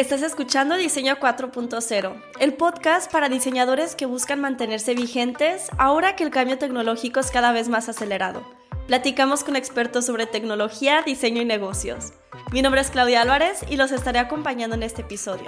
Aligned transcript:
Estás 0.00 0.22
escuchando 0.22 0.76
Diseño 0.76 1.16
4.0, 1.16 2.22
el 2.40 2.54
podcast 2.54 3.12
para 3.12 3.28
diseñadores 3.28 3.94
que 3.94 4.06
buscan 4.06 4.40
mantenerse 4.40 4.94
vigentes 4.94 5.68
ahora 5.76 6.16
que 6.16 6.24
el 6.24 6.30
cambio 6.30 6.56
tecnológico 6.56 7.20
es 7.20 7.30
cada 7.30 7.52
vez 7.52 7.68
más 7.68 7.90
acelerado. 7.90 8.42
Platicamos 8.86 9.44
con 9.44 9.56
expertos 9.56 10.06
sobre 10.06 10.24
tecnología, 10.24 11.02
diseño 11.02 11.42
y 11.42 11.44
negocios. 11.44 12.14
Mi 12.50 12.62
nombre 12.62 12.80
es 12.80 12.90
Claudia 12.90 13.20
Álvarez 13.20 13.62
y 13.68 13.76
los 13.76 13.92
estaré 13.92 14.20
acompañando 14.20 14.74
en 14.74 14.84
este 14.84 15.02
episodio. 15.02 15.44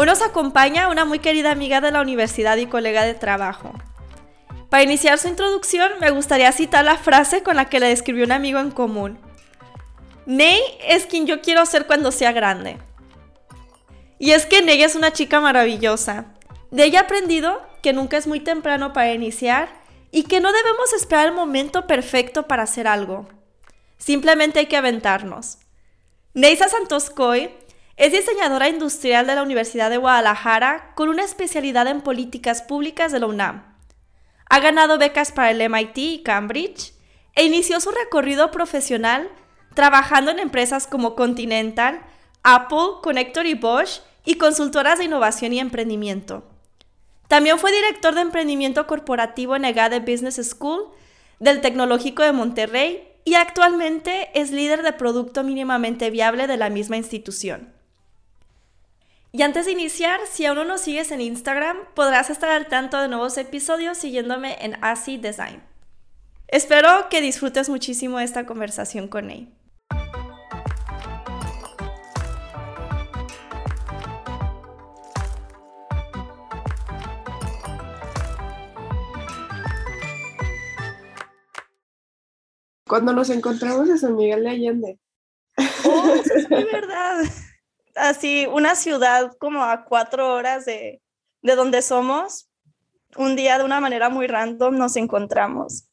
Hoy 0.00 0.06
nos 0.06 0.22
acompaña 0.22 0.90
una 0.90 1.04
muy 1.04 1.18
querida 1.18 1.50
amiga 1.50 1.80
de 1.80 1.90
la 1.90 2.00
universidad 2.00 2.56
y 2.56 2.66
colega 2.66 3.02
de 3.02 3.14
trabajo, 3.14 3.72
para 4.70 4.84
iniciar 4.84 5.18
su 5.18 5.26
introducción, 5.26 5.90
me 5.98 6.12
gustaría 6.12 6.52
citar 6.52 6.84
la 6.84 6.96
frase 6.96 7.42
con 7.42 7.56
la 7.56 7.68
que 7.68 7.80
le 7.80 7.88
describió 7.88 8.24
un 8.24 8.30
amigo 8.30 8.60
en 8.60 8.70
común. 8.70 9.18
Ney 10.24 10.60
es 10.86 11.06
quien 11.06 11.26
yo 11.26 11.40
quiero 11.40 11.66
ser 11.66 11.88
cuando 11.88 12.12
sea 12.12 12.30
grande. 12.30 12.78
Y 14.20 14.30
es 14.30 14.46
que 14.46 14.62
Ney 14.62 14.80
es 14.84 14.94
una 14.94 15.12
chica 15.12 15.40
maravillosa. 15.40 16.26
De 16.70 16.84
ella 16.84 17.00
he 17.00 17.02
aprendido 17.02 17.60
que 17.82 17.92
nunca 17.92 18.18
es 18.18 18.28
muy 18.28 18.38
temprano 18.38 18.92
para 18.92 19.12
iniciar 19.12 19.68
y 20.12 20.22
que 20.22 20.38
no 20.38 20.52
debemos 20.52 20.92
esperar 20.92 21.26
el 21.26 21.34
momento 21.34 21.88
perfecto 21.88 22.46
para 22.46 22.62
hacer 22.62 22.86
algo. 22.86 23.26
Simplemente 23.96 24.60
hay 24.60 24.66
que 24.66 24.76
aventarnos. 24.76 25.58
Neisa 26.34 26.68
Santoscoy 26.68 27.50
es 27.98 28.12
diseñadora 28.12 28.68
industrial 28.68 29.26
de 29.26 29.34
la 29.34 29.42
Universidad 29.42 29.90
de 29.90 29.96
Guadalajara 29.96 30.92
con 30.94 31.08
una 31.08 31.24
especialidad 31.24 31.88
en 31.88 32.00
políticas 32.00 32.62
públicas 32.62 33.10
de 33.10 33.18
la 33.18 33.26
UNAM. 33.26 33.76
Ha 34.48 34.60
ganado 34.60 34.98
becas 34.98 35.32
para 35.32 35.50
el 35.50 35.68
MIT 35.68 35.98
y 35.98 36.22
Cambridge 36.22 36.92
e 37.34 37.44
inició 37.44 37.80
su 37.80 37.90
recorrido 37.90 38.52
profesional 38.52 39.28
trabajando 39.74 40.30
en 40.30 40.38
empresas 40.38 40.86
como 40.86 41.16
Continental, 41.16 42.00
Apple, 42.44 43.00
Connector 43.02 43.46
y 43.46 43.54
Bosch 43.54 44.00
y 44.24 44.36
consultoras 44.36 44.98
de 44.98 45.06
innovación 45.06 45.52
y 45.52 45.58
emprendimiento. 45.58 46.44
También 47.26 47.58
fue 47.58 47.72
director 47.72 48.14
de 48.14 48.20
emprendimiento 48.20 48.86
corporativo 48.86 49.56
en 49.56 49.64
EGADE 49.64 50.00
Business 50.00 50.36
School 50.36 50.84
del 51.40 51.60
Tecnológico 51.60 52.22
de 52.22 52.32
Monterrey 52.32 53.08
y 53.24 53.34
actualmente 53.34 54.30
es 54.34 54.52
líder 54.52 54.82
de 54.82 54.92
producto 54.92 55.42
mínimamente 55.42 56.10
viable 56.10 56.46
de 56.46 56.56
la 56.56 56.70
misma 56.70 56.96
institución. 56.96 57.76
Y 59.30 59.42
antes 59.42 59.66
de 59.66 59.72
iniciar, 59.72 60.20
si 60.26 60.46
aún 60.46 60.56
no 60.56 60.64
nos 60.64 60.80
sigues 60.80 61.10
en 61.10 61.20
Instagram, 61.20 61.76
podrás 61.94 62.30
estar 62.30 62.48
al 62.48 62.66
tanto 62.66 62.98
de 62.98 63.08
nuevos 63.08 63.36
episodios 63.36 63.98
siguiéndome 63.98 64.56
en 64.64 64.82
ASI 64.82 65.18
Design. 65.18 65.62
Espero 66.46 67.10
que 67.10 67.20
disfrutes 67.20 67.68
muchísimo 67.68 68.18
esta 68.20 68.46
conversación 68.46 69.06
con 69.06 69.30
él. 69.30 69.52
Cuando 82.86 83.12
nos 83.12 83.28
encontramos 83.28 83.90
en 83.90 83.98
San 83.98 84.16
Miguel 84.16 84.44
de 84.44 84.48
Allende. 84.48 84.98
Oh, 85.84 86.14
es 86.14 86.48
verdad 86.48 87.24
así 87.98 88.46
una 88.46 88.74
ciudad 88.74 89.32
como 89.38 89.64
a 89.64 89.84
cuatro 89.84 90.34
horas 90.34 90.64
de, 90.64 91.02
de 91.42 91.54
donde 91.56 91.82
somos, 91.82 92.48
un 93.16 93.36
día 93.36 93.58
de 93.58 93.64
una 93.64 93.80
manera 93.80 94.08
muy 94.08 94.26
random 94.26 94.76
nos 94.76 94.96
encontramos. 94.96 95.88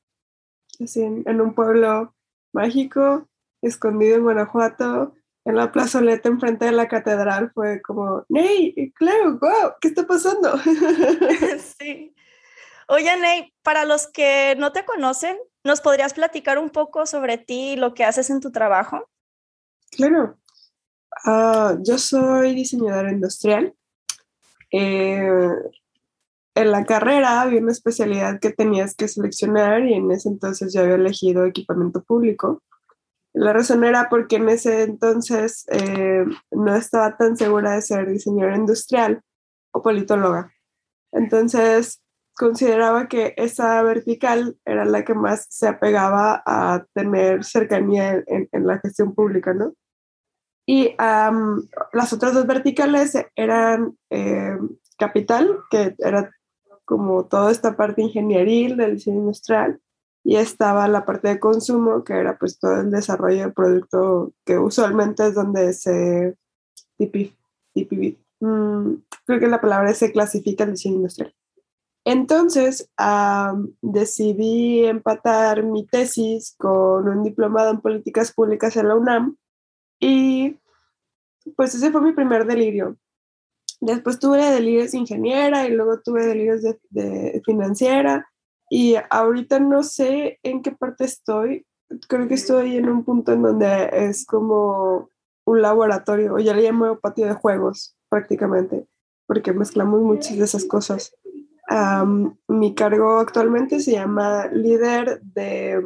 Así, 0.83 1.01
en, 1.01 1.41
un 1.41 1.53
pueblo 1.53 2.13
mágico, 2.51 3.27
escondido 3.61 4.17
en 4.17 4.23
Guanajuato, 4.23 5.13
en 5.45 5.55
la 5.55 5.71
plazoleta 5.71 6.27
enfrente 6.27 6.65
de 6.65 6.71
la 6.71 6.87
catedral, 6.87 7.51
fue 7.53 7.81
como, 7.81 8.25
Ney, 8.29 8.91
claro, 8.95 9.37
wow, 9.39 9.73
¿qué 9.79 9.89
está 9.89 10.05
pasando? 10.05 10.57
sí. 11.79 12.13
Oye, 12.87 13.17
Ney, 13.17 13.53
para 13.63 13.85
los 13.85 14.07
que 14.07 14.55
no 14.57 14.71
te 14.71 14.85
conocen, 14.85 15.37
¿nos 15.63 15.81
podrías 15.81 16.13
platicar 16.13 16.57
un 16.57 16.69
poco 16.69 17.05
sobre 17.05 17.37
ti 17.37 17.73
y 17.73 17.75
lo 17.77 17.93
que 17.93 18.03
haces 18.03 18.29
en 18.29 18.41
tu 18.41 18.51
trabajo? 18.51 19.09
Claro, 19.91 20.37
Ah, 21.23 21.77
yo 21.81 21.97
soy 21.97 22.53
diseñadora 22.55 23.11
industrial. 23.11 23.73
Eh, 24.71 25.29
en 26.55 26.71
la 26.71 26.85
carrera 26.85 27.41
había 27.41 27.61
una 27.61 27.71
especialidad 27.71 28.39
que 28.39 28.51
tenías 28.51 28.95
que 28.95 29.07
seleccionar 29.07 29.85
y 29.85 29.93
en 29.93 30.11
ese 30.11 30.29
entonces 30.29 30.73
yo 30.73 30.81
había 30.81 30.95
elegido 30.95 31.45
equipamiento 31.45 32.03
público. 32.03 32.61
La 33.33 33.53
razón 33.53 33.83
era 33.83 34.07
porque 34.09 34.37
en 34.37 34.49
ese 34.49 34.83
entonces 34.83 35.65
eh, 35.69 36.25
no 36.51 36.75
estaba 36.75 37.17
tan 37.17 37.35
segura 37.35 37.75
de 37.75 37.81
ser 37.81 38.09
diseñadora 38.09 38.55
industrial 38.55 39.21
o 39.71 39.81
politóloga. 39.81 40.53
Entonces 41.11 42.01
consideraba 42.37 43.07
que 43.07 43.33
esa 43.37 43.81
vertical 43.83 44.57
era 44.65 44.85
la 44.85 45.03
que 45.05 45.13
más 45.13 45.47
se 45.49 45.67
apegaba 45.67 46.41
a 46.45 46.85
tener 46.93 47.43
cercanía 47.43 48.23
en, 48.27 48.47
en 48.51 48.67
la 48.67 48.79
gestión 48.79 49.13
pública, 49.13 49.53
¿no? 49.53 49.73
Y 50.65 50.95
las 50.97 52.11
otras 52.13 52.33
dos 52.33 52.47
verticales 52.47 53.15
eran 53.35 53.97
eh, 54.09 54.57
capital, 54.97 55.59
que 55.69 55.95
era 55.99 56.31
como 56.85 57.25
toda 57.25 57.51
esta 57.51 57.75
parte 57.75 58.01
ingenieril 58.01 58.77
del 58.77 58.95
diseño 58.95 59.17
industrial, 59.17 59.79
y 60.23 60.37
estaba 60.37 60.87
la 60.87 61.05
parte 61.05 61.27
de 61.27 61.39
consumo, 61.39 62.03
que 62.03 62.13
era 62.13 62.37
pues 62.37 62.57
todo 62.59 62.81
el 62.81 62.89
desarrollo 62.89 63.41
del 63.41 63.53
producto, 63.53 64.33
que 64.43 64.57
usualmente 64.57 65.27
es 65.27 65.35
donde 65.35 65.73
se 65.73 66.35
mm, 66.97 68.93
creo 69.25 69.39
que 69.39 69.47
la 69.47 69.61
palabra 69.61 69.93
se 69.93 70.11
clasifica 70.11 70.63
el 70.63 70.71
diseño 70.71 70.95
industrial. 70.95 71.33
Entonces 72.07 72.89
decidí 73.81 74.85
empatar 74.85 75.63
mi 75.63 75.85
tesis 75.85 76.55
con 76.57 77.07
un 77.07 77.23
diplomado 77.23 77.71
en 77.71 77.81
políticas 77.81 78.31
públicas 78.31 78.75
en 78.77 78.87
la 78.87 78.95
UNAM 78.95 79.37
y 79.99 80.59
pues 81.55 81.75
ese 81.75 81.91
fue 81.91 82.01
mi 82.01 82.13
primer 82.13 82.45
delirio. 82.45 82.97
Después 83.81 84.19
tuve 84.19 84.43
delirios 84.43 84.91
de 84.91 84.97
ingeniera 84.99 85.67
y 85.67 85.71
luego 85.71 85.99
tuve 86.01 86.25
delirios 86.25 86.61
de, 86.89 87.41
financiera 87.45 88.27
y 88.69 88.95
ahorita 89.09 89.59
no 89.59 89.83
sé 89.83 90.39
en 90.43 90.61
qué 90.61 90.71
parte 90.71 91.05
estoy. 91.05 91.65
Creo 92.07 92.27
que 92.27 92.33
estoy 92.33 92.77
en 92.77 92.89
un 92.89 93.03
punto 93.03 93.33
en 93.33 93.43
donde 93.43 93.89
es 93.91 94.25
como 94.25 95.09
un 95.45 95.61
laboratorio, 95.61 96.33
o 96.33 96.39
ya 96.39 96.55
le 96.55 96.63
llamo 96.63 96.97
patio 96.99 97.27
de 97.27 97.33
juegos 97.33 97.95
prácticamente, 98.09 98.87
porque 99.27 99.53
mezclamos 99.53 100.01
muchas 100.01 100.37
de 100.37 100.45
esas 100.45 100.65
cosas. 100.65 101.15
mi 102.47 102.73
cargo 102.73 103.19
actualmente 103.19 103.79
se 103.79 103.91
llama 103.91 104.47
líder 104.47 105.21
de 105.21 105.83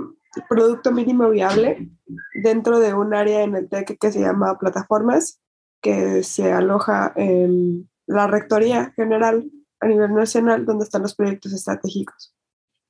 producto 0.48 0.92
mínimo 0.92 1.30
viable 1.30 1.90
dentro 2.36 2.80
de 2.80 2.94
un 2.94 3.14
área 3.14 3.44
en 3.44 3.56
el 3.56 3.70
TEC 3.70 3.98
que 4.00 4.12
se 4.12 4.22
llama 4.22 4.58
plataformas, 4.58 5.42
que 5.82 6.24
se 6.24 6.52
aloja 6.52 7.14
en 7.16 7.90
la 8.06 8.28
Rectoría 8.28 8.92
General 8.96 9.50
a 9.80 9.88
nivel 9.88 10.14
nacional, 10.14 10.66
donde 10.66 10.84
están 10.84 11.04
los 11.04 11.16
proyectos 11.16 11.54
estratégicos. 11.54 12.36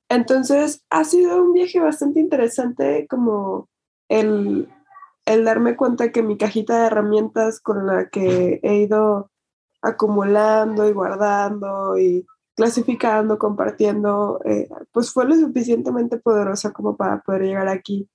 Entonces, 0.08 0.84
ha 0.90 1.04
sido 1.04 1.42
un 1.42 1.52
viaje 1.52 1.78
bastante 1.78 2.18
interesante 2.18 3.06
como 3.08 3.68
el, 4.08 4.68
el 5.24 5.44
darme 5.44 5.76
cuenta 5.76 6.10
que 6.10 6.22
mi 6.22 6.36
cajita 6.36 6.80
de 6.80 6.86
herramientas 6.86 7.60
con 7.60 7.86
la 7.86 8.08
que 8.08 8.58
he 8.62 8.74
ido 8.76 9.30
acumulando 9.82 10.88
y 10.88 10.92
guardando 10.92 11.96
y 11.96 12.26
clasificando, 12.60 13.38
compartiendo, 13.38 14.38
eh, 14.44 14.68
pues 14.92 15.10
fue 15.10 15.24
lo 15.24 15.34
suficientemente 15.34 16.18
poderosa 16.18 16.74
como 16.74 16.94
para 16.94 17.22
poder 17.22 17.40
llegar 17.40 17.68
aquí. 17.68 18.06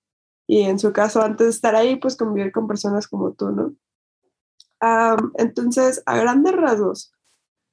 Y 0.46 0.62
en 0.62 0.78
su 0.78 0.94
caso, 0.94 1.24
antes 1.24 1.48
de 1.48 1.50
estar 1.50 1.76
ahí, 1.76 1.96
pues 1.96 2.16
convivir 2.16 2.52
con 2.52 2.68
personas 2.68 3.08
como 3.08 3.34
tú, 3.34 3.50
¿no? 3.50 3.74
entonces, 5.40 6.04
a 6.06 6.16
grandes 6.18 6.54
rasgos, 6.54 7.12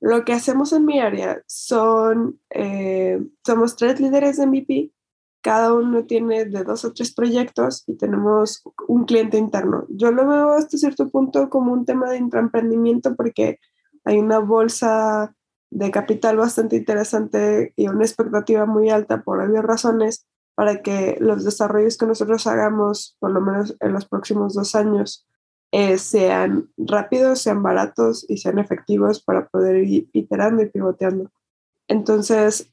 lo 0.00 0.24
que 0.24 0.32
hacemos 0.32 0.72
en 0.72 0.86
mi 0.86 0.98
área 0.98 1.42
son, 1.46 2.40
eh, 2.48 3.20
somos 3.44 3.76
tres 3.76 4.00
líderes 4.00 4.38
de 4.38 4.46
MVP, 4.46 4.92
cada 5.42 5.74
uno 5.74 6.06
tiene 6.06 6.46
de 6.46 6.64
dos 6.64 6.86
o 6.86 6.94
tres 6.94 7.12
proyectos 7.12 7.84
y 7.86 7.98
tenemos 7.98 8.62
un 8.88 9.04
cliente 9.04 9.36
interno. 9.36 9.84
Yo 9.90 10.10
lo 10.10 10.26
veo 10.26 10.52
hasta 10.52 10.78
cierto 10.78 11.10
punto 11.10 11.50
como 11.50 11.74
un 11.74 11.84
tema 11.84 12.08
de 12.08 12.16
intraemprendimiento 12.16 13.14
porque 13.14 13.58
hay 14.04 14.16
una 14.16 14.38
bolsa 14.38 15.34
de 15.72 15.90
capital 15.90 16.36
bastante 16.36 16.76
interesante 16.76 17.72
y 17.76 17.88
una 17.88 18.04
expectativa 18.04 18.66
muy 18.66 18.90
alta 18.90 19.22
por 19.22 19.40
obvias 19.40 19.64
razones 19.64 20.26
para 20.54 20.82
que 20.82 21.16
los 21.18 21.44
desarrollos 21.44 21.96
que 21.96 22.06
nosotros 22.06 22.46
hagamos, 22.46 23.16
por 23.18 23.30
lo 23.30 23.40
menos 23.40 23.74
en 23.80 23.92
los 23.94 24.06
próximos 24.06 24.54
dos 24.54 24.74
años, 24.74 25.26
eh, 25.72 25.96
sean 25.96 26.68
rápidos, 26.76 27.40
sean 27.40 27.62
baratos 27.62 28.26
y 28.28 28.36
sean 28.36 28.58
efectivos 28.58 29.22
para 29.22 29.48
poder 29.48 29.76
ir 29.76 30.10
iterando 30.12 30.62
y 30.62 30.68
pivoteando. 30.68 31.30
Entonces, 31.88 32.70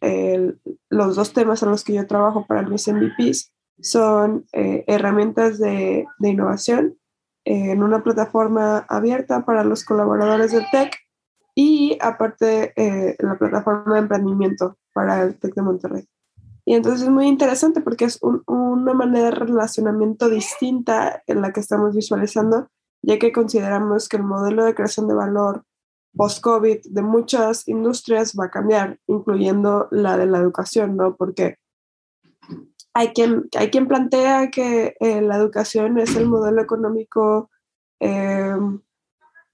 los 0.90 1.16
dos 1.16 1.34
temas 1.34 1.64
en 1.64 1.72
los 1.72 1.84
que 1.84 1.94
yo 1.94 2.06
trabajo 2.06 2.46
para 2.46 2.64
mis 2.64 2.88
MVPs 2.88 3.54
son 3.82 4.46
eh, 4.52 4.84
herramientas 4.88 5.58
de, 5.58 6.06
de 6.20 6.30
innovación 6.30 6.98
en 7.46 7.82
una 7.82 8.04
plataforma 8.04 8.86
abierta 8.90 9.46
para 9.46 9.64
los 9.64 9.86
colaboradores 9.86 10.52
del 10.52 10.66
TEC 10.72 10.94
y 11.62 11.98
aparte 12.00 12.72
eh, 12.78 13.18
la 13.20 13.38
plataforma 13.38 13.96
de 13.96 14.00
emprendimiento 14.00 14.78
para 14.94 15.24
el 15.24 15.38
TEC 15.38 15.56
de 15.56 15.62
Monterrey. 15.62 16.08
Y 16.64 16.74
entonces 16.74 17.02
es 17.02 17.10
muy 17.10 17.28
interesante 17.28 17.82
porque 17.82 18.06
es 18.06 18.18
una 18.22 18.94
manera 18.94 19.26
de 19.26 19.32
relacionamiento 19.32 20.30
distinta 20.30 21.22
en 21.28 21.42
la 21.42 21.52
que 21.52 21.60
estamos 21.60 21.94
visualizando, 21.94 22.70
ya 23.02 23.20
que 23.20 23.34
consideramos 23.34 24.08
que 24.08 24.16
el 24.16 24.24
modelo 24.24 24.64
de 24.64 24.74
creación 24.74 25.10
de 25.10 25.16
valor 25.16 25.66
post-COVID 26.16 26.80
de 26.86 27.02
muchas 27.02 27.68
industrias 27.68 28.36
va 28.40 28.46
a 28.46 28.52
cambiar, 28.52 28.98
incluyendo 29.08 29.90
la 29.92 30.16
de 30.16 30.28
la 30.28 30.38
educación, 30.38 30.96
¿no? 30.96 31.18
Porque 31.18 31.58
hay 32.94 33.10
quien, 33.10 33.50
hay 33.58 33.70
quien 33.70 33.86
plantea 33.86 34.50
que 34.50 34.96
eh, 35.02 35.22
la 35.22 35.36
educación 35.36 36.00
es 36.00 36.16
el 36.16 36.26
modelo 36.26 36.62
económico 36.62 37.50
eh, 38.00 38.56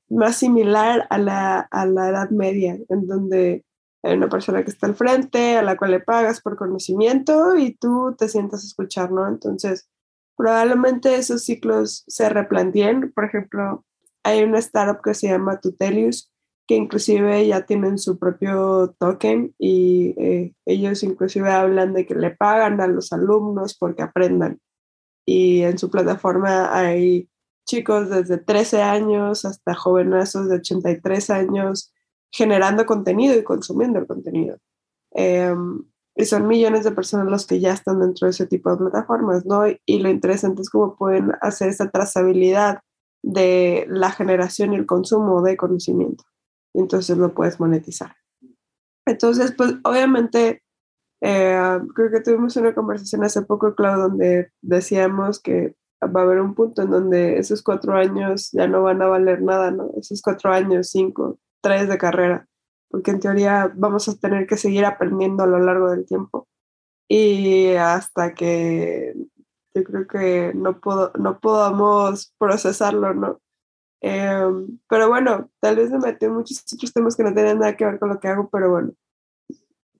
más 0.09 0.37
similar 0.37 1.07
a 1.09 1.17
la, 1.17 1.59
a 1.59 1.85
la 1.85 2.09
Edad 2.09 2.29
Media, 2.29 2.77
en 2.89 3.07
donde 3.07 3.65
hay 4.03 4.15
una 4.15 4.29
persona 4.29 4.63
que 4.63 4.69
está 4.69 4.85
al 4.87 4.95
frente, 4.95 5.57
a 5.57 5.63
la 5.63 5.77
cual 5.77 5.91
le 5.91 5.99
pagas 5.99 6.41
por 6.41 6.57
conocimiento 6.57 7.55
y 7.55 7.75
tú 7.75 8.15
te 8.17 8.29
sientas 8.29 8.63
a 8.63 8.67
escuchar, 8.67 9.11
¿no? 9.11 9.27
Entonces, 9.27 9.89
probablemente 10.37 11.15
esos 11.15 11.43
ciclos 11.43 12.03
se 12.07 12.29
replanteen. 12.29 13.11
Por 13.11 13.25
ejemplo, 13.25 13.83
hay 14.23 14.43
una 14.43 14.59
startup 14.59 15.01
que 15.01 15.15
se 15.15 15.29
llama 15.29 15.59
Tutelius, 15.59 16.31
que 16.67 16.75
inclusive 16.75 17.47
ya 17.47 17.65
tienen 17.65 17.97
su 17.97 18.17
propio 18.17 18.95
token 18.99 19.53
y 19.57 20.13
eh, 20.17 20.53
ellos 20.65 21.03
inclusive 21.03 21.51
hablan 21.51 21.93
de 21.93 22.05
que 22.05 22.15
le 22.15 22.31
pagan 22.31 22.81
a 22.81 22.87
los 22.87 23.11
alumnos 23.13 23.75
porque 23.77 24.03
aprendan. 24.03 24.59
Y 25.25 25.61
en 25.61 25.77
su 25.77 25.89
plataforma 25.89 26.75
hay 26.75 27.29
chicos 27.65 28.09
desde 28.09 28.37
13 28.37 28.81
años 28.81 29.45
hasta 29.45 29.73
jovenazos 29.73 30.49
de 30.49 30.57
83 30.57 31.29
años 31.29 31.93
generando 32.31 32.85
contenido 32.85 33.37
y 33.37 33.43
consumiendo 33.43 33.99
el 33.99 34.07
contenido. 34.07 34.57
Em, 35.11 35.83
y 36.15 36.25
son 36.25 36.47
millones 36.47 36.83
de 36.83 36.91
personas 36.91 37.27
los 37.27 37.45
que 37.45 37.59
ya 37.59 37.73
están 37.73 37.99
dentro 37.99 38.27
de 38.27 38.31
ese 38.31 38.47
tipo 38.47 38.71
de 38.71 38.77
plataformas, 38.77 39.45
¿no? 39.45 39.63
Y 39.85 39.99
lo 39.99 40.09
interesante 40.09 40.61
es 40.61 40.69
cómo 40.69 40.95
pueden 40.95 41.31
hacer 41.41 41.69
esa 41.69 41.89
trazabilidad 41.89 42.79
de 43.23 43.85
la 43.89 44.11
generación 44.11 44.73
y 44.73 44.77
el 44.77 44.85
consumo 44.85 45.41
de 45.41 45.57
conocimiento 45.57 46.23
entonces 46.81 47.17
lo 47.17 47.33
puedes 47.33 47.59
monetizar. 47.59 48.15
Entonces, 49.05 49.53
pues 49.55 49.75
obviamente, 49.83 50.63
eh, 51.21 51.79
creo 51.93 52.11
que 52.11 52.21
tuvimos 52.21 52.55
una 52.57 52.73
conversación 52.73 53.23
hace 53.23 53.41
poco, 53.43 53.75
Clau, 53.75 53.99
donde 53.99 54.51
decíamos 54.61 55.39
que 55.39 55.75
va 56.07 56.21
a 56.21 56.23
haber 56.23 56.41
un 56.41 56.55
punto 56.55 56.81
en 56.81 56.91
donde 56.91 57.37
esos 57.37 57.63
cuatro 57.63 57.95
años 57.95 58.51
ya 58.51 58.67
no 58.67 58.83
van 58.83 59.01
a 59.01 59.07
valer 59.07 59.41
nada, 59.41 59.71
¿no? 59.71 59.91
Esos 59.97 60.21
cuatro 60.21 60.51
años, 60.51 60.89
cinco, 60.89 61.39
tres 61.61 61.87
de 61.89 61.97
carrera, 61.97 62.47
porque 62.89 63.11
en 63.11 63.19
teoría 63.19 63.71
vamos 63.75 64.07
a 64.07 64.15
tener 64.15 64.47
que 64.47 64.57
seguir 64.57 64.85
aprendiendo 64.85 65.43
a 65.43 65.47
lo 65.47 65.59
largo 65.59 65.89
del 65.91 66.05
tiempo. 66.05 66.47
Y 67.07 67.73
hasta 67.75 68.33
que 68.33 69.13
yo 69.75 69.83
creo 69.83 70.07
que 70.07 70.53
no, 70.55 70.79
puedo, 70.79 71.11
no 71.19 71.39
podamos 71.39 72.33
procesarlo, 72.37 73.13
¿no? 73.13 73.41
Em, 74.01 74.79
pero 74.89 75.09
bueno, 75.09 75.49
tal 75.59 75.75
vez 75.77 75.91
me 75.91 75.99
metí 75.99 76.25
en 76.25 76.33
muchos 76.33 76.63
otros 76.73 76.93
temas 76.93 77.15
que 77.15 77.23
no 77.23 77.33
tienen 77.33 77.59
nada 77.59 77.75
que 77.75 77.85
ver 77.85 77.99
con 77.99 78.09
lo 78.09 78.19
que 78.19 78.27
hago, 78.27 78.49
pero 78.49 78.69
bueno. 78.69 78.93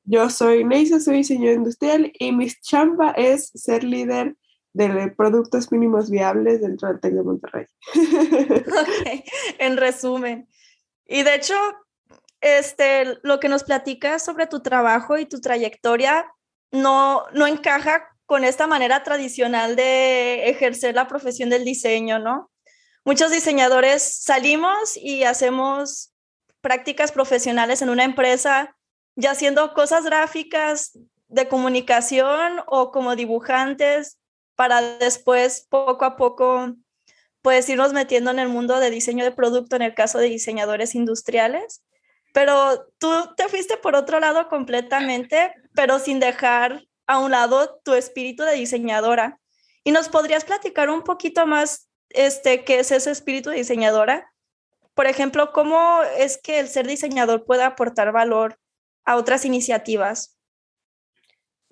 Yo 0.04 0.30
soy 0.30 0.63
Neisa, 0.63 1.00
soy 1.00 1.18
diseñador 1.18 1.56
industrial 1.57 2.12
y 2.19 2.31
mi 2.31 2.48
chamba 2.62 3.12
es 3.12 3.48
ser 3.56 3.84
líder 3.84 4.36
de 4.75 5.12
productos 5.12 5.72
mínimos 5.72 6.10
viables 6.10 6.62
dentro 6.62 6.88
del 6.89 7.00
TEC 7.00 7.13
de 7.13 7.24
Monterrey. 7.24 7.66
Okay. 8.66 9.24
En 9.57 9.77
resumen. 9.77 10.48
Y 11.07 11.24
de 11.24 11.36
hecho, 11.36 11.56
este, 12.42 13.18
lo 13.24 13.39
que 13.39 13.50
nos 13.50 13.63
platicas 13.63 14.24
sobre 14.24 14.48
tu 14.48 14.62
trabajo 14.62 15.18
y 15.18 15.25
tu 15.25 15.39
trayectoria 15.39 16.25
no, 16.72 17.24
no 17.33 17.48
encaja 17.48 18.10
con 18.25 18.44
esta 18.44 18.68
manera 18.68 19.04
tradicional 19.04 19.75
de 19.75 20.50
ejercer 20.50 20.95
la 20.95 21.07
profesión 21.07 21.50
del 21.50 21.63
diseño, 21.63 22.19
¿no? 22.19 22.51
muchos 23.06 23.31
diseñadores 23.31 24.01
salimos 24.04 24.98
y 24.98 25.24
hacemos 25.24 26.12
prácticas 26.60 27.12
profesionales 27.12 27.81
en 27.81 27.89
una 27.89 28.04
empresa, 28.04 28.75
ya 29.16 29.31
haciendo 29.31 29.74
cosas 29.74 30.04
gráficas 30.04 30.98
de 31.28 31.48
comunicación 31.48 32.62
o 32.66 32.92
como 32.92 33.16
dibujantes 33.16 34.18
para 34.56 34.81
después 34.98 35.66
poco 35.69 36.06
a 36.06 36.16
poco 36.16 36.75
pues 37.42 37.69
irnos 37.69 37.94
metiendo 37.94 38.31
en 38.31 38.40
el 38.40 38.50
mundo 38.50 38.80
de 38.80 38.90
diseño 38.90 39.24
de 39.24 39.31
producto 39.31 39.75
en 39.75 39.84
el 39.84 39.94
caso 39.94 40.18
de 40.18 40.30
diseñadores 40.30 40.96
industriales. 40.96 41.84
Pero 42.34 42.88
tú 42.98 43.10
te 43.38 43.48
fuiste 43.48 43.78
por 43.78 43.96
otro 43.96 44.19
lado 44.19 44.50
completamente, 44.50 45.54
pero 45.74 46.00
sin 46.00 46.19
dejar 46.19 46.84
a 47.06 47.19
un 47.19 47.31
lado 47.31 47.80
tu 47.84 47.94
espíritu 47.94 48.44
de 48.44 48.54
diseñadora. 48.54 49.40
¿Y 49.84 49.92
nos 49.92 50.10
podrías 50.10 50.44
platicar 50.44 50.90
un 50.90 51.04
poquito 51.04 51.46
más 51.46 51.88
este, 52.16 52.63
qué 52.63 52.80
es 52.80 52.92
ese 52.92 53.12
espíritu 53.12 53.50
de 53.50 53.57
diseñadora. 53.57 54.31
Por 54.94 55.07
ejemplo, 55.07 55.52
¿cómo 55.52 56.02
es 56.18 56.38
que 56.42 56.60
el 56.60 56.69
ser 56.69 56.88
diseñador 56.88 57.46
puede 57.46 57.63
aportar 57.63 58.12
valor 58.12 58.57
a 59.04 59.18
otras 59.18 59.46
iniciativas? 59.46 60.35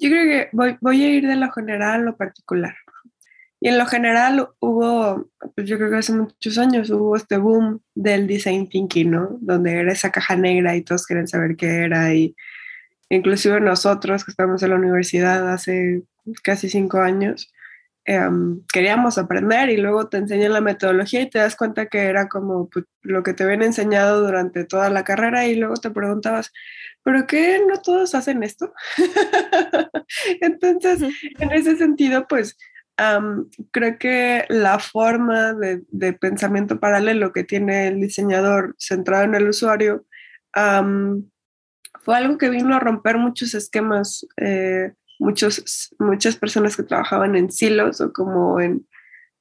Yo 0.03 0.09
creo 0.09 0.25
que 0.25 0.49
voy, 0.51 0.77
voy 0.81 1.01
a 1.01 1.09
ir 1.11 1.25
de 1.25 1.37
lo 1.37 1.49
general 1.53 2.01
a 2.01 2.03
lo 2.03 2.17
particular. 2.17 2.75
Y 3.61 3.69
en 3.69 3.77
lo 3.77 3.85
general 3.85 4.49
hubo, 4.59 5.29
pues 5.55 5.65
yo 5.65 5.77
creo 5.77 5.89
que 5.89 5.95
hace 5.95 6.11
muchos 6.11 6.57
años 6.57 6.89
hubo 6.89 7.15
este 7.15 7.37
boom 7.37 7.79
del 7.95 8.27
design 8.27 8.67
thinking, 8.67 9.11
¿no? 9.11 9.37
Donde 9.39 9.71
era 9.79 9.93
esa 9.93 10.11
caja 10.11 10.35
negra 10.35 10.75
y 10.75 10.81
todos 10.81 11.05
querían 11.05 11.29
saber 11.29 11.55
qué 11.55 11.85
era. 11.85 12.13
Y 12.13 12.35
inclusive 13.07 13.61
nosotros 13.61 14.25
que 14.25 14.31
estamos 14.31 14.61
en 14.61 14.71
la 14.71 14.75
universidad 14.75 15.49
hace 15.53 16.03
casi 16.43 16.69
cinco 16.69 16.99
años, 16.99 17.53
Em, 18.05 18.61
queríamos 18.73 19.17
aprender 19.17 19.69
y 19.69 19.77
luego 19.77 20.09
te 20.09 20.17
enseñan 20.17 20.51
la 20.51 20.59
metodología 20.59 21.21
y 21.21 21.29
te 21.29 21.39
das 21.39 21.55
cuenta 21.55 21.85
que 21.85 21.99
era 21.99 22.27
como 22.27 22.69
pues, 22.69 22.83
lo 23.01 23.23
que 23.23 23.33
te 23.33 23.43
habían 23.43 23.61
enseñado 23.61 24.21
durante 24.25 24.65
toda 24.65 24.89
la 24.89 25.05
carrera 25.05 25.45
y 25.45 25.55
luego 25.55 25.75
te 25.75 25.89
preguntabas, 25.89 26.51
¿pero 27.03 27.25
qué 27.27 27.61
no 27.65 27.81
todos 27.81 28.13
hacen 28.13 28.43
esto? 28.43 28.73
Entonces, 30.41 31.01
en 31.39 31.51
ese 31.53 31.77
sentido, 31.77 32.27
pues 32.27 32.57
creo 33.71 33.97
que 33.97 34.45
la 34.49 34.79
forma 34.79 35.53
de, 35.53 36.13
pensamiento 36.13 36.79
paralelo 36.79 37.33
que 37.33 37.43
tiene 37.43 37.87
el 37.87 37.99
diseñador 38.01 38.75
centrado 38.77 39.23
en 39.23 39.35
el 39.35 39.49
usuario 39.49 40.05
fue 42.01 42.17
algo 42.17 42.37
que 42.37 42.49
vino 42.49 42.75
a 42.75 42.79
romper 42.79 43.17
muchos 43.17 43.53
esquemas. 43.53 44.27
Eh, 44.37 44.91
muchos, 45.19 45.93
muchas 45.99 46.35
personas 46.35 46.75
que 46.75 46.83
trabajaban 46.83 47.35
en 47.35 47.51
silos 47.51 48.01
o 48.01 48.11
como 48.13 48.59
en, 48.59 48.87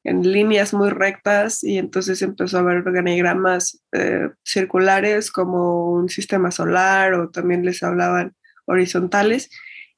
en 0.05 0.23
líneas 0.23 0.75
muy 0.75 0.91
rectas 0.91 1.63
y 1.63 1.79
entonces 1.79 2.23
empezó 2.23 2.59
a 2.59 2.61
haber 2.61 2.79
organigramas 2.79 3.83
eh, 3.93 4.31
circulares 4.45 5.31
como 5.31 5.93
un 5.93 6.09
sistema 6.09 6.51
solar 6.51 7.15
o 7.15 7.31
también 7.31 7.65
les 7.65 7.83
hablaban 7.83 8.35
horizontales 8.67 9.51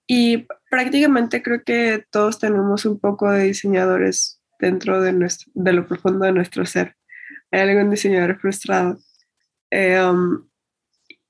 y 0.07 0.47
prácticamente 0.71 1.43
creo 1.43 1.63
que 1.65 2.05
todos 2.11 2.39
tenemos 2.39 2.85
un 2.85 2.99
poco 3.01 3.31
de 3.31 3.45
diseñadores 3.45 4.41
dentro 4.59 5.01
de, 5.01 5.13
nuestro, 5.13 5.51
de 5.55 5.73
lo 5.73 5.87
profundo 5.87 6.27
de 6.27 6.33
nuestro 6.33 6.67
ser. 6.67 6.97
Hay 7.51 7.61
algún 7.61 7.91
diseñador 7.91 8.39
frustrado. 8.39 8.99
Eh, 9.71 10.01
um, 10.03 10.47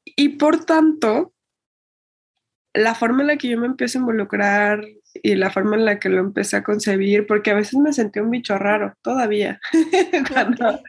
y 0.05 0.31
por 0.31 0.65
tanto, 0.65 1.34
la 2.75 2.95
forma 2.95 3.23
en 3.23 3.29
la 3.29 3.37
que 3.37 3.49
yo 3.49 3.59
me 3.59 3.67
empiezo 3.67 3.99
a 3.99 4.01
involucrar 4.01 4.85
y 5.23 5.37
la 5.37 5.51
forma 5.51 5.77
en 5.77 5.85
la 5.85 6.01
que 6.01 6.09
lo 6.09 6.19
empecé 6.19 6.57
a 6.57 6.65
concebir, 6.65 7.27
porque 7.27 7.53
a 7.53 7.55
veces 7.55 7.75
me 7.75 7.93
sentí 7.93 8.19
un 8.19 8.31
bicho 8.31 8.59
raro 8.59 8.95
todavía, 9.01 9.61
cuando 10.33 10.83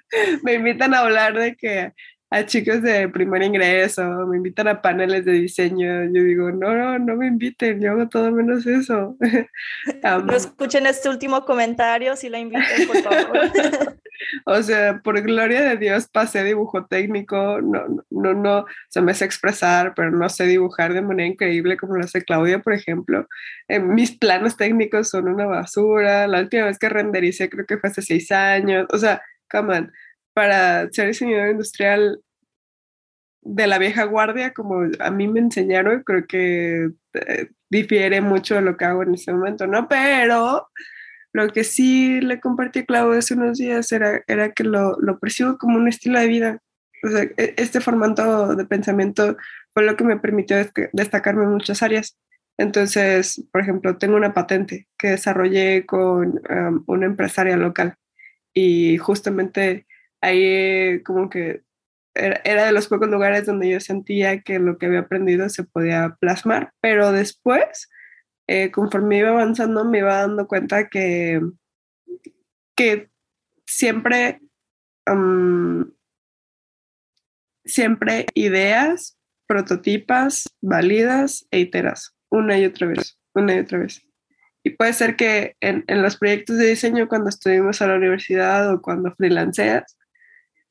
me 0.43 0.55
invitan 0.55 0.95
a 0.95 0.99
hablar 0.99 1.37
de 1.37 1.55
que 1.55 1.93
a 2.35 2.45
chicos 2.45 2.81
de 2.81 3.07
primer 3.07 3.41
ingreso, 3.43 4.03
me 4.27 4.35
invitan 4.35 4.67
a 4.67 4.81
paneles 4.81 5.23
de 5.23 5.31
diseño, 5.31 6.03
yo 6.03 6.21
digo, 6.21 6.51
no, 6.51 6.75
no, 6.75 6.99
no 6.99 7.15
me 7.15 7.27
inviten, 7.27 7.79
yo 7.79 7.91
hago 7.91 8.09
todo 8.09 8.29
menos 8.29 8.67
eso. 8.67 9.15
no 10.03 10.33
escuchen 10.33 10.85
este 10.85 11.07
último 11.07 11.45
comentario, 11.45 12.13
si 12.17 12.27
la 12.27 12.39
inviten, 12.39 12.87
por 12.87 12.97
favor. 12.97 13.39
o 14.45 14.61
sea, 14.61 14.99
por 15.01 15.21
gloria 15.21 15.61
de 15.61 15.77
Dios 15.77 16.09
pasé 16.09 16.43
dibujo 16.43 16.85
técnico, 16.87 17.61
no, 17.61 18.03
no, 18.09 18.33
no, 18.33 18.59
o 18.59 18.65
sea, 18.89 19.01
me 19.01 19.13
sé 19.13 19.23
expresar, 19.23 19.93
pero 19.95 20.11
no 20.11 20.27
sé 20.27 20.45
dibujar 20.45 20.93
de 20.93 21.03
manera 21.03 21.29
increíble 21.29 21.77
como 21.77 21.95
lo 21.95 22.03
hace 22.03 22.21
Claudia, 22.21 22.59
por 22.59 22.73
ejemplo. 22.73 23.29
Eh, 23.69 23.79
mis 23.79 24.11
planos 24.11 24.57
técnicos 24.57 25.09
son 25.09 25.29
una 25.29 25.45
basura, 25.45 26.27
la 26.27 26.41
última 26.41 26.65
vez 26.65 26.79
que 26.79 26.89
rendericé 26.89 27.49
creo 27.49 27.65
que 27.65 27.77
fue 27.77 27.91
hace 27.91 28.01
seis 28.01 28.29
años, 28.33 28.87
o 28.91 28.97
sea, 28.97 29.21
come 29.49 29.77
on, 29.77 29.93
para 30.33 30.91
ser 30.91 31.07
diseñador 31.07 31.51
industrial 31.51 32.19
de 33.45 33.67
la 33.67 33.77
vieja 33.77 34.03
guardia, 34.05 34.53
como 34.53 34.89
a 34.99 35.11
mí 35.11 35.27
me 35.27 35.39
enseñaron, 35.39 36.03
creo 36.03 36.25
que 36.27 36.89
eh, 37.13 37.49
difiere 37.69 38.19
mucho 38.19 38.55
de 38.55 38.61
lo 38.61 38.75
que 38.75 38.85
hago 38.85 39.03
en 39.03 39.13
este 39.13 39.31
momento, 39.31 39.67
¿no? 39.67 39.87
Pero 39.87 40.67
lo 41.31 41.47
que 41.49 41.63
sí 41.63 42.21
le 42.21 42.39
compartí 42.39 42.79
a 42.79 42.85
Clau 42.85 43.11
hace 43.11 43.35
unos 43.35 43.57
días 43.59 43.91
era, 43.91 44.23
era 44.27 44.51
que 44.51 44.63
lo, 44.63 44.99
lo 44.99 45.19
percibo 45.19 45.57
como 45.57 45.77
un 45.77 45.87
estilo 45.87 46.19
de 46.19 46.27
vida. 46.27 46.59
E, 47.37 47.53
este 47.57 47.81
formato 47.81 48.55
de 48.55 48.65
pensamiento 48.65 49.37
fue 49.73 49.83
lo 49.83 49.95
que 49.95 50.03
me 50.03 50.17
permitió 50.17 50.57
destacarme 50.93 51.43
en 51.43 51.51
muchas 51.51 51.83
áreas. 51.83 52.17
Entonces, 52.57 53.45
por 53.51 53.61
ejemplo, 53.61 53.97
tengo 53.97 54.15
una 54.15 54.33
patente 54.33 54.87
que 54.97 55.09
desarrollé 55.09 55.85
con 55.85 56.41
um, 56.49 56.83
una 56.87 57.05
empresaria 57.05 57.57
local 57.57 57.95
y 58.53 58.97
justamente 58.97 59.85
ahí 60.21 61.03
como 61.03 61.29
que 61.29 61.63
era, 62.15 62.65
de 62.65 62.71
los 62.71 62.87
pocos 62.87 63.09
lugares 63.09 63.45
donde 63.45 63.69
yo 63.69 63.79
sentía 63.79 64.41
que 64.41 64.59
lo 64.59 64.77
que 64.77 64.87
había 64.87 65.01
aprendido 65.01 65.49
se 65.49 65.63
podía 65.63 66.15
plasmar, 66.19 66.71
pero 66.81 67.11
después, 67.11 67.89
eh, 68.47 68.71
conforme 68.71 69.19
iba 69.19 69.29
avanzando, 69.29 69.85
me 69.85 69.99
iba 69.99 70.15
dando 70.15 70.47
cuenta 70.47 70.87
que, 70.87 71.41
que 72.75 73.09
siempre, 73.65 74.39
siempre 77.65 78.25
ideas, 78.33 79.17
prototipas, 79.47 80.55
válidas 80.61 81.47
e 81.51 81.59
iteras, 81.59 82.15
una 82.29 82.57
y 82.57 82.65
otra 82.65 82.87
vez, 82.87 83.19
una 83.33 83.55
y 83.55 83.59
otra 83.59 83.79
vez. 83.79 84.01
Y 84.63 84.71
puede 84.71 84.93
ser 84.93 85.15
que 85.15 85.55
en, 85.59 85.83
en 85.87 86.01
los 86.01 86.17
proyectos 86.17 86.57
de 86.57 86.69
diseño, 86.69 87.07
cuando 87.07 87.29
estuvimos 87.29 87.81
a 87.81 87.87
la 87.87 87.97
universidad 87.97 88.73
o 88.73 88.81
cuando 88.81 89.11
freelanceas, 89.11 89.95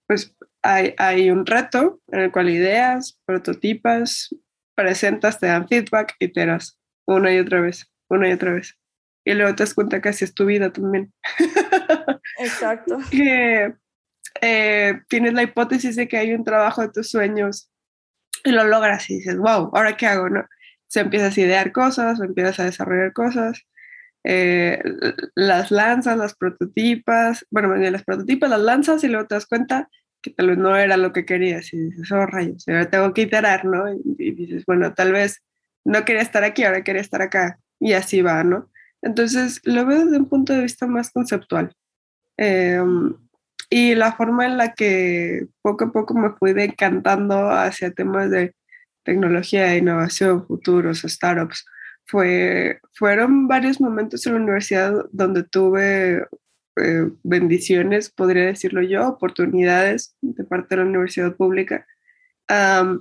pues 0.08 0.34
hay, 0.64 1.30
un 1.30 1.44
reto 1.44 2.00
en 2.08 2.20
el 2.20 2.32
cual 2.32 2.48
ideas, 2.48 3.20
prototipas, 3.26 4.34
presentas, 4.74 5.38
te 5.38 5.46
dan 5.46 5.68
feedback, 5.68 6.14
iteras 6.18 6.78
una 7.06 7.32
y 7.32 7.38
otra 7.38 7.60
vez, 7.60 7.90
una 8.08 8.30
y 8.30 8.32
otra 8.32 8.52
vez. 8.52 8.78
Y 9.26 9.34
luego 9.34 9.54
te 9.54 9.62
das 9.62 9.74
cuenta 9.74 10.00
que 10.00 10.08
así 10.08 10.24
es 10.24 10.34
tu 10.34 10.46
vida 10.46 10.72
también. 10.72 11.12
Exacto. 12.38 12.98
que 13.10 13.74
eh, 14.40 15.00
tienes 15.08 15.34
la 15.34 15.42
hipótesis 15.42 15.96
de 15.96 16.08
que 16.08 16.16
hay 16.16 16.32
un 16.32 16.44
trabajo 16.44 16.80
de 16.80 16.88
tus 16.88 17.10
sueños 17.10 17.70
y 18.42 18.50
lo 18.50 18.64
logras 18.64 19.08
y 19.10 19.16
dices, 19.16 19.36
wow, 19.36 19.70
¿ahora 19.74 19.98
qué 19.98 20.06
hago? 20.06 20.30
¿no? 20.30 20.46
Se 20.86 21.00
empiezas 21.00 21.36
a 21.36 21.40
idear 21.40 21.72
cosas 21.72 22.20
o 22.20 22.24
empiezas 22.24 22.58
a 22.60 22.64
desarrollar 22.64 23.12
cosas. 23.12 23.66
Eh, 24.26 24.82
las 25.34 25.70
lanzas, 25.70 26.16
las 26.16 26.34
prototipas, 26.34 27.46
bueno, 27.50 27.74
las 27.76 28.04
prototipas 28.04 28.48
las 28.48 28.60
lanzas 28.60 29.04
y 29.04 29.08
luego 29.08 29.26
te 29.26 29.34
das 29.34 29.44
cuenta 29.44 29.90
que 30.24 30.30
tal 30.30 30.48
vez 30.48 30.58
no 30.58 30.74
era 30.74 30.96
lo 30.96 31.12
que 31.12 31.26
querías 31.26 31.70
y 31.74 31.76
dices, 31.76 32.10
oh 32.10 32.24
rayos, 32.24 32.66
ahora 32.66 32.88
tengo 32.88 33.12
que 33.12 33.22
iterar, 33.22 33.66
¿no? 33.66 33.92
Y, 33.92 34.30
dices, 34.32 34.64
bueno, 34.64 34.94
tal 34.94 35.12
vez 35.12 35.42
no 35.84 36.02
quería 36.06 36.22
estar 36.22 36.44
aquí, 36.44 36.64
ahora 36.64 36.82
quería 36.82 37.02
estar 37.02 37.20
acá 37.20 37.58
y 37.78 37.92
así 37.92 38.22
va, 38.22 38.42
¿no? 38.42 38.70
Entonces 39.02 39.60
lo 39.64 39.84
veo 39.84 40.06
desde 40.06 40.16
un 40.16 40.30
punto 40.30 40.54
de 40.54 40.62
vista 40.62 40.86
más 40.86 41.10
conceptual. 41.10 41.76
Em, 42.38 43.14
y 43.68 43.94
la 43.94 44.12
forma 44.12 44.46
en 44.46 44.56
la 44.56 44.72
que 44.72 45.46
poco 45.60 45.84
a 45.84 45.92
poco 45.92 46.14
me 46.14 46.30
fui 46.30 46.54
decantando 46.54 47.50
hacia 47.50 47.92
temas 47.92 48.30
de 48.30 48.54
tecnología, 49.02 49.76
innovación, 49.76 50.46
futuros, 50.46 51.02
startups, 51.02 51.66
fue, 52.06 52.80
fueron 52.94 53.46
varios 53.46 53.78
momentos 53.78 54.26
en 54.26 54.34
la 54.34 54.40
universidad 54.40 55.04
donde 55.12 55.42
tuve 55.42 56.26
eh, 56.76 57.10
bendiciones, 57.22 58.10
podría 58.10 58.46
decirlo 58.46 58.82
yo, 58.82 59.08
oportunidades 59.08 60.16
de 60.20 60.44
parte 60.44 60.74
de 60.74 60.82
la 60.82 60.88
universidad 60.88 61.36
pública. 61.36 61.86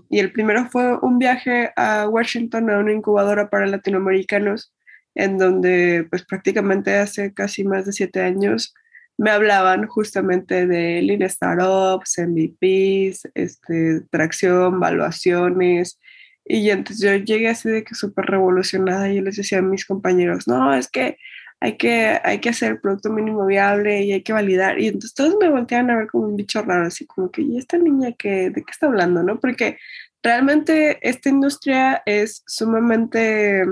y 0.09 0.19
el 0.19 0.31
primero 0.31 0.69
fue 0.71 0.97
un 0.99 1.19
viaje 1.19 1.71
a 1.75 2.07
Washington 2.07 2.69
a 2.69 2.79
una 2.79 2.93
incubadora 2.93 3.49
para 3.49 3.67
latinoamericanos, 3.67 4.73
en 5.15 5.37
donde 5.37 6.07
pues 6.09 6.23
prácticamente 6.25 6.97
hace 6.97 7.33
casi 7.33 7.63
más 7.63 7.85
de 7.85 7.93
siete 7.93 8.21
años 8.21 8.73
me 9.17 9.29
hablaban 9.29 9.85
justamente 9.87 10.65
de 10.65 11.01
Lean 11.01 11.29
Startups, 11.29 12.17
MVPs, 12.17 13.29
este, 13.35 14.01
tracción, 14.09 14.79
valuaciones, 14.79 15.99
y 16.45 16.69
entonces 16.69 17.01
yo 17.01 17.15
llegué 17.15 17.47
así 17.49 17.69
de 17.69 17.83
que 17.83 17.95
súper 17.95 18.25
revolucionada 18.25 19.09
y 19.09 19.17
yo 19.17 19.21
les 19.21 19.37
decía 19.37 19.59
a 19.59 19.61
mis 19.61 19.85
compañeros, 19.85 20.47
no, 20.47 20.73
es 20.73 20.89
que 20.89 21.17
hay 21.63 21.77
que, 21.77 22.19
hay 22.21 22.39
que 22.41 22.49
hacer 22.49 22.73
el 22.73 22.81
producto 22.81 23.09
mínimo 23.09 23.45
viable 23.45 24.01
y 24.01 24.11
hay 24.11 24.21
que 24.21 24.33
validar. 24.33 24.81
Y 24.81 24.87
entonces 24.87 25.13
todos 25.13 25.37
me 25.39 25.47
voltean 25.47 25.89
a 25.89 25.95
ver 25.95 26.07
como 26.07 26.25
un 26.25 26.35
bicho 26.35 26.61
raro, 26.61 26.87
así 26.87 27.05
como 27.05 27.31
que, 27.31 27.41
¿y 27.41 27.57
esta 27.57 27.77
niña 27.77 28.11
que, 28.11 28.49
de 28.49 28.65
qué 28.65 28.69
está 28.69 28.87
hablando? 28.87 29.23
¿no? 29.23 29.39
Porque 29.39 29.77
realmente 30.21 30.99
esta 31.07 31.29
industria 31.29 32.03
es 32.05 32.43
sumamente, 32.47 33.63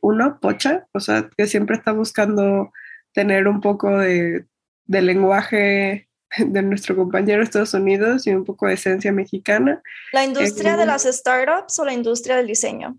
uno, 0.00 0.38
pocha, 0.38 0.86
o 0.92 1.00
sea, 1.00 1.28
que 1.36 1.48
siempre 1.48 1.74
está 1.74 1.90
buscando 1.90 2.70
tener 3.10 3.48
un 3.48 3.60
poco 3.60 3.98
de, 3.98 4.46
de 4.84 5.02
lenguaje 5.02 6.08
de 6.38 6.62
nuestro 6.62 6.94
compañero 6.94 7.38
de 7.38 7.46
Estados 7.46 7.74
Unidos 7.74 8.28
y 8.28 8.30
un 8.30 8.44
poco 8.44 8.68
de 8.68 8.74
esencia 8.74 9.10
mexicana. 9.10 9.82
¿La 10.12 10.22
industria 10.22 10.76
de 10.76 10.86
las 10.86 11.02
startups 11.02 11.80
o 11.80 11.84
la 11.84 11.94
industria 11.94 12.36
del 12.36 12.46
diseño? 12.46 12.96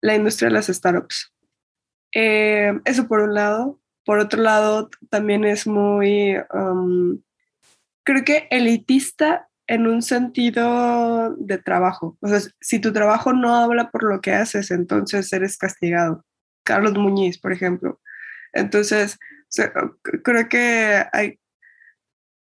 La 0.00 0.16
industria 0.16 0.48
de 0.48 0.54
las 0.54 0.66
startups. 0.66 1.32
Eh, 2.12 2.78
eso 2.84 3.06
por 3.08 3.20
un 3.20 3.34
lado. 3.34 3.80
Por 4.04 4.18
otro 4.18 4.42
lado, 4.42 4.88
también 5.10 5.44
es 5.44 5.66
muy, 5.66 6.36
um, 6.52 7.20
creo 8.04 8.24
que 8.24 8.48
elitista 8.50 9.48
en 9.66 9.86
un 9.86 10.00
sentido 10.00 11.36
de 11.36 11.58
trabajo. 11.58 12.16
O 12.20 12.28
sea, 12.28 12.40
si 12.60 12.78
tu 12.78 12.92
trabajo 12.92 13.34
no 13.34 13.54
habla 13.54 13.90
por 13.90 14.04
lo 14.04 14.20
que 14.22 14.32
haces, 14.32 14.70
entonces 14.70 15.30
eres 15.32 15.58
castigado. 15.58 16.24
Carlos 16.64 16.94
Muñiz, 16.94 17.38
por 17.38 17.52
ejemplo. 17.52 18.00
Entonces, 18.54 19.18
creo 20.24 20.48
que 20.48 21.04
hay, 21.12 21.38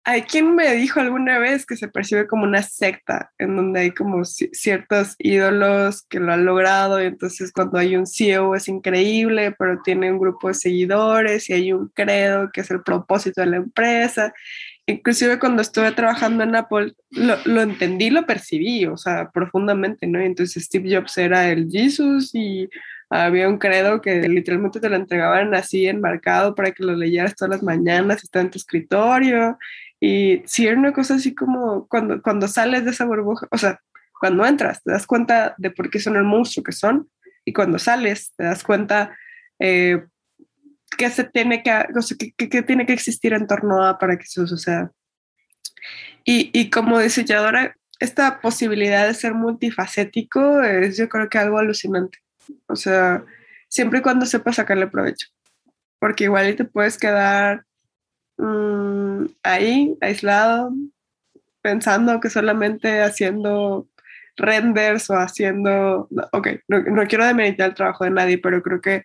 hay 0.05 0.23
quien 0.23 0.57
me 0.57 0.75
dijo 0.75 1.01
alguna 1.01 1.39
vez 1.39 1.65
que 1.65 1.77
se 1.77 1.87
percibe 1.87 2.27
como 2.27 2.43
una 2.43 2.63
secta, 2.63 3.31
en 3.39 3.55
donde 3.55 3.81
hay 3.81 3.91
como 3.93 4.25
ciertos 4.25 5.15
ídolos 5.19 6.03
que 6.09 6.19
lo 6.19 6.33
han 6.33 6.45
logrado, 6.45 7.01
y 7.01 7.07
entonces 7.07 7.53
cuando 7.53 7.79
hay 7.79 7.95
un 7.95 8.07
CEO 8.07 8.57
es 8.57 8.67
increíble, 8.67 9.55
pero 9.57 9.81
tiene 9.83 10.11
un 10.11 10.19
grupo 10.19 10.49
de 10.49 10.55
seguidores 10.55 11.49
y 11.49 11.53
hay 11.53 11.73
un 11.73 11.89
credo 11.89 12.51
que 12.53 12.63
es 12.63 12.71
el 12.73 12.83
propósito 12.83 13.43
de 13.43 13.47
la 13.47 13.57
empresa. 13.59 14.35
Inclusive 14.87 15.39
cuando 15.39 15.63
estuve 15.63 15.93
trabajando 15.93 16.43
en 16.43 16.57
Apple, 16.57 16.95
lo, 17.11 17.37
lo 17.45 17.63
entendí, 17.63 18.11
lo 18.11 18.27
percibí, 18.27 18.87
o 18.87 18.97
sea, 18.97 19.31
profundamente, 19.31 20.09
¿no? 20.09 20.19
entonces 20.19 20.65
Steve 20.65 20.97
Jobs 20.97 21.17
era 21.17 21.49
el 21.49 21.69
Jesus 21.71 22.35
y 22.35 22.69
había 23.09 23.49
un 23.49 23.59
credo 23.59 24.01
que 24.01 24.27
literalmente 24.29 24.81
te 24.81 24.89
lo 24.89 24.97
entregaban 24.97 25.55
así 25.55 25.87
enmarcado 25.87 26.57
para 26.57 26.73
que 26.73 26.83
lo 26.83 26.97
leyeras 26.97 27.37
todas 27.37 27.51
las 27.51 27.63
mañanas, 27.63 28.25
está 28.25 28.41
en 28.41 28.51
tu 28.51 28.59
escritorio 28.59 29.59
y 30.05 30.43
si 30.47 30.67
era 30.67 30.77
una 30.77 30.93
cosa 30.93 31.15
así 31.15 31.33
como 31.33 31.87
cuando, 31.87 32.21
cuando 32.21 32.49
sales 32.49 32.85
de 32.85 32.91
esa 32.91 33.05
burbuja, 33.05 33.47
o 33.53 33.57
sea, 33.57 33.81
cuando 34.19 34.45
entras, 34.45 34.83
te 34.83 34.91
das 34.91 35.07
cuenta 35.07 35.55
de 35.59 35.71
por 35.71 35.91
qué 35.91 36.01
son 36.01 36.17
el 36.17 36.25
monstruo 36.25 36.65
que 36.65 36.73
son, 36.73 37.09
y 37.45 37.53
cuando 37.53 37.79
sales, 37.79 38.33
te 38.37 38.43
das 38.43 38.65
cuenta 38.65 39.17
eh, 39.61 40.03
qué 40.99 41.09
se 41.09 41.23
tiene 41.23 41.63
que, 41.63 41.71
o 41.97 42.03
sea, 42.03 42.17
qué, 42.19 42.63
tiene 42.63 42.85
que 42.85 42.95
existir 42.95 43.33
en 43.33 43.47
torno 43.47 43.87
a 43.87 43.97
para 44.01 44.17
que 44.17 44.25
eso 44.25 44.45
suceda. 44.45 44.91
Y, 46.25 46.51
y 46.53 46.69
como 46.69 46.99
diseñadora, 46.99 47.77
esta 48.01 48.41
posibilidad 48.41 49.07
de 49.07 49.15
ser 49.15 49.35
multifacético 49.35 50.65
es 50.65 50.97
yo 50.97 51.09
creo 51.09 51.29
que 51.29 51.39
algo 51.39 51.59
alucinante. 51.59 52.19
O 52.67 52.75
sea, 52.75 53.25
siempre 53.69 54.01
y 54.01 54.03
cuando 54.03 54.27
sepas 54.27 54.57
sacarle 54.57 54.89
provecho. 54.89 55.29
Porque 56.01 56.25
igual 56.25 56.57
te 56.57 56.65
puedes 56.65 56.99
quedar 56.99 57.65
Mm, 58.39 59.27
ahí, 59.43 59.97
aislado, 60.01 60.73
pensando 61.63 62.21
que 62.21 62.31
solamente 62.31 63.01
haciendo 63.03 63.89
renders 64.37 65.11
o 65.11 65.15
haciendo, 65.17 66.09
ok, 66.33 66.49
no, 66.69 67.07
quiero 67.07 67.27
demeritar 67.27 67.71
el 67.71 67.75
trabajo 67.75 68.05
de 68.05 68.11
nadie, 68.11 68.39
pero 68.39 68.63
creo 68.63 68.81
que 68.81 69.05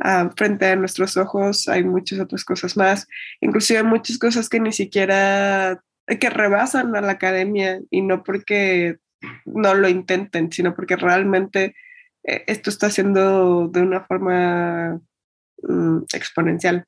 ah, 0.00 0.30
frente 0.36 0.66
a 0.66 0.76
nuestros 0.76 1.16
ojos 1.16 1.68
hay 1.68 1.84
muchas 1.84 2.20
otras 2.20 2.44
cosas 2.44 2.76
más, 2.76 3.06
inclusive 3.40 3.82
muchas 3.82 4.18
cosas 4.18 4.48
que 4.48 4.60
ni 4.60 4.72
siquiera, 4.72 5.82
que 6.06 6.30
rebasan 6.30 6.94
a 6.96 7.00
la 7.00 7.12
academia 7.12 7.80
y 7.90 8.02
no 8.02 8.22
porque 8.22 8.98
no 9.44 9.74
lo 9.74 9.88
intenten, 9.88 10.52
sino 10.52 10.74
porque 10.74 10.96
realmente 10.96 11.74
eh, 12.24 12.44
esto 12.46 12.70
está 12.70 12.86
haciendo 12.86 13.68
de 13.68 13.82
una 13.82 14.04
forma 14.04 15.00
mm, 15.62 16.04
exponencial 16.14 16.86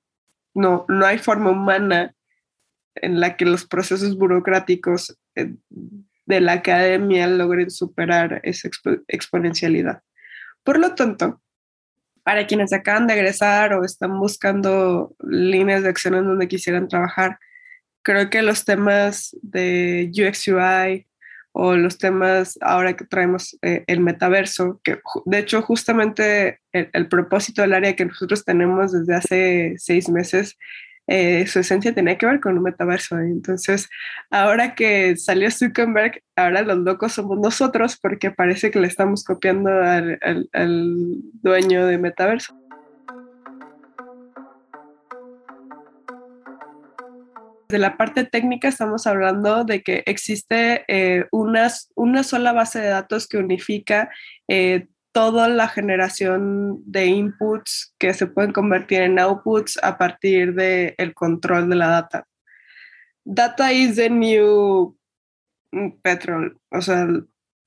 no, 0.55 0.85
no 0.89 1.07
hay 1.07 1.19
forma 1.19 1.51
humana 1.51 2.15
en 2.95 3.21
la 3.21 3.37
que 3.37 3.45
los 3.45 3.67
procesos 3.67 4.17
burocráticos 4.17 5.17
eh, 5.35 5.55
de 6.27 6.41
la 6.41 6.53
academia 6.53 7.27
logren 7.27 7.71
superar 7.71 8.41
esa 8.45 8.69
exponencialidad. 9.09 10.03
Por 10.63 10.79
lo 10.79 10.95
tanto, 10.95 11.41
para 12.23 12.47
quienes 12.47 12.73
acaban 12.73 13.07
de 13.07 13.15
egresar 13.15 13.75
o 13.75 13.85
están 13.85 14.19
buscando 14.19 15.15
líneas 15.21 15.83
de 15.83 15.89
acción 15.89 16.15
en 16.15 16.25
donde 16.25 16.49
quisieran 16.49 16.89
trabajar, 16.89 17.39
creo 18.03 18.31
que 18.31 18.43
los 18.43 18.65
temas 18.65 19.37
de 19.43 20.11
UX 20.13 20.49
UI 20.49 21.07
o 21.53 21.75
los 21.75 21.99
temas 21.99 22.59
ahora 22.61 22.97
que 22.97 23.05
traemos 23.05 23.59
eh, 23.63 23.85
el 23.87 24.01
metaverso, 24.01 24.81
que 24.85 25.01
de 25.27 25.39
hecho 25.39 25.63
justamente 25.63 26.61
el, 26.73 27.09
propósito 27.09 27.63
del 27.63 27.75
área 27.75 27.97
que 27.97 28.05
nosotros 28.05 28.45
tenemos 28.45 28.93
desde 28.93 29.15
hace 29.15 29.75
seis 29.79 30.09
meses 30.09 30.57
eh, 31.07 31.45
su 31.49 31.59
esencia 31.59 31.93
tenía 31.93 32.17
que 32.19 32.27
ver 32.27 32.39
con 32.39 32.57
un 32.57 32.63
metaverso. 32.63 33.19
Entonces, 33.19 33.89
ahora 34.31 34.77
que 34.77 35.17
salió 35.17 35.51
Zuckerberg, 35.51 36.23
ahora 36.37 36.63
los 36.63 36.79
locos 36.79 37.15
somos 37.15 37.37
nosotros 37.41 37.99
porque 38.01 38.31
parece 38.31 38.71
que 38.71 38.79
le 38.79 38.87
estamos 38.87 39.25
copiando 39.25 39.71
al, 39.71 40.21
al 40.53 41.17
dueño 41.43 41.87
de 41.87 41.99
metaverso. 41.99 42.60
De 47.71 47.79
la 47.79 47.97
parte 47.97 48.25
técnica 48.25 48.67
estamos 48.67 49.07
hablando 49.07 49.63
de 49.63 49.85
que 49.85 50.03
existe 50.07 50.85
eh, 50.89 51.27
una, 51.31 51.69
sola 52.25 52.53
base 52.53 52.81
de 52.81 52.89
datos 52.89 53.29
que 53.29 53.39
unifica 53.39 54.11
eh, 54.49 54.89
toda 55.13 55.49
la 55.49 55.69
generación 55.69 56.83
de 56.85 57.07
inputs 57.07 57.95
que 57.97 58.13
se 58.13 58.27
pueden 58.27 58.53
convertir 58.53 59.03
en 59.03 59.21
outputs 59.21 59.79
a 59.85 59.99
partir 59.99 60.55
del 60.55 60.95
el 60.99 61.15
control 61.15 61.71
de 61.71 61.77
la 61.77 61.89
data. 61.89 62.27
Data 63.25 63.73
is 63.73 63.95
the 63.95 64.11
new 64.11 64.97
petrol, 66.03 66.59
o 66.73 66.81
sea, 66.81 67.07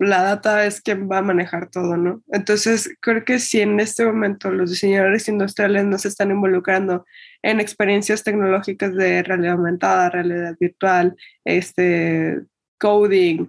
la 0.03 0.22
data 0.22 0.65
es 0.65 0.81
quien 0.81 1.10
va 1.10 1.19
a 1.19 1.24
manejar 1.24 1.69
todo, 1.69 1.98
¿no? 1.98 2.22
Entonces, 2.31 2.95
creo 3.00 3.25
que 3.25 3.39
si 3.39 3.62
en 3.62 3.79
este 3.79 4.05
momento 4.05 4.51
los 4.51 4.69
diseñadores 4.69 5.27
industriales 5.27 5.86
no 5.86 5.98
se 5.98 6.07
están 6.07 6.31
involucrando 6.31 7.05
en 7.41 7.60
experiencias 7.60 8.24
tecnológicas 8.24 8.95
de 8.95 9.24
realidad 9.24 9.53
aumentada, 9.53 10.10
realidad 10.10 10.55
virtual, 10.60 11.15
este, 11.43 12.41
coding, 12.77 13.48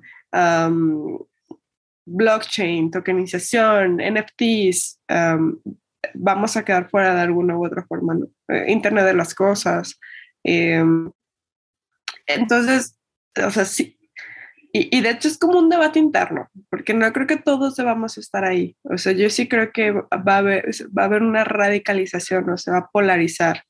blockchain, 2.06 2.90
tokenización, 2.90 3.98
NFTs, 3.98 5.00
vamos 6.14 6.56
a 6.56 6.64
quedar 6.64 6.90
fuera 6.90 7.14
de 7.14 7.20
alguna 7.22 7.56
u 7.56 7.66
otra 7.66 7.84
forma, 7.84 8.18
eh, 8.48 8.66
Internet 8.68 9.06
de 9.06 9.14
las 9.14 9.34
cosas. 9.34 9.98
Em, 10.42 11.10
entonces, 12.26 12.98
o 13.44 13.50
sea, 13.50 13.64
sí. 13.64 13.98
Y, 14.76 15.02
de 15.02 15.10
hecho 15.10 15.28
es 15.28 15.38
como 15.38 15.60
un 15.60 15.68
debate 15.68 16.00
interno, 16.00 16.50
porque 16.68 16.94
no 16.94 17.12
creo 17.12 17.28
que 17.28 17.36
todos 17.36 17.76
debamos 17.76 18.18
estar 18.18 18.44
ahí. 18.44 18.76
O 18.82 18.98
sea, 18.98 19.12
yo 19.12 19.30
sí 19.30 19.46
creo 19.46 19.70
que 19.70 19.92
va 19.92 20.08
a 20.10 20.38
haber, 20.38 20.68
va 20.98 21.02
a 21.02 21.04
haber 21.04 21.22
una 21.22 21.44
radicalización, 21.44 22.50
o 22.50 22.58
se 22.58 22.72
va 22.72 22.78
a 22.78 22.90
polarizar. 22.90 23.62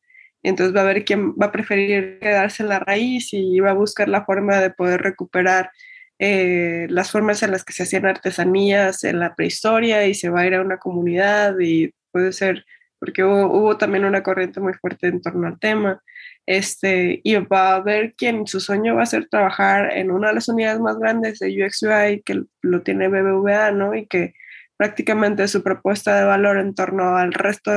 Entonces 0.42 0.74
va 0.74 0.80
a 0.80 0.84
haber 0.84 1.04
quien 1.04 1.32
va 1.32 1.46
a 1.46 1.52
preferir 1.52 2.20
quedarse 2.20 2.62
en 2.62 2.70
la 2.70 2.78
raíz 2.78 3.34
y 3.34 3.60
va 3.60 3.72
a 3.72 3.74
buscar 3.74 4.08
la 4.08 4.24
forma 4.24 4.58
de 4.60 4.70
poder 4.70 5.02
recuperar 5.02 5.70
eh, 6.18 6.86
las 6.88 7.10
formas 7.10 7.42
en 7.42 7.50
las 7.50 7.64
que 7.64 7.74
se 7.74 7.82
hacían 7.82 8.06
artesanías 8.06 9.04
en 9.04 9.18
la 9.18 9.34
prehistoria 9.34 10.06
y 10.06 10.14
se 10.14 10.30
va 10.30 10.40
a 10.40 10.46
ir 10.46 10.54
a 10.54 10.62
una 10.62 10.78
comunidad 10.78 11.58
y 11.60 11.92
puede 12.12 12.32
ser, 12.32 12.64
porque 12.98 13.24
hubo, 13.24 13.76
también 13.76 14.06
una 14.06 14.22
corriente 14.22 14.58
muy 14.58 14.72
fuerte 14.72 15.08
en 15.08 15.20
torno 15.20 15.48
al 15.48 15.58
tema, 15.58 16.02
este, 16.46 17.20
y 17.24 17.36
va 17.36 17.70
a 17.70 17.76
haber 17.76 18.14
quien 18.14 18.46
su 18.46 18.60
sueño 18.60 18.94
va 18.96 19.02
a 19.02 19.06
ser 19.06 19.28
trabajar 19.28 19.96
en 19.96 20.10
una 20.10 20.28
de 20.28 20.34
las 20.34 20.48
unidades 20.48 20.80
más 20.80 20.98
grandes 20.98 21.38
de 21.38 21.64
UX 21.64 21.82
UI 21.82 22.22
que 22.22 22.44
lo 22.62 22.82
tiene 22.82 23.08
BBVA, 23.08 23.70
¿no? 23.72 23.94
Y 23.94 24.06
que 24.06 24.34
prácticamente 24.76 25.48
su 25.48 25.62
propuesta 25.62 26.18
de 26.18 26.24
valor 26.24 26.58
en 26.58 26.74
torno 26.74 27.16
al 27.16 27.32
resto 27.32 27.70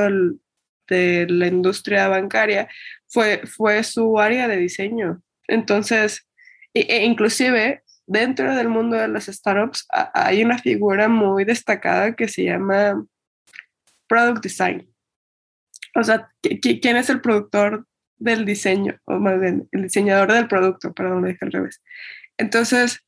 de 0.88 1.26
la 1.28 1.46
industria 1.46 2.08
bancaria 2.08 2.68
fue, 3.06 3.42
fue 3.46 3.82
su 3.84 4.18
área 4.18 4.48
de 4.48 4.56
diseño. 4.56 5.22
Entonces, 5.46 6.26
e 6.74 7.04
inclusive 7.04 7.82
dentro 8.06 8.54
del 8.54 8.68
mundo 8.68 8.96
de 8.96 9.08
las 9.08 9.26
startups 9.26 9.86
hay 10.14 10.42
una 10.42 10.58
figura 10.58 11.08
muy 11.08 11.44
destacada 11.44 12.14
que 12.14 12.28
se 12.28 12.44
llama 12.44 13.04
Product 14.08 14.42
Design. 14.42 14.88
O 15.94 16.02
sea, 16.02 16.28
¿quién 16.42 16.96
es 16.96 17.10
el 17.10 17.20
productor 17.20 17.86
del 18.18 18.44
diseño? 18.44 18.98
O 19.04 19.18
más 19.18 19.40
bien, 19.40 19.68
el 19.72 19.82
diseñador 19.84 20.32
del 20.32 20.48
producto, 20.48 20.92
perdón, 20.92 21.22
lo 21.22 21.28
dije 21.28 21.44
al 21.44 21.52
revés. 21.52 21.82
Entonces, 22.36 23.04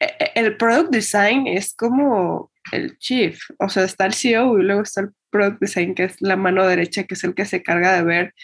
e, 0.00 0.06
e, 0.06 0.32
el 0.34 0.56
Product 0.56 0.90
Design 0.90 1.46
es 1.46 1.74
como 1.74 2.50
el 2.72 2.98
chief, 2.98 3.40
o 3.58 3.68
sea, 3.68 3.84
está 3.84 4.06
el 4.06 4.14
CEO 4.14 4.58
y 4.58 4.62
luego 4.62 4.82
está 4.82 5.02
el 5.02 5.10
Product 5.30 5.60
Design, 5.60 5.94
que 5.94 6.04
es 6.04 6.20
la 6.20 6.36
mano 6.36 6.66
derecha, 6.66 7.04
que 7.04 7.14
es 7.14 7.24
el 7.24 7.34
que 7.34 7.44
se 7.44 7.62
carga 7.62 7.94
de 7.94 8.02
ver 8.02 8.34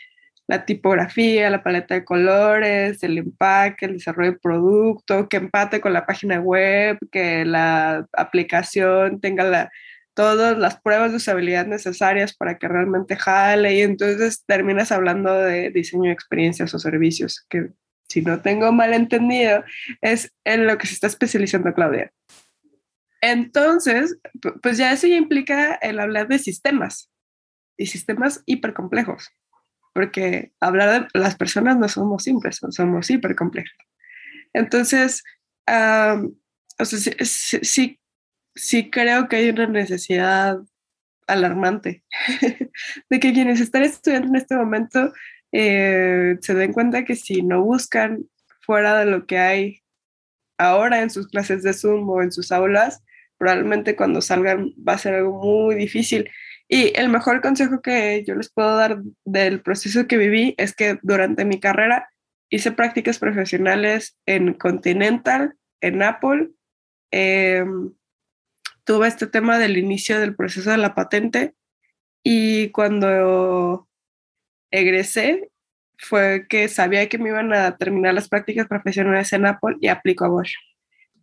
la 0.47 0.67
tipografía, 0.67 1.49
la 1.51 1.63
paleta 1.63 1.95
de 1.95 2.05
colores, 2.05 3.03
el 3.03 3.19
empaque, 3.19 3.87
el 3.87 3.95
desarrollo 3.95 4.33
del 4.33 4.41
producto, 4.41 5.29
que 5.29 5.39
empate 5.39 5.81
con 5.81 5.93
la 5.93 6.07
página 6.07 6.41
web, 6.41 6.99
que 7.11 7.45
la 7.47 8.07
aplicación 8.13 9.21
tenga 9.21 9.45
la, 9.45 9.71
todas 10.15 10.57
las 10.59 10.81
pruebas 10.81 11.11
de 11.11 11.17
usabilidad 11.17 11.67
necesarias 11.67 12.35
para 12.35 12.59
que 12.59 12.69
realmente 12.69 13.17
jale 13.17 13.75
y 13.75 13.83
entonces 13.83 14.45
terminas 14.47 14.93
hablando 14.93 15.35
de 15.35 15.71
diseño 15.71 16.05
de 16.05 16.13
experiencias 16.13 16.73
o 16.75 16.79
servicios, 16.79 17.45
que 17.49 17.71
si 18.09 18.23
no 18.23 18.41
tengo 18.41 18.73
mal 18.73 18.95
entendido 18.95 19.65
es 20.01 20.33
en 20.45 20.67
lo 20.67 20.79
que 20.79 20.87
se 20.87 20.95
está 20.95 21.09
especializando 21.09 21.75
Claudia. 21.75 22.13
Entonces, 23.21 24.19
pues 24.63 24.77
ya 24.79 24.93
eso 24.93 25.07
ya 25.07 25.17
implica 25.17 25.75
el 25.77 25.99
hablar 25.99 26.29
de 26.29 26.39
sistemas 26.39 27.11
y 27.77 27.87
sistemas 27.87 28.43
hipercomplejos 28.47 29.33
porque 29.95 30.53
hablar 30.61 31.09
de 31.13 31.21
las 31.21 31.37
personas 31.37 31.79
no 31.79 31.89
somos 31.89 32.25
simples, 32.25 32.61
somos 32.71 33.09
hiper 33.09 33.35
complejos. 33.37 33.79
Entonces, 34.53 35.23
o 35.67 36.85
sea, 36.85 36.99
sí, 36.99 37.13
sí, 37.63 38.01
creo 38.91 39.29
que 39.29 39.37
hay 39.37 39.51
una 39.51 39.67
necesidad 39.67 40.59
alarmante 41.27 42.05
de 43.11 43.21
que 43.21 43.33
quienes 43.33 43.61
están 43.61 43.83
estudiando 43.83 44.29
en 44.29 44.37
este 44.37 44.57
momento 44.57 45.13
eh, 45.53 46.37
se 46.41 46.55
den 46.55 46.73
cuenta 46.73 47.05
que 47.05 47.17
si 47.17 47.43
no 47.43 47.63
buscan 47.63 48.25
fuera 48.61 48.99
de 48.99 49.07
lo 49.07 49.27
que 49.27 49.39
hay 49.39 49.83
ahora 50.59 51.03
en 51.03 51.11
sus 51.11 51.29
clases 51.29 51.63
de 51.63 51.73
Zoom 51.73 52.09
o 52.09 52.23
en 52.23 52.33
sus 52.33 52.53
aulas, 52.53 53.03
probablemente 53.39 53.97
cuando 53.97 54.21
salgan 54.21 54.73
va 54.77 54.95
a 54.95 54.99
ser 54.99 55.15
algo 55.15 55.41
muy 55.43 55.75
difícil. 55.75 56.31
Y 56.69 56.93
el 56.99 57.09
mejor 57.09 57.41
consejo 57.41 57.83
que 57.83 58.25
yo 58.27 58.35
les 58.35 58.51
puedo 58.51 58.77
dar 58.77 59.03
del 59.25 59.61
proceso 59.61 60.07
que 60.07 60.17
viví 60.17 60.55
es 60.57 60.75
que 60.75 60.99
durante 61.03 61.45
mi 61.45 61.61
carrera 61.61 62.09
hice 62.49 62.73
prácticas 62.73 63.19
profesionales 63.19 64.17
en 64.27 64.55
Continental, 64.55 65.55
en 65.81 66.03
Apple. 66.03 66.51
Em, 67.11 67.93
tuve 68.85 69.09
este 69.09 69.27
tema 69.27 69.59
del 69.59 69.77
inicio 69.77 70.21
del 70.21 70.35
proceso 70.35 70.71
de 70.71 70.79
la 70.79 70.95
patente 70.95 71.55
y 72.23 72.71
cuando 72.71 73.89
egresé 74.71 75.51
fue 75.97 76.47
que 76.49 76.69
sabía 76.69 77.09
que 77.09 77.19
me 77.19 77.31
iban 77.31 77.53
a 77.53 77.77
terminar 77.77 78.15
las 78.15 78.29
prácticas 78.29 78.67
profesionales 78.67 79.33
en 79.33 79.47
Apple 79.47 79.77
y 79.81 79.89
aplico 79.89 80.25
a 80.25 80.29
Bosch 80.29 80.55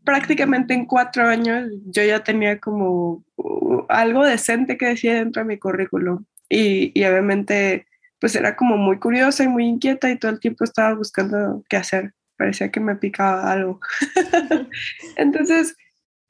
prácticamente 0.04 0.74
en 0.74 0.86
cuatro 0.86 1.28
años 1.28 1.70
yo 1.86 2.04
ya 2.04 2.24
tenía 2.24 2.60
como 2.60 3.24
uh, 3.38 3.86
algo 3.90 4.26
decente 4.26 4.78
que 4.78 4.88
decía 4.88 5.16
dentro 5.16 5.44
de 5.44 5.48
mi 5.48 5.58
currículum 5.58 6.26
y, 6.50 6.92
y, 7.00 7.06
obviamente 7.06 7.86
pues 8.22 8.36
era 8.36 8.56
como 8.56 8.78
muy 8.78 9.00
curiosa 9.00 9.44
y 9.44 9.48
muy 9.48 9.66
inquieta 9.66 10.10
y 10.10 10.18
todo 10.18 10.32
el 10.32 10.40
tiempo 10.40 10.64
estaba 10.64 10.94
buscando 10.94 11.64
qué 11.68 11.78
hacer. 11.78 12.14
Parecía 12.38 12.72
que 12.72 12.80
me 12.80 12.96
picaba 12.96 13.52
algo. 13.52 13.80
Entonces, 15.18 15.76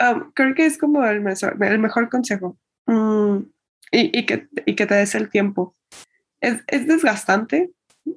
um, 0.01 0.31
creo 0.33 0.55
que 0.55 0.65
es 0.65 0.77
como 0.77 1.05
el 1.05 1.21
mejor, 1.21 1.57
el 1.61 1.79
mejor 1.79 2.09
consejo 2.09 2.57
mm, 2.87 3.37
y, 3.91 4.19
y, 4.19 4.25
que, 4.25 4.47
y 4.65 4.75
que 4.75 4.85
te 4.85 4.95
des 4.95 5.15
el 5.15 5.29
tiempo. 5.29 5.75
Es, 6.39 6.63
es 6.67 6.87
desgastante, 6.87 7.71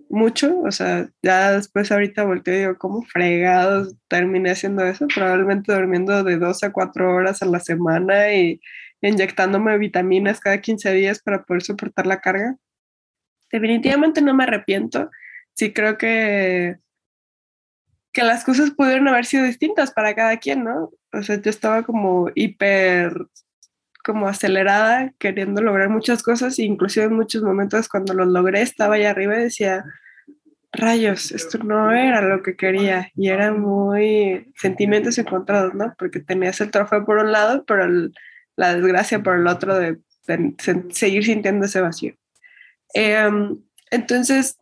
mucho, 0.09 0.61
o 0.61 0.71
sea, 0.71 1.11
ya 1.23 1.53
después 1.53 1.93
ahorita 1.93 2.25
volteo 2.25 2.55
y 2.55 2.59
digo, 2.59 2.79
¿cómo 2.79 3.03
fregados 3.03 3.95
terminé 4.09 4.51
haciendo 4.51 4.85
eso? 4.85 5.07
Probablemente 5.15 5.73
durmiendo 5.75 6.25
de 6.25 6.39
2 6.39 6.65
a 6.65 6.73
4 6.73 7.15
horas 7.15 7.43
a 7.43 7.47
la 7.47 7.61
semana 7.61 8.33
y 8.33 8.61
inyectándome 9.03 9.77
vitaminas 9.79 10.41
cada 10.41 10.61
15 10.61 10.93
días 10.93 11.21
para 11.21 11.45
poder 11.45 11.63
soportar 11.63 12.07
la 12.07 12.21
carga. 12.21 12.57
Definitivamente 13.51 14.23
no 14.23 14.35
me 14.35 14.45
arrepiento, 14.45 15.11
sí 15.53 15.73
creo 15.73 15.99
que, 15.99 16.79
que 18.15 18.23
las 18.23 18.45
cosas 18.45 18.71
pudieron 18.71 19.09
haber 19.09 19.27
sido 19.27 19.45
distintas 19.45 19.91
para 19.91 20.15
cada 20.15 20.39
quien, 20.39 20.65
¿no? 20.65 20.93
O 21.13 21.23
sea, 21.23 21.41
yo 21.41 21.51
estaba 21.51 21.83
como 21.83 22.31
hiper 22.35 23.27
como 24.05 24.29
acelerada, 24.29 25.13
queriendo 25.19 25.63
lograr 25.63 25.89
muchas 25.89 26.23
cosas, 26.23 26.59
e 26.59 26.63
inclusive 26.63 27.07
en 27.07 27.15
muchos 27.15 27.43
momentos 27.43 27.89
cuando 27.89 28.13
lo 28.13 28.27
logré 28.27 28.61
estaba 28.61 28.97
allá 28.97 29.11
arriba 29.11 29.37
y 29.37 29.45
decía, 29.45 29.85
rayos, 30.73 31.33
esto 31.33 31.59
no 31.59 31.91
era 31.91 32.21
lo 32.21 32.43
que 32.43 32.55
quería 32.55 33.11
y 33.17 33.29
eran 33.29 33.61
muy 33.61 34.53
sentimientos 34.57 35.19
encontrados, 35.19 35.75
¿no? 35.75 35.95
Porque 35.99 36.21
tenías 36.21 36.61
el 36.61 36.71
trofeo 36.71 37.05
por 37.05 37.19
un 37.19 37.33
lado, 37.33 37.65
pero 37.65 37.89
la 38.57 38.75
desgracia 38.75 39.23
por 39.23 39.37
el 39.37 39.47
otro 39.47 39.77
de, 39.79 39.99
seguir 40.91 41.25
sintiendo 41.25 41.67
ese 41.67 41.81
vacío. 41.81 42.15
Em, 42.93 43.59
entonces, 43.91 44.59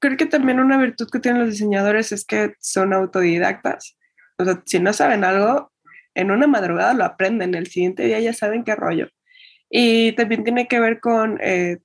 creo 0.00 0.16
que 0.16 0.26
también 0.26 0.58
una 0.60 0.78
virtud 0.78 1.08
que 1.10 1.20
tienen 1.20 1.42
los 1.42 1.52
diseñadores 1.52 2.10
es 2.12 2.24
que 2.24 2.54
son 2.58 2.92
autodidactas. 2.92 3.96
O 4.38 4.44
sea, 4.44 4.62
si 4.64 4.80
no 4.80 4.92
saben 4.92 5.24
algo, 5.24 5.72
en 6.14 6.30
una 6.30 6.46
madrugada 6.46 6.94
lo 6.94 7.04
aprenden, 7.04 7.54
el 7.54 7.66
siguiente 7.68 8.04
día 8.04 8.18
ya 8.20 8.32
saben 8.32 8.64
qué 8.64 8.74
rollo. 8.74 9.08
Y 9.68 10.12
también 10.12 10.42
tiene 10.42 10.66
que 10.66 10.80
ver 10.80 11.00
con, 11.00 11.38
eh, 11.40 11.78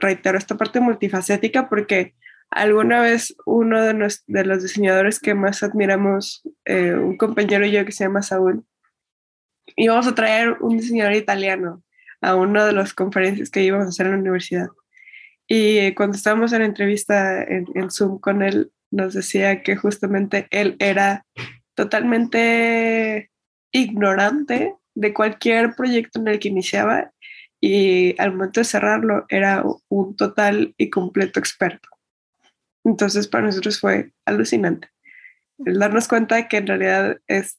reitero, 0.00 0.38
esta 0.38 0.56
parte 0.56 0.80
multifacética, 0.80 1.68
porque 1.68 2.14
alguna 2.50 3.00
vez 3.00 3.34
uno 3.44 3.82
de, 3.82 3.94
los, 3.94 4.24
diseñadores 4.62 5.18
que 5.18 5.34
más 5.34 5.62
admiramos, 5.62 6.42
eh, 6.64 6.94
un 6.94 7.16
compañero 7.16 7.66
y 7.66 7.72
yo 7.72 7.84
que 7.84 7.92
se 7.92 8.04
llama 8.04 8.22
Saúl, 8.22 8.64
íbamos 9.76 10.06
a 10.06 10.14
traer 10.14 10.56
un 10.60 10.76
diseñador 10.78 11.14
italiano 11.14 11.82
a 12.20 12.34
una 12.34 12.66
de 12.66 12.72
las 12.72 12.94
conferencias 12.94 13.50
que 13.50 13.62
íbamos 13.62 13.86
a 13.86 13.88
hacer 13.90 14.06
en 14.06 14.12
la 14.12 14.18
universidad. 14.18 14.68
Y 15.48 15.94
cuando 15.94 16.16
estábamos 16.16 16.52
en 16.52 16.62
entrevista 16.62 17.42
en, 17.42 17.66
en 17.74 17.90
Zoom 17.90 18.18
con 18.18 18.42
él, 18.42 18.70
nos 18.90 19.14
decía 19.14 19.62
que 19.62 19.76
justamente 19.76 20.46
él 20.50 20.76
era 20.78 21.26
totalmente 21.74 23.30
ignorante 23.72 24.74
de 24.94 25.14
cualquier 25.14 25.74
proyecto 25.74 26.20
en 26.20 26.28
el 26.28 26.38
que 26.38 26.48
iniciaba 26.48 27.12
y 27.60 28.14
al 28.20 28.32
momento 28.32 28.60
de 28.60 28.64
cerrarlo 28.64 29.26
era 29.28 29.64
un 29.88 30.16
total 30.16 30.74
y 30.76 30.90
completo 30.90 31.40
experto. 31.40 31.88
Entonces 32.84 33.26
para 33.26 33.46
nosotros 33.46 33.80
fue 33.80 34.12
alucinante 34.24 34.88
el 35.64 35.78
darnos 35.78 36.08
cuenta 36.08 36.36
de 36.36 36.48
que 36.48 36.58
en 36.58 36.66
realidad 36.66 37.18
es 37.26 37.58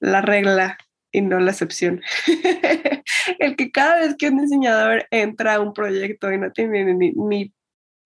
la 0.00 0.20
regla 0.20 0.78
y 1.14 1.22
no 1.22 1.38
la 1.38 1.52
excepción. 1.52 2.02
el 3.38 3.54
que 3.56 3.70
cada 3.70 4.00
vez 4.00 4.16
que 4.16 4.28
un 4.28 4.40
diseñador 4.40 5.06
entra 5.10 5.54
a 5.54 5.60
un 5.60 5.72
proyecto 5.72 6.30
y 6.32 6.38
no 6.38 6.50
tiene 6.50 6.92
ni, 6.92 7.54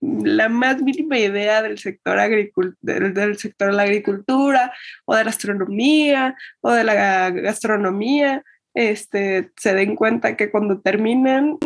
la 0.01 0.49
más 0.49 0.81
mínima 0.83 1.19
idea 1.19 1.63
del 1.63 1.79
sector, 1.79 2.21
del, 2.21 3.15
del, 3.15 3.39
sector 3.39 3.71
de 3.71 3.77
la 3.77 3.83
agricultura 3.83 4.73
o 5.07 5.17
de 5.17 5.25
la 5.25 5.31
astronomía 5.31 6.37
o 6.61 6.71
de 6.71 6.85
la 6.85 7.31
gastronomía, 7.31 8.45
este, 8.75 9.51
se 9.57 9.75
den 9.75 9.97
cuenta 9.97 10.37
que 10.37 10.51
cuando 10.51 10.81
terminan 10.81 11.57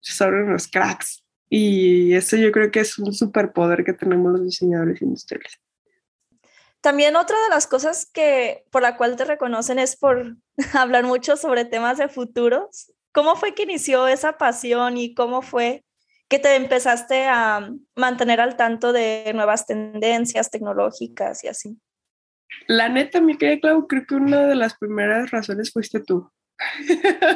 son 0.00 0.34
unos 0.34 0.68
cracks. 0.68 1.24
Y 1.48 2.12
eso 2.12 2.36
yo 2.36 2.52
creo 2.52 2.70
que 2.70 2.80
es 2.80 2.98
un 2.98 3.14
superpoder 3.14 3.82
que 3.82 3.94
tenemos 3.94 4.32
los 4.32 4.44
diseñadores 4.44 5.00
industriales. 5.00 5.58
También 6.86 7.16
otra 7.16 7.36
de 7.42 7.48
las 7.50 7.66
cosas 7.66 8.06
que 8.06 8.64
por 8.70 8.80
la 8.80 8.96
cual 8.96 9.16
te 9.16 9.24
reconocen 9.24 9.80
es 9.80 9.96
por 9.96 10.36
hablar 10.72 11.02
mucho 11.02 11.36
sobre 11.36 11.64
temas 11.64 11.98
de 11.98 12.08
futuros. 12.08 12.92
¿Cómo 13.10 13.34
fue 13.34 13.56
que 13.56 13.64
inició 13.64 14.06
esa 14.06 14.38
pasión 14.38 14.96
y 14.96 15.12
cómo 15.12 15.42
fue 15.42 15.82
que 16.28 16.38
te 16.38 16.54
empezaste 16.54 17.26
a 17.26 17.72
mantener 17.96 18.40
al 18.40 18.56
tanto 18.56 18.92
de 18.92 19.32
nuevas 19.34 19.66
tendencias 19.66 20.48
tecnológicas 20.52 21.42
y 21.42 21.48
así? 21.48 21.76
La 22.68 22.88
neta, 22.88 23.20
mi 23.20 23.36
querida 23.36 23.62
Clau, 23.62 23.88
creo 23.88 24.06
que 24.06 24.14
una 24.14 24.46
de 24.46 24.54
las 24.54 24.78
primeras 24.78 25.32
razones 25.32 25.72
fuiste 25.72 25.98
tú. 25.98 26.30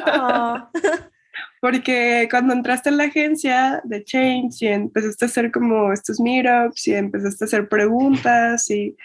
Ah. 0.05 0.71
Porque 1.59 2.29
cuando 2.31 2.53
entraste 2.53 2.87
en 2.87 2.95
la 2.95 3.03
agencia 3.03 3.81
de 3.83 4.01
Change 4.01 4.61
y 4.61 4.67
empezaste 4.67 5.25
a 5.25 5.27
hacer 5.27 5.51
como 5.51 5.91
estos 5.91 6.21
meetups 6.21 6.87
y 6.87 6.93
empezaste 6.93 7.43
a 7.43 7.47
hacer 7.47 7.67
preguntas 7.67 8.69
y 8.69 8.95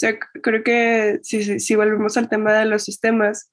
sea, 0.00 0.18
creo 0.18 0.62
que 0.64 1.20
si, 1.22 1.60
si, 1.60 1.76
volvemos 1.76 2.16
al 2.16 2.28
tema 2.28 2.52
de 2.54 2.66
los 2.66 2.84
sistemas, 2.84 3.52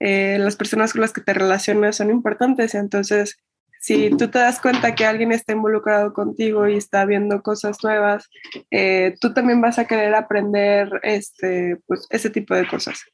eh, 0.00 0.38
las 0.40 0.56
personas 0.56 0.92
con 0.92 1.02
las 1.02 1.12
que 1.12 1.20
te 1.20 1.34
relacionas 1.34 1.96
son 1.96 2.10
importantes. 2.10 2.74
Entonces, 2.74 3.36
si 3.82 4.10
tú 4.10 4.28
te 4.28 4.38
das 4.38 4.60
cuenta 4.60 4.94
que 4.94 5.04
alguien 5.04 5.32
está 5.32 5.52
involucrado 5.52 6.12
contigo 6.12 6.68
y 6.68 6.76
está 6.76 7.04
viendo 7.04 7.42
cosas 7.42 7.78
nuevas, 7.82 8.28
eh, 8.70 9.16
tú 9.20 9.34
también 9.34 9.60
vas 9.60 9.78
a 9.78 9.86
querer 9.86 10.14
aprender 10.14 11.00
este, 11.02 11.78
pues, 11.86 12.06
ese 12.10 12.30
tipo 12.30 12.54
de 12.54 12.66
cosas. 12.68 13.04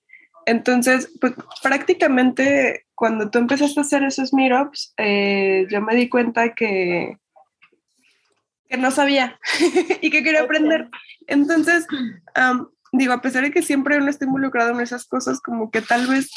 Entonces, 0.44 1.10
pues 1.20 1.32
prácticamente 1.62 2.86
cuando 2.94 3.30
tú 3.30 3.38
empezaste 3.38 3.80
a 3.80 3.82
hacer 3.82 4.02
esos 4.02 4.32
meetups, 4.32 4.94
eh, 4.98 5.66
yo 5.70 5.80
me 5.80 5.94
di 5.94 6.08
cuenta 6.08 6.54
que, 6.54 7.16
que 8.68 8.76
no 8.76 8.90
sabía 8.90 9.38
y 10.02 10.11
que 10.11 10.22
quería 10.22 10.42
aprender. 10.42 10.88
Entonces, 11.26 11.87
digo, 12.92 13.12
a 13.12 13.22
pesar 13.22 13.42
de 13.44 13.50
que 13.50 13.62
siempre 13.62 13.98
uno 13.98 14.11
está 14.11 14.24
involucrado 14.24 14.70
en 14.70 14.81
esas 14.81 15.07
cosas, 15.07 15.40
como 15.40 15.70
que 15.70 15.83
tal 15.83 16.07
vez 16.07 16.31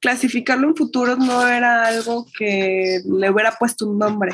clasificarlo 0.00 0.68
en 0.68 0.76
futuro 0.76 1.16
no 1.16 1.46
era 1.46 1.86
algo 1.86 2.26
que 2.38 3.00
le 3.04 3.30
hubiera 3.30 3.52
puesto 3.52 3.88
un 3.88 3.98
nombre. 3.98 4.32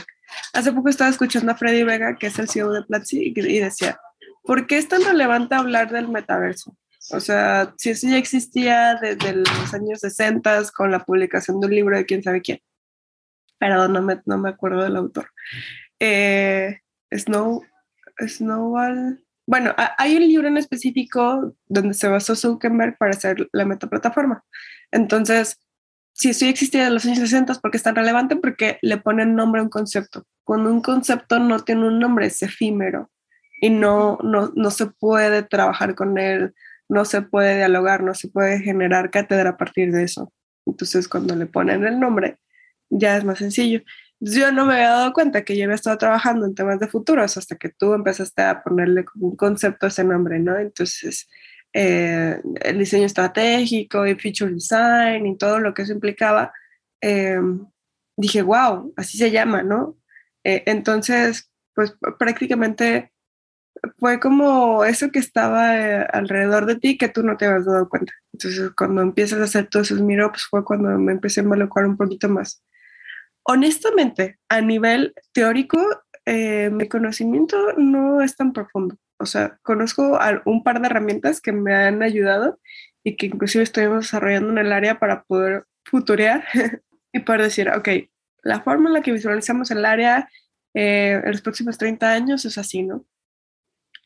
Hace 0.53 0.73
poco 0.73 0.89
estaba 0.89 1.11
escuchando 1.11 1.53
a 1.53 1.57
Freddy 1.57 1.83
Vega, 1.83 2.17
que 2.17 2.29
es 2.29 2.39
el 2.39 2.49
CEO 2.49 2.73
de 2.73 2.83
Platzi, 2.83 3.33
y 3.35 3.59
decía, 3.59 3.99
¿por 4.43 4.67
qué 4.67 4.79
es 4.79 4.89
tan 4.89 5.05
relevante 5.05 5.55
hablar 5.55 5.91
del 5.91 6.09
metaverso? 6.09 6.77
O 7.11 7.21
sea, 7.21 7.73
si 7.77 7.91
eso 7.91 8.09
ya 8.09 8.19
existía 8.19 8.99
desde 9.01 9.35
los 9.35 9.75
años 9.75 10.01
60 10.01 10.63
con 10.75 10.91
la 10.91 11.05
publicación 11.05 11.61
de 11.61 11.67
un 11.67 11.75
libro 11.75 11.97
de 11.97 12.07
quién 12.07 12.23
sabe 12.23 12.43
quién. 12.43 12.61
Perdón, 13.59 13.93
no 13.93 14.03
me, 14.03 14.21
no 14.27 14.39
me 14.39 14.51
acuerdo 14.51 14.83
del 14.83 14.97
autor. 14.97 15.31
Eh, 16.01 16.81
Snow, 17.11 17.63
Snowball. 18.27 19.23
Bueno, 19.47 19.75
hay 19.99 20.17
un 20.17 20.23
libro 20.23 20.49
en 20.49 20.57
específico 20.57 21.55
donde 21.67 21.95
se 21.95 22.09
basó 22.09 22.35
Zuckerberg 22.35 22.99
para 22.99 23.13
hacer 23.13 23.49
la 23.53 23.65
metaplataforma. 23.65 24.45
Entonces, 24.91 25.59
si 26.13 26.33
ya 26.33 26.49
existía 26.49 26.85
de 26.85 26.91
los 26.91 27.05
años 27.05 27.19
60, 27.19 27.55
¿por 27.55 27.71
qué 27.71 27.77
es 27.77 27.83
tan 27.83 27.95
relevante? 27.95 28.37
Porque 28.37 28.79
le 28.83 28.97
ponen 28.97 29.35
nombre 29.37 29.61
a 29.61 29.65
un 29.65 29.71
concepto. 29.71 30.25
Cuando 30.45 30.73
un 30.73 30.81
concepto 30.81 31.39
no 31.39 31.61
tiene 31.61 31.87
un 31.87 31.99
nombre, 31.99 32.27
es 32.27 32.43
efímero 32.43 33.11
y 33.61 33.71
no, 33.71 34.19
no, 34.23 34.53
no 34.55 34.71
se 34.71 34.87
puede 34.87 35.43
trabajar 35.43 35.95
con 35.95 36.19
él, 36.19 36.55
no 36.89 37.05
se 37.05 37.23
puede 37.23 37.57
dialogar, 37.57 38.03
no 38.03 38.15
se 38.15 38.29
puede 38.29 38.61
generar 38.61 39.11
cátedra 39.11 39.51
a 39.51 39.57
partir 39.57 39.93
de 39.93 40.05
eso. 40.05 40.33
Entonces, 40.67 41.09
cuando 41.09 41.37
le 41.37 41.47
ponen 41.47 41.85
el 41.85 42.01
nombre, 42.01 42.39
ya 42.91 43.17
es 43.17 43.25
más 43.25 43.39
sencillo 43.39 43.83
yo 44.21 44.53
no 44.53 44.65
me 44.67 44.75
había 44.75 44.91
dado 44.91 45.13
cuenta 45.13 45.45
que 45.45 45.57
yo 45.57 45.65
había 45.65 45.75
estado 45.75 45.99
trabajando 45.99 46.47
en 46.47 46.55
temas 46.55 46.81
de 46.81 46.89
futuros 46.89 47.37
hasta 47.37 47.57
que 47.57 47.69
tú 47.71 47.95
empezaste 47.95 48.43
a 48.43 48.63
ponerle 48.63 49.05
como 49.05 49.29
un 49.29 49.37
concepto 49.37 49.87
a 49.87 49.89
ese 49.91 50.05
nombre, 50.05 50.39
¿no? 50.39 50.57
Entonces, 50.59 51.29
eh, 51.73 52.41
el 52.63 52.79
diseño 52.79 53.07
estratégico 53.07 54.07
y 54.07 54.15
feature 54.15 54.53
design 54.53 55.27
y 55.27 55.37
todo 55.37 55.61
lo 55.61 55.75
que 55.75 55.83
eso 55.83 55.93
implicaba, 55.93 56.53
eh, 57.03 57.39
dije, 58.17 58.43
wow, 58.43 58.93
así 58.97 59.19
se 59.19 59.31
llama, 59.31 59.63
¿no? 59.63 59.99
Eh, 60.45 60.63
entonces, 60.67 61.51
pues 61.75 61.95
prácticamente 62.19 63.13
fue 63.99 64.21
como 64.21 64.85
eso 64.85 65.11
que 65.11 65.19
estaba 65.19 66.03
alrededor 66.03 66.67
de 66.67 66.77
ti 66.77 66.99
que 66.99 67.09
tú 67.09 67.23
no 67.23 67.37
te 67.37 67.47
habías 67.47 67.67
dado 67.67 67.89
cuenta. 67.89 68.13
Entonces, 68.33 68.71
cuando 68.77 69.03
empiezas 69.03 69.41
a 69.41 69.45
hacer 69.45 69.69
todos 69.69 69.91
esos 69.91 70.03
pues 70.31 70.45
fue 70.51 70.65
cuando 70.65 70.91
me 70.99 71.13
empecé 71.13 71.41
a 71.41 71.45
involucrar 71.45 71.87
un 71.87 71.97
poquito 71.97 72.29
más. 72.29 72.63
Honestamente, 73.49 74.41
a 74.49 74.61
nivel 74.61 75.15
teórico, 75.33 75.79
eh, 76.25 76.69
mi 76.71 76.89
conocimiento 76.89 77.75
no 77.77 78.21
es 78.21 78.35
tan 78.35 78.53
profundo. 78.53 78.97
O 79.19 79.27
sea, 79.27 79.59
conozco 79.63 80.19
un 80.45 80.65
par 80.65 80.81
de 80.81 80.87
herramientas 80.87 81.41
que 81.41 81.53
me 81.53 81.73
han 81.73 82.03
ayudado 82.03 82.59
y 83.05 83.17
que 83.17 83.27
inclusive 83.27 83.63
estoy 83.63 83.87
desarrollando 83.87 84.51
en 84.51 84.59
el 84.59 84.73
área 84.73 84.99
para 84.99 85.23
poder 85.23 85.65
futurear 85.85 86.45
y 87.13 87.21
poder 87.21 87.43
decir, 87.43 87.71
ok, 87.71 87.89
la 88.43 88.63
forma 88.63 88.89
en 88.89 88.95
la 88.95 89.03
que 89.03 89.13
visualizamos 89.13 89.71
el 89.71 89.85
área 89.85 90.29
eh, 90.75 91.21
en 91.25 91.31
los 91.31 91.41
próximos 91.41 91.79
30 91.79 92.11
años 92.11 92.45
es 92.45 92.59
así, 92.59 92.83
¿no? 92.83 93.07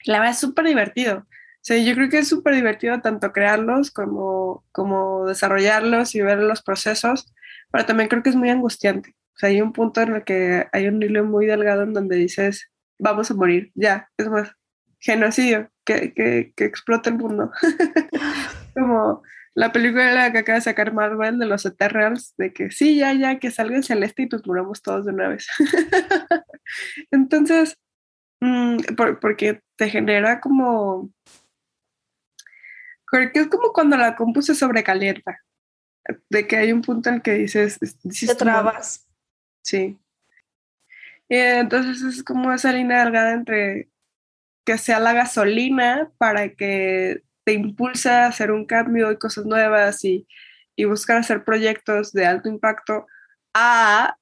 La 0.04 0.18
verdad 0.18 0.34
es 0.34 0.40
súper 0.40 0.66
divertido. 0.66 1.18
O 1.18 1.62
sea, 1.62 1.78
yo 1.78 1.94
creo 1.94 2.10
que 2.10 2.18
es 2.18 2.28
súper 2.28 2.54
divertido 2.54 3.00
tanto 3.00 3.32
crearlos 3.32 3.90
como, 3.90 4.64
como 4.70 5.26
desarrollarlos 5.26 6.14
y 6.14 6.20
ver 6.20 6.38
los 6.38 6.62
procesos, 6.62 7.32
pero 7.70 7.86
también 7.86 8.10
creo 8.10 8.22
que 8.22 8.30
es 8.30 8.36
muy 8.36 8.50
angustiante 8.50 9.14
sea, 9.40 9.48
hay 9.48 9.60
un 9.62 9.72
punto 9.72 10.00
en 10.02 10.14
el 10.16 10.24
que 10.24 10.66
hay 10.72 10.86
un 10.88 11.02
hilo 11.02 11.24
muy 11.24 11.46
delgado 11.46 11.82
en 11.82 11.92
donde 11.92 12.16
dices, 12.16 12.70
vamos 12.98 13.30
a 13.30 13.34
morir, 13.34 13.72
ya, 13.74 14.08
es 14.16 14.28
más, 14.28 14.52
genocidio, 14.98 15.70
que, 15.84 16.12
que, 16.12 16.52
que 16.54 16.64
explote 16.64 17.10
el 17.10 17.16
mundo. 17.16 17.50
Como 18.74 19.22
la 19.54 19.72
película 19.72 20.30
que 20.32 20.38
acaba 20.38 20.56
de 20.56 20.62
sacar 20.62 20.92
Marvel 20.92 21.38
de 21.38 21.46
los 21.46 21.66
Eternals, 21.66 22.34
de 22.36 22.52
que 22.52 22.70
sí, 22.70 22.96
ya, 22.96 23.12
ya, 23.12 23.38
que 23.38 23.50
salga 23.50 23.76
el 23.76 23.84
celeste 23.84 24.22
y 24.22 24.26
nos 24.26 24.46
muramos 24.46 24.80
todos 24.82 25.06
de 25.06 25.12
una 25.12 25.28
vez. 25.28 25.48
Entonces, 27.10 27.76
mm, 28.40 28.76
porque 29.20 29.60
te 29.76 29.90
genera 29.90 30.40
como... 30.40 31.10
Creo 33.06 33.32
que 33.32 33.40
es 33.40 33.48
como 33.48 33.72
cuando 33.72 33.96
la 33.96 34.14
compu 34.14 34.40
se 34.40 34.54
sobrecalienta, 34.54 35.40
de 36.28 36.46
que 36.46 36.56
hay 36.56 36.72
un 36.72 36.82
punto 36.82 37.08
en 37.08 37.16
el 37.16 37.22
que 37.22 37.34
dices... 37.34 37.78
Te 37.80 38.34
trabas. 38.36 39.09
Sí. 39.62 39.98
Y 41.28 41.36
entonces 41.36 42.02
es 42.02 42.24
como 42.24 42.52
esa 42.52 42.72
línea 42.72 43.04
delgada 43.04 43.32
entre 43.32 43.88
que 44.64 44.78
sea 44.78 45.00
la 45.00 45.12
gasolina 45.12 46.10
para 46.18 46.50
que 46.50 47.22
te 47.44 47.52
impulse 47.52 48.10
a 48.10 48.26
hacer 48.26 48.50
un 48.50 48.66
cambio 48.66 49.10
y 49.10 49.18
cosas 49.18 49.46
nuevas 49.46 50.04
y, 50.04 50.26
y 50.76 50.84
buscar 50.84 51.18
hacer 51.18 51.44
proyectos 51.44 52.12
de 52.12 52.26
alto 52.26 52.48
impacto 52.48 53.06
a 53.54 54.16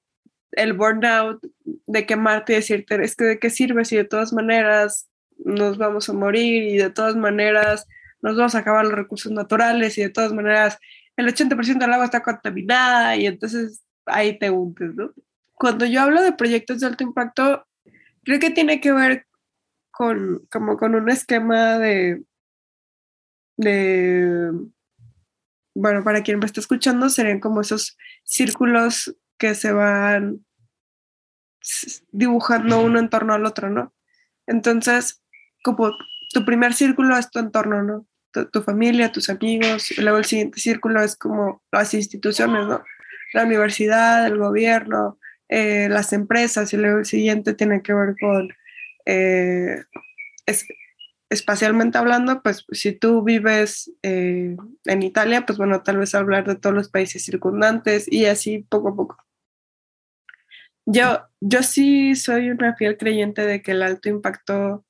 el 0.53 0.73
burnout 0.73 1.41
de 1.87 2.07
quemarte 2.07 2.53
y 2.53 2.57
decirte, 2.57 3.03
es 3.03 3.15
que 3.17 3.25
de 3.25 3.39
qué 3.39 3.51
sirve 3.51 3.85
si 3.85 3.97
de 3.97 4.05
todas 4.05 4.33
maneras 4.33 5.09
nos 5.39 5.79
vamos 5.79 6.09
a 6.09 6.13
morir 6.13 6.65
y 6.65 6.79
de 6.79 6.91
todas 6.91 7.17
maneras 7.17 7.87
nos 8.21 8.37
vamos 8.37 8.55
a 8.55 8.59
acabar 8.59 8.85
los 8.85 8.95
recursos 8.95 9.31
naturales 9.33 9.97
y 9.99 10.03
de 10.03 10.11
todas 10.11 10.33
maneras 10.33 10.79
el 11.17 11.27
80% 11.29 11.79
del 11.79 11.93
agua 11.93 12.07
está 12.07 12.23
contaminada 12.23 13.17
y 13.17 13.27
entonces 13.27 13.83
ahí 14.07 14.39
te 14.39 14.51
hundes, 14.51 14.95
¿no? 14.95 15.13
Cuando 15.59 15.87
yo 15.87 16.03
hablo 16.03 16.23
de 16.23 16.33
proyectos 16.33 16.81
de 16.81 16.87
alto 16.87 17.05
impacto, 17.05 17.67
creo 18.25 18.39
que 18.39 18.51
tiene 18.51 18.81
que 18.81 18.93
ver 18.93 19.27
con, 19.91 20.47
como 20.51 20.77
con 20.77 20.95
un 20.95 21.11
esquema 21.11 21.79
de, 21.79 22.23
de, 23.57 24.53
bueno, 25.75 26.05
para 26.05 26.23
quien 26.23 26.39
me 26.39 26.47
está 26.47 26.61
escuchando, 26.61 27.09
serían 27.09 27.41
como 27.41 27.61
esos 27.61 27.97
círculos 28.25 29.17
que 29.39 29.55
se 29.55 29.73
van 29.73 30.45
dibujando 32.11 32.81
uno 32.81 32.99
en 32.99 33.11
torno 33.11 33.35
al 33.35 33.45
otro, 33.45 33.71
¿no? 33.71 33.95
Entonces, 34.47 35.23
como 35.63 35.93
tu 36.33 36.45
primer 36.45 36.75
círculo 36.75 37.17
es 37.17 37.31
tu 37.31 37.39
entorno, 37.39 37.83
¿no? 37.83 38.07
Tu, 38.53 38.63
familia, 38.63 39.11
tus 39.11 39.31
amigos, 39.31 39.91
y 39.91 40.01
luego 40.01 40.19
el 40.19 40.25
siguiente 40.25 40.61
círculo 40.61 41.03
es 41.03 41.17
como 41.17 41.63
las 41.73 41.95
instituciones, 41.95 42.67
¿no? 42.67 42.83
La 43.33 43.45
universidad, 43.45 44.27
el 44.27 44.39
gobierno, 44.39 45.19
eh, 45.49 45.89
las 45.89 46.13
empresas, 46.13 46.73
y 46.73 46.77
luego 46.77 46.99
el 46.99 47.07
siguiente 47.07 47.55
tiene 47.55 47.83
que 47.83 47.95
ver 47.95 48.15
con, 48.21 48.53
eh, 49.07 49.83
espacialmente 51.31 51.99
hablando, 51.99 52.43
pues 52.43 52.65
si 52.73 52.93
tú 52.93 53.23
vives 53.23 53.93
eh, 54.03 54.57
en 54.85 55.03
Italia, 55.03 55.45
pues 55.47 55.59
bueno, 55.59 55.83
tal 55.83 55.99
vez 55.99 56.15
hablar 56.15 56.47
de 56.47 56.57
todos 56.57 56.75
los 56.75 56.89
países 56.89 57.25
circundantes 57.25 58.11
y 58.11 58.27
así 58.27 58.61
poco 58.69 58.89
a 58.89 58.97
poco. 58.97 59.17
Yo, 60.87 61.23
yo 61.41 61.63
sí 61.63 62.15
soy 62.15 62.51
una 62.51 62.75
fiel 62.75 62.97
creyente 62.97 63.45
de 63.45 63.61
que 63.63 63.73
el 63.73 63.83
alto 63.83 64.09
impacto 64.09 64.87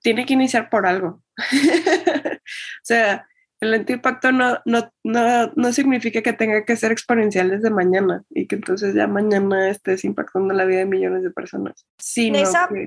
tiene 0.00 0.26
que 0.26 0.34
iniciar 0.34 0.70
por 0.70 0.86
algo. 0.86 1.22
o 1.36 2.84
sea, 2.84 3.26
el 3.62 3.74
alto 3.74 3.92
impacto 3.92 4.32
no, 4.32 4.58
no, 4.64 4.92
no, 5.04 5.52
no, 5.54 5.72
significa 5.72 6.20
que 6.22 6.32
tenga 6.32 6.64
que 6.64 6.76
ser 6.76 6.92
exponencial 6.92 7.50
desde 7.50 7.70
mañana 7.70 8.22
y 8.30 8.46
que 8.46 8.56
entonces 8.56 8.94
ya 8.94 9.06
mañana 9.06 9.70
estés 9.70 10.04
impactando 10.04 10.52
la 10.52 10.64
vida 10.64 10.80
de 10.80 10.86
millones 10.86 11.22
de 11.22 11.30
personas. 11.30 11.86
Sí, 11.98 12.32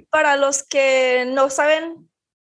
para 0.10 0.38
los 0.38 0.64
que 0.64 1.26
no 1.34 1.50
saben 1.50 2.10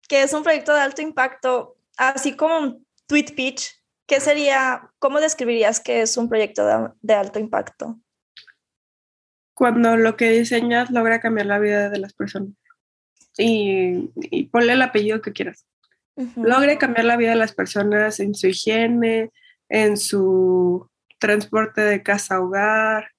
qué 0.08 0.24
es 0.24 0.34
un 0.34 0.44
proyecto 0.44 0.74
de 0.74 0.82
alto 0.82 1.02
impacto, 1.02 1.78
así 1.98 2.36
como 2.36 2.58
un 2.58 2.88
tweet 3.08 3.34
pitch, 3.36 3.80
¿qué 4.08 4.20
sería, 4.20 4.90
cómo 5.00 5.20
describirías 5.20 5.80
que 5.80 6.02
es 6.02 6.18
un 6.18 6.30
proyecto 6.30 6.66
de, 6.66 6.90
de 7.02 7.14
alto 7.14 7.40
impacto? 7.40 8.00
cuando 9.54 9.96
lo 9.98 10.18
que 10.18 10.30
diseñas 10.32 10.92
logra 10.92 11.20
cambiar 11.20 11.48
la 11.48 11.60
vida 11.60 11.90
de 11.90 12.00
las 12.00 12.14
personas. 12.14 12.54
Y, 13.38 14.10
ponle 14.52 14.74
el 14.74 14.82
apellido 14.82 15.22
que 15.22 15.34
quieras. 15.34 15.66
Logre 16.36 16.78
cambiar 16.78 17.06
la 17.06 17.18
vida 17.18 17.32
de 17.32 17.38
las 17.38 17.54
personas 17.54 18.20
en 18.20 18.36
su 18.36 18.48
higiene, 18.48 19.32
en 19.70 19.98
su 19.98 20.90
transporte 21.20 21.82
de 21.82 22.04
casa 22.04 22.36
a 22.36 22.42
hogar, 22.42 23.10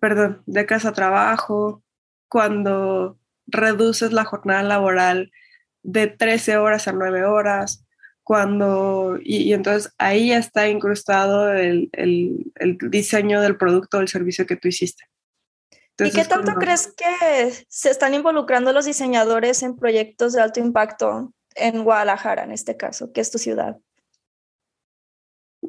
perdón, 0.00 0.42
de 0.46 0.66
casa 0.66 0.90
a 0.90 0.92
trabajo, 0.92 1.82
cuando 2.28 3.18
reduces 3.46 4.12
la 4.12 4.24
jornada 4.24 4.62
laboral 4.62 5.32
de 5.82 6.06
13 6.08 6.58
horas 6.58 6.88
a 6.88 6.92
9 6.92 7.24
horas, 7.24 7.84
cuando, 8.22 9.18
y, 9.22 9.52
entonces 9.54 9.92
ahí 9.98 10.32
está 10.32 10.68
incrustado 10.68 11.52
el, 11.52 11.88
el, 11.92 12.52
el 12.56 12.78
diseño 12.90 13.40
del 13.40 13.56
producto 13.56 13.98
o 13.98 14.00
el 14.00 14.08
servicio 14.08 14.46
que 14.46 14.56
tú 14.56 14.68
hiciste. 14.68 15.04
¿Y 15.98 16.12
qué 16.12 16.24
tanto 16.24 16.54
crees 16.54 16.94
que 16.96 17.66
se 17.68 17.90
están 17.90 18.14
involucrando 18.14 18.72
los 18.72 18.86
diseñadores 18.86 19.62
en 19.62 19.76
proyectos 19.76 20.32
de 20.32 20.40
alto 20.40 20.60
impacto 20.60 21.34
en 21.54 21.84
Guadalajara, 21.84 22.44
en 22.44 22.52
este 22.52 22.76
caso, 22.76 23.12
que 23.12 23.20
es 23.20 23.30
tu 23.30 23.38
ciudad? 23.38 23.78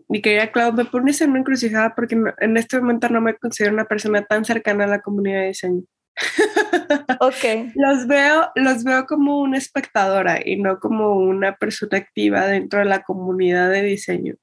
Mi 0.08 0.22
querida 0.22 0.52
Clau, 0.52 0.74
me 0.74 0.86
pones 0.86 1.20
en 1.22 1.32
una 1.32 1.39
encrucijada 1.39 1.94
porque 1.96 2.17
en 2.39 2.58
este 2.58 2.80
momento 2.80 3.10
no 3.10 3.22
me 3.22 3.36
considero 3.36 3.74
una 3.74 3.86
persona 3.86 4.24
tan 4.24 4.46
cercana 4.46 4.86
a 4.86 4.88
la 4.88 5.02
comunidad 5.02 5.41
de 5.41 5.48
diseño. 5.48 5.84
Ok. 7.20 7.72
los, 7.76 8.08
veo, 8.08 8.52
los 8.56 8.84
veo 8.84 9.06
como 9.06 9.39
una 9.39 9.58
espectadora 9.58 10.39
y 10.44 10.58
no 10.58 10.80
como 10.80 11.15
una 11.15 11.56
persona 11.56 11.98
activa 11.98 12.48
dentro 12.48 12.80
de 12.80 12.86
la 12.86 13.04
comunidad 13.04 13.70
de 13.70 13.82
diseño. 13.82 14.36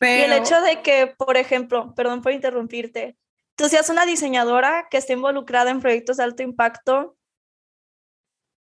Y 0.00 0.06
el 0.06 0.32
hecho 0.32 0.60
de 0.60 0.80
que, 0.82 1.14
por 1.18 1.36
ejemplo, 1.36 1.94
perdón 1.94 2.22
por 2.22 2.32
interrumpirte, 2.32 3.16
tú 3.56 3.68
seas 3.68 3.90
una 3.90 4.06
diseñadora 4.06 4.86
que 4.90 4.98
esté 4.98 5.14
involucrada 5.14 5.70
en 5.70 5.80
proyectos 5.80 6.18
de 6.18 6.24
alto 6.24 6.42
impacto, 6.42 7.16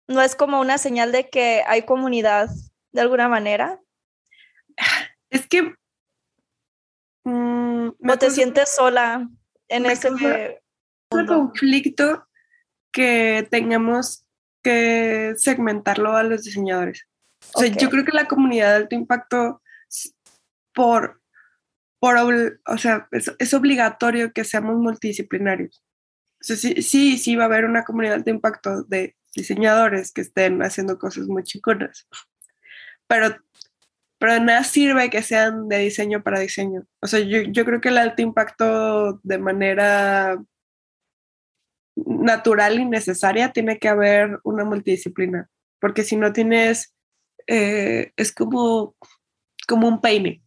no 0.07 0.21
es 0.21 0.35
como 0.35 0.59
una 0.59 0.77
señal 0.77 1.11
de 1.11 1.29
que 1.29 1.63
hay 1.67 1.83
comunidad 1.83 2.49
de 2.91 3.01
alguna 3.01 3.27
manera. 3.27 3.79
Es 5.29 5.47
que... 5.47 5.73
Mm, 7.25 7.89
¿O 8.07 8.17
te 8.19 8.29
sientes 8.29 8.69
sola 8.69 9.27
en 9.67 9.85
ese 9.85 10.09
conflicto 11.09 12.27
que 12.91 13.47
tengamos 13.49 14.25
que 14.63 15.33
segmentarlo 15.37 16.15
a 16.15 16.23
los 16.23 16.43
diseñadores. 16.43 17.07
O 17.53 17.59
sea, 17.59 17.69
yo 17.69 17.89
creo 17.89 18.05
que 18.05 18.11
la 18.13 18.27
comunidad 18.27 18.69
de 18.69 18.75
alto 18.75 18.95
impacto, 18.95 19.61
por 20.73 21.21
o 21.99 22.77
sea, 22.77 23.07
es, 23.11 23.53
obligatorio 23.53 24.33
que 24.33 24.43
seamos 24.43 24.75
multidisciplinarios. 24.75 25.83
sí, 26.41 26.81
sí, 26.81 27.17
sí 27.17 27.35
va 27.35 27.43
a 27.43 27.45
haber 27.47 27.65
una 27.65 27.83
comunidad 27.83 28.19
de 28.23 28.31
impacto 28.31 28.83
de 28.83 29.15
diseñadores 29.35 30.11
que 30.11 30.21
estén 30.21 30.61
haciendo 30.61 30.97
cosas 30.97 31.27
muy 31.27 31.43
chiconas, 31.43 32.07
pero, 33.07 33.35
pero 34.19 34.39
nada 34.39 34.63
sirve 34.63 35.09
que 35.09 35.21
sean 35.21 35.67
de 35.67 35.79
diseño 35.79 36.23
para 36.23 36.39
diseño. 36.39 36.85
O 37.01 37.07
sea, 37.07 37.19
yo, 37.19 37.41
yo 37.41 37.65
creo 37.65 37.81
que 37.81 37.89
el 37.89 37.97
alto 37.97 38.21
impacto 38.21 39.19
de 39.23 39.37
manera 39.37 40.41
natural 41.95 42.79
y 42.79 42.85
necesaria 42.85 43.51
tiene 43.51 43.79
que 43.79 43.89
haber 43.89 44.39
una 44.43 44.63
multidisciplina, 44.65 45.49
porque 45.79 46.03
si 46.03 46.15
no 46.15 46.33
tienes, 46.33 46.93
eh, 47.47 48.13
es 48.15 48.31
como, 48.33 48.95
como 49.67 49.87
un 49.87 50.01
peine 50.01 50.43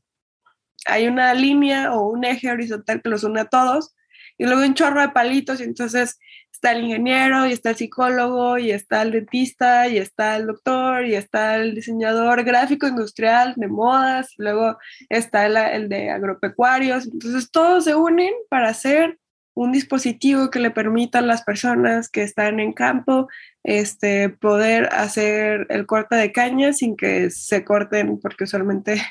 hay 0.87 1.09
una 1.09 1.35
línea 1.35 1.93
o 1.95 2.09
un 2.09 2.25
eje 2.25 2.51
horizontal 2.51 3.03
que 3.03 3.09
los 3.09 3.25
une 3.25 3.41
a 3.41 3.47
todos 3.47 3.95
y 4.39 4.45
luego 4.45 4.63
un 4.63 4.75
chorro 4.75 5.01
de 5.01 5.09
palitos 5.11 5.61
y 5.61 5.65
entonces 5.65 6.19
está 6.53 6.73
el 6.73 6.85
ingeniero 6.85 7.47
y 7.47 7.53
está 7.53 7.71
el 7.71 7.77
psicólogo 7.77 8.59
y 8.59 8.71
está 8.71 9.03
el 9.03 9.13
dentista 9.13 9.89
y 9.89 9.99
está 9.99 10.37
el 10.37 10.47
doctor 10.47 11.05
y 11.07 11.15
está 11.15 11.57
el 11.57 11.75
diseñador 11.75 12.43
gráfico 12.45 12.87
industrial 12.87 13.55
de 13.57 13.69
modas, 13.69 14.33
y 14.39 14.43
luego 14.43 14.79
está 15.09 15.47
el, 15.47 15.57
el 15.57 15.89
de 15.89 16.11
agropecuarios, 16.11 17.07
entonces 17.07 17.51
todos 17.51 17.85
se 17.85 17.95
unen 17.95 18.33
para 18.49 18.69
hacer 18.69 19.19
un 19.57 19.73
dispositivo 19.73 20.51
que 20.51 20.61
le 20.61 20.71
permita 20.71 21.21
a 21.21 21.23
las 21.23 21.43
personas 21.43 22.11
que 22.11 22.23
están 22.23 22.61
en 22.61 22.75
campo 22.75 23.27
este, 23.65 24.29
poder 24.29 24.91
hacer 24.93 25.67
el 25.71 25.87
corte 25.87 26.15
de 26.15 26.31
caña 26.31 26.75
sin 26.75 26.95
que 26.95 27.31
se 27.31 27.65
corten, 27.65 28.21
porque 28.21 28.45
usualmente 28.45 29.03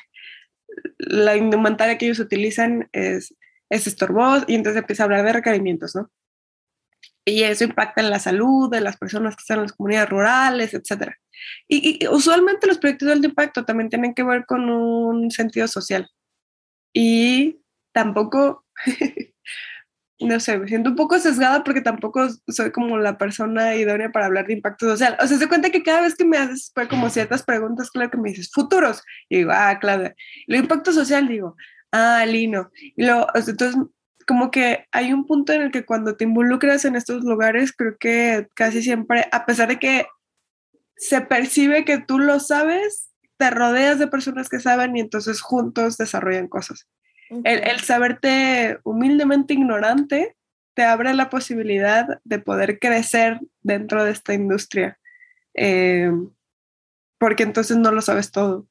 la 0.98 1.36
indumentaria 1.36 1.98
que 1.98 2.06
ellos 2.06 2.20
utilizan 2.20 2.88
es, 2.92 3.34
es 3.70 3.86
estorbosa 3.86 4.44
y 4.48 4.54
entonces 4.54 4.80
empieza 4.80 5.02
a 5.02 5.06
hablar 5.06 5.24
de 5.24 5.32
requerimientos, 5.32 5.94
¿no? 5.94 6.10
Y 7.24 7.42
eso 7.42 7.64
impacta 7.64 8.00
en 8.00 8.10
la 8.10 8.20
salud 8.20 8.70
de 8.70 8.80
las 8.80 8.96
personas 8.96 9.34
que 9.34 9.40
están 9.40 9.58
en 9.58 9.62
las 9.64 9.72
comunidades 9.72 10.10
rurales, 10.10 10.74
etc. 10.74 11.12
Y, 11.68 12.06
usualmente 12.08 12.68
los 12.68 12.78
proyectos 12.78 13.06
de 13.06 13.14
alto 13.14 13.26
impacto 13.26 13.64
también 13.64 13.90
tienen 13.90 14.14
que 14.14 14.22
ver 14.22 14.46
con 14.46 14.70
un 14.70 15.30
sentido 15.32 15.66
social. 15.66 16.08
Y 16.92 17.60
tampoco 17.92 18.64
no 20.20 20.40
sé, 20.40 20.58
me 20.58 20.66
siento 20.66 20.90
un 20.90 20.96
poco 20.96 21.18
sesgada 21.18 21.62
porque 21.62 21.82
tampoco 21.82 22.26
soy 22.48 22.70
como 22.72 22.96
la 22.96 23.18
persona 23.18 23.74
idónea 23.76 24.10
para 24.10 24.26
hablar 24.26 24.46
de 24.46 24.54
impacto 24.54 24.86
social. 24.86 25.16
O 25.20 25.26
sea, 25.26 25.36
se 25.36 25.48
cuenta 25.48 25.70
que 25.70 25.82
cada 25.82 26.02
vez 26.02 26.14
que 26.14 26.24
me 26.24 26.38
haces 26.38 26.72
pues, 26.74 26.88
como 26.88 27.10
ciertas 27.10 27.42
preguntas, 27.42 27.90
claro 27.90 28.10
que 28.10 28.16
me 28.16 28.30
dices 28.30 28.50
futuros, 28.50 29.02
y 29.28 29.38
digo, 29.38 29.50
ah, 29.52 29.78
claro. 29.78 30.04
el 30.46 30.56
impacto 30.56 30.92
social, 30.92 31.28
digo, 31.28 31.56
ah, 31.96 32.26
lino. 32.26 32.70
Y 32.96 33.04
luego, 33.04 33.26
entonces, 33.34 33.76
como 34.26 34.50
que 34.50 34.86
hay 34.92 35.12
un 35.12 35.26
punto 35.26 35.52
en 35.52 35.62
el 35.62 35.70
que 35.70 35.84
cuando 35.84 36.16
te 36.16 36.24
involucras 36.24 36.84
en 36.84 36.96
estos 36.96 37.24
lugares, 37.24 37.72
creo 37.72 37.96
que 37.98 38.48
casi 38.54 38.82
siempre, 38.82 39.26
a 39.32 39.46
pesar 39.46 39.68
de 39.68 39.78
que 39.78 40.06
se 40.96 41.20
percibe 41.20 41.84
que 41.84 41.98
tú 41.98 42.18
lo 42.18 42.40
sabes, 42.40 43.10
te 43.36 43.50
rodeas 43.50 43.98
de 43.98 44.06
personas 44.06 44.48
que 44.48 44.60
saben 44.60 44.96
y 44.96 45.00
entonces 45.00 45.40
juntos 45.40 45.96
desarrollan 45.96 46.48
cosas. 46.48 46.88
El, 47.44 47.80
saberte 47.80 48.78
humildemente 48.84 49.54
ignorante 49.54 50.36
te 50.74 50.84
abre 50.84 51.12
la 51.12 51.28
posibilidad 51.28 52.20
de 52.22 52.38
poder 52.38 52.78
crecer 52.78 53.40
dentro 53.62 54.04
de 54.04 54.12
esta 54.12 54.32
industria. 54.34 54.98
eh, 55.54 56.12
porque 57.18 57.42
entonces 57.44 57.76
no 57.76 57.92
lo 57.92 58.02
sabes 58.02 58.30
todo, 58.30 58.66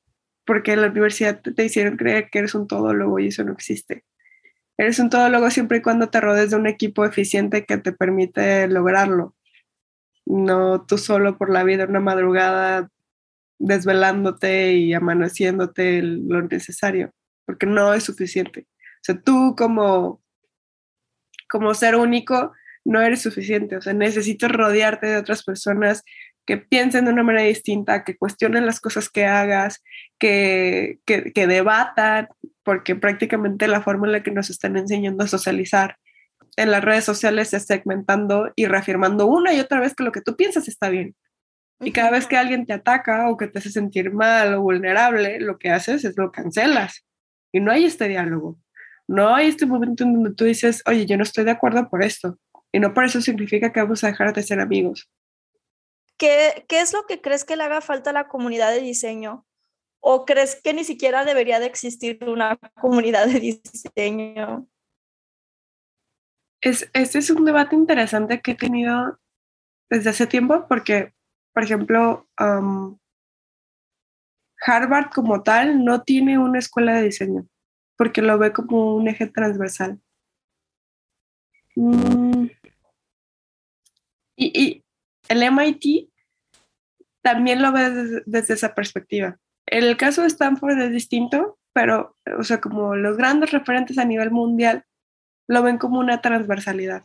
porque 0.46 0.74
en 0.74 0.82
la 0.82 0.88
universidad 0.88 1.42
te, 1.42 1.66
hicieron 1.66 1.98
creer 1.98 2.30
que 2.30 2.40
eres 2.40 2.56
un 2.56 2.68
todólogo 2.68 3.20
y 3.20 3.28
eso 3.28 3.44
no 3.44 3.54
existe. 3.54 4.06
Eres 4.78 5.00
un 5.00 5.10
todólogo 5.10 5.50
siempre 5.50 5.78
y 5.78 5.82
cuando 5.82 6.10
te 6.10 6.22
rodees 6.22 6.52
de 6.52 6.58
un 6.58 6.68
equipo 6.68 7.06
eficiente 7.06 7.66
que 7.66 7.78
te 7.78 7.92
permite 7.92 8.68
lograrlo. 8.68 9.36
No 10.26 10.86
tú 10.86 10.98
solo 10.98 11.38
por 11.38 11.52
la 11.52 11.64
vida 11.64 11.86
una 11.86 12.00
madrugada 12.00 12.90
desvelándote 13.58 14.74
y 14.74 14.94
amaneciéndote 14.94 16.02
lo 16.02 16.42
necesario, 16.42 17.14
porque 17.46 17.66
no 17.66 17.94
es 17.94 18.04
suficiente. 18.04 18.68
O 18.78 19.04
sea, 19.04 19.22
tú 19.22 19.56
como, 19.58 20.22
como 21.50 21.74
ser 21.74 21.96
único 21.96 22.54
no 22.86 23.02
eres 23.02 23.22
suficiente. 23.22 23.78
O 23.78 23.82
sea, 23.82 23.94
necesitas 23.94 24.52
rodearte 24.52 25.08
de 25.08 25.18
otras 25.18 25.44
personas 25.44 26.04
que 26.46 26.58
piensen 26.58 27.06
de 27.06 27.12
una 27.12 27.24
manera 27.24 27.46
distinta, 27.46 28.04
que 28.04 28.18
cuestionen 28.18 28.66
las 28.66 28.80
cosas 28.80 29.10
que 29.10 29.26
hagas, 29.26 29.84
que, 30.20 31.00
que, 31.06 31.48
debatan, 31.48 32.28
porque 32.64 32.96
prácticamente 32.96 33.68
la 33.68 33.82
forma 33.82 34.08
en 34.08 34.14
la 34.14 34.24
que 34.24 34.32
nos 34.32 34.50
están 34.50 34.78
enseñando 34.78 35.24
a 35.24 35.28
socializar 35.28 35.98
en 36.58 36.72
las 36.72 36.84
redes 36.84 37.04
sociales 37.04 37.54
es 37.54 37.66
segmentando 37.66 38.52
y 38.56 38.66
reafirmando 38.66 39.28
una 39.28 39.54
y 39.54 39.60
otra 39.60 39.80
vez 39.80 39.94
que 39.94 40.04
lo 40.04 40.12
que 40.12 40.22
tú 40.22 40.36
piensas 40.36 40.68
está 40.68 40.90
bien. 40.90 41.16
Y 41.82 41.92
cada 41.92 42.12
vez 42.12 42.28
que 42.28 42.38
alguien 42.38 42.66
te 42.66 42.74
ataca 42.74 43.30
o 43.30 43.36
que 43.36 43.48
te 43.48 43.60
hace 43.60 43.70
sentir 43.70 44.14
mal 44.14 44.54
o 44.54 44.62
vulnerable, 44.62 45.40
lo 45.42 45.58
que 45.58 45.72
haces 45.72 46.06
es 46.06 46.16
lo 46.18 46.32
cancelas. 46.32 47.06
Y 47.52 47.60
no 47.60 47.72
hay 47.72 47.86
este 47.86 48.08
diálogo. 48.08 48.58
No 49.08 49.36
hay 49.36 49.48
este 49.48 49.66
momento 49.66 50.04
en 50.04 50.14
donde 50.14 50.34
tú 50.34 50.46
dices, 50.46 50.82
oye, 50.86 51.06
yo 51.06 51.18
no 51.18 51.24
estoy 51.24 51.44
de 51.44 51.52
acuerdo 51.52 51.90
por 51.90 52.04
esto. 52.04 52.40
Y 52.72 52.80
no 52.80 52.94
por 52.94 53.04
eso 53.04 53.20
significa 53.22 53.74
que 53.74 53.82
vamos 53.82 54.04
a 54.04 54.08
dejar 54.08 54.34
de 54.34 54.44
ser 54.44 54.62
amigos. 54.62 55.10
¿Qué, 56.18 56.66
¿Qué 56.68 56.82
es 56.82 56.94
lo 56.94 57.06
que 57.06 57.22
crees 57.22 57.46
que 57.46 57.56
le 57.56 57.64
haga 57.64 57.82
falta 57.82 58.12
a 58.12 58.14
la 58.14 58.28
comunidad 58.28 58.72
de 58.72 58.82
diseño? 58.82 59.46
¿O 60.00 60.26
crees 60.26 60.62
que 60.62 60.74
ni 60.74 60.84
siquiera 60.84 61.26
debería 61.26 61.60
de 61.60 61.66
existir 61.66 62.24
una 62.26 62.58
comunidad 62.80 63.28
de 63.28 63.40
diseño? 63.40 64.68
Es, 66.62 66.90
este 66.94 67.20
es 67.20 67.30
un 67.30 67.46
debate 67.46 67.76
interesante 67.76 68.42
que 68.42 68.52
he 68.52 68.56
tenido 68.56 69.20
desde 69.90 70.10
hace 70.10 70.28
tiempo 70.28 70.66
porque, 70.68 71.14
por 71.54 71.64
ejemplo, 71.64 72.28
Harvard 74.66 75.12
como 75.14 75.44
tal 75.44 75.84
no 75.84 76.02
tiene 76.04 76.40
una 76.40 76.60
escuela 76.60 76.94
de 76.94 77.04
diseño 77.04 77.48
porque 77.98 78.22
lo 78.22 78.38
ve 78.38 78.52
como 78.52 78.96
un 78.96 79.08
eje 79.08 79.28
transversal. 79.28 80.00
Mm. 81.76 82.48
Y, 84.38 84.62
y, 84.62 84.85
el 85.30 85.44
MIT 85.52 86.10
también 87.22 87.62
lo 87.62 87.72
ve 87.72 88.22
desde, 88.26 88.54
esa 88.54 88.76
perspectiva. 88.76 89.38
El 89.66 89.98
caso 89.98 90.22
de 90.22 90.28
Stanford 90.28 90.80
es 90.80 90.92
distinto, 90.92 91.58
pero, 91.74 92.16
o 92.38 92.44
sea, 92.44 92.62
como 92.62 92.96
los 92.96 93.18
grandes 93.18 93.52
referentes 93.52 93.98
a 93.98 94.06
nivel 94.06 94.32
mundial 94.32 94.86
lo 95.48 95.64
ven 95.64 95.78
como 95.78 96.00
una 96.00 96.22
transversalidad. 96.22 97.04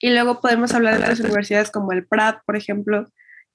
Y 0.00 0.10
luego 0.10 0.40
podemos 0.40 0.74
hablar 0.74 1.00
de 1.00 1.08
las 1.08 1.20
universidades 1.20 1.70
como 1.70 1.92
el 1.92 2.06
Pratt, 2.06 2.40
por 2.46 2.56
ejemplo, 2.56 3.06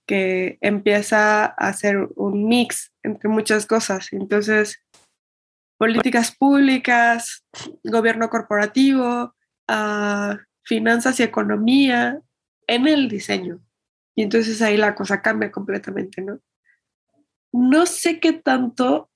que 0.08 0.58
empieza 0.62 1.46
a 1.46 1.54
hacer 1.54 2.10
un 2.16 2.48
mix 2.48 2.92
entre 3.04 3.30
muchas 3.30 3.66
cosas. 3.66 4.12
Entonces, 4.12 4.84
políticas 5.78 6.36
públicas, 6.36 7.46
gobierno 7.84 8.30
corporativo, 8.30 9.36
uh, 9.70 10.36
finanzas 10.66 11.20
y 11.20 11.24
economía 11.24 12.22
en 12.70 12.88
el 12.88 13.10
diseño. 13.10 13.60
Y 14.16 14.24
entonces 14.24 14.62
ahí 14.62 14.78
la 14.78 14.96
cosa 14.96 15.22
cambia 15.22 15.52
completamente, 15.52 16.22
¿no? 16.22 16.40
No 17.52 17.86
sé 17.86 18.20
qué 18.20 18.32
tanto 18.32 19.10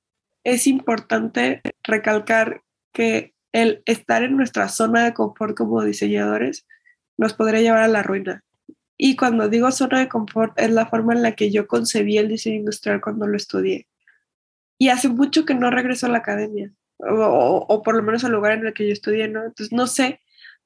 es 0.44 0.66
importante 0.66 1.62
recalcar 1.84 2.64
que 2.94 3.34
el 3.52 3.84
estar 3.86 4.24
en 4.24 4.36
nuestra 4.36 4.68
zona 4.70 5.06
de 5.06 5.14
confort 5.14 5.56
como 5.56 5.84
diseñadores 5.84 6.66
nos 7.18 7.34
podría 7.34 7.62
llevar 7.62 7.84
a 7.84 7.88
la 7.88 8.02
ruina. 8.02 8.44
Y 8.98 9.16
cuando 9.16 9.50
digo 9.50 9.72
zona 9.72 10.00
de 10.00 10.10
confort 10.10 10.60
es 10.60 10.72
la 10.72 10.88
forma 10.88 11.14
en 11.14 11.22
la 11.22 11.36
que 11.36 11.52
yo 11.52 11.68
concebí 11.68 12.18
el 12.18 12.30
diseño 12.30 12.56
industrial 12.56 13.02
cuando 13.02 13.28
lo 13.28 13.38
estudié. 13.38 13.88
Y 14.80 14.90
hace 14.90 15.10
mucho 15.10 15.46
que 15.46 15.54
no 15.54 15.70
regreso 15.70 16.08
a 16.08 16.10
la 16.10 16.18
academia, 16.18 16.74
o, 16.98 17.66
o, 17.70 17.84
por 17.84 17.96
lo 17.96 18.02
menos 18.02 18.24
al 18.24 18.32
lugar 18.32 18.54
en 18.54 18.66
el 18.66 18.74
que 18.74 18.88
yo 18.88 18.94
estudié, 18.94 19.28
¿no? 19.28 19.44
Entonces 19.44 19.72
no 19.72 19.86
sé, 19.86 20.20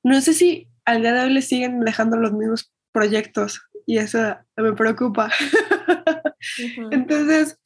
no 0.04 0.22
sé 0.22 0.34
si 0.34 0.70
al 0.86 1.02
día 1.02 1.14
de 1.14 1.22
hoy 1.24 1.34
le 1.34 1.42
siguen 1.42 1.82
dejando 1.82 2.16
los 2.16 2.32
mismos 2.32 2.72
proyectos 2.92 3.62
y 3.86 3.98
eso 3.98 4.38
me 4.56 4.74
preocupa. 4.74 5.32
Entonces, 6.92 7.60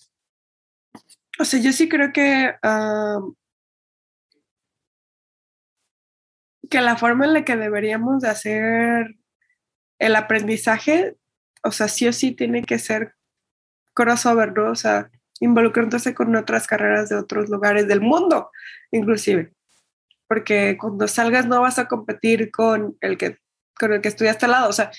o 1.39 1.45
sea, 1.45 1.59
yo 1.59 1.71
sí 1.71 1.89
creo 1.89 2.13
que, 2.13 2.53
que 6.69 6.81
la 6.81 6.95
forma 6.95 7.25
en 7.25 7.33
la 7.33 7.43
que 7.43 7.55
deberíamos 7.55 8.21
de 8.21 8.29
hacer 8.29 9.15
el 9.99 10.15
aprendizaje, 10.15 11.15
o 11.63 11.71
sea, 11.71 11.87
sí 11.87 12.07
o 12.07 12.13
sí 12.13 12.31
tiene 12.31 12.63
que 12.63 12.79
ser 12.79 13.15
crossover, 13.93 14.53
¿no? 14.53 14.71
O 14.71 14.75
sea, 14.75 15.09
involucrándose 15.39 16.13
con 16.13 16.35
otras 16.35 16.67
carreras 16.67 17.09
de 17.09 17.15
otros 17.15 17.49
lugares 17.49 17.87
del 17.87 18.01
mundo, 18.01 18.51
inclusive. 18.91 19.53
Porque 20.27 20.77
cuando 20.79 21.07
salgas 21.07 21.47
no 21.47 21.61
vas 21.61 21.79
a 21.79 21.87
competir 21.87 22.51
con 22.51 22.97
el 23.01 23.17
que, 23.17 23.37
con 23.81 23.93
el 23.93 24.01
que 24.01 24.09
estudiaste 24.09 24.45
al 24.45 24.51
lado. 24.51 24.69
O 24.69 24.73
sea, 24.73 24.91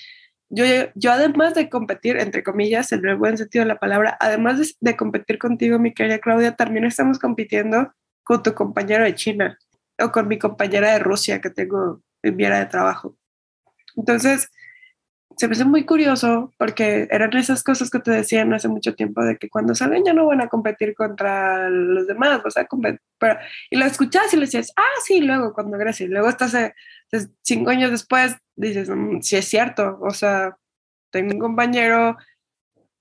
yo, 0.49 0.65
yo 0.93 1.11
además 1.11 1.55
de 1.55 1.69
competir, 1.69 2.17
entre 2.17 2.43
comillas, 2.43 2.91
en 2.91 3.05
el 3.05 3.15
buen 3.15 3.37
sentido 3.37 3.63
de 3.63 3.69
la 3.69 3.79
palabra, 3.79 4.17
además 4.19 4.75
de, 4.79 4.95
competir 4.97 5.39
contigo, 5.39 5.79
mi 5.79 5.93
querida 5.93 6.19
Claudia, 6.19 6.55
también 6.55 6.85
estamos 6.85 7.17
compitiendo 7.17 7.93
con 8.23 8.43
tu 8.43 8.53
compañero 8.53 9.05
de 9.05 9.15
China 9.15 9.57
o 9.99 10.11
con 10.11 10.27
mi 10.27 10.37
compañera 10.37 10.91
de 10.91 10.99
Rusia 10.99 11.41
que 11.41 11.49
tengo 11.49 12.01
en 12.21 12.35
mi 12.35 12.43
de 12.45 12.65
trabajo. 12.65 13.17
Entonces, 13.95 14.51
se 15.37 15.47
me 15.47 15.53
hace 15.53 15.65
muy 15.65 15.85
curioso 15.85 16.53
porque 16.57 17.07
eran 17.09 17.35
esas 17.35 17.63
cosas 17.63 17.89
que 17.89 17.99
te 17.99 18.11
decían 18.11 18.53
hace 18.53 18.67
mucho 18.67 18.93
tiempo 18.93 19.23
de 19.23 19.37
que 19.37 19.49
cuando 19.49 19.73
salen 19.73 20.03
ya 20.05 20.13
no 20.13 20.27
van 20.27 20.41
a 20.41 20.49
competir 20.49 20.93
contra 20.93 21.69
los 21.69 22.05
demás, 22.05 22.41
o 22.45 22.51
sea, 22.51 22.67
pero, 23.17 23.39
y 23.69 23.77
lo 23.77 23.85
escuchas 23.85 24.31
y 24.33 24.35
le 24.35 24.43
decías, 24.43 24.71
ah, 24.75 24.99
sí, 25.03 25.21
luego 25.21 25.53
cuando 25.53 25.77
y 25.99 26.07
luego 26.07 26.29
estás 26.29 26.53
eh, 27.13 27.27
cinco 27.41 27.69
años 27.69 27.91
después, 27.91 28.35
dices, 28.55 28.89
mm, 28.89 29.21
sí 29.21 29.37
es 29.37 29.45
cierto, 29.45 29.99
o 30.01 30.11
sea, 30.11 30.57
tengo 31.11 31.33
un 31.33 31.39
compañero 31.39 32.17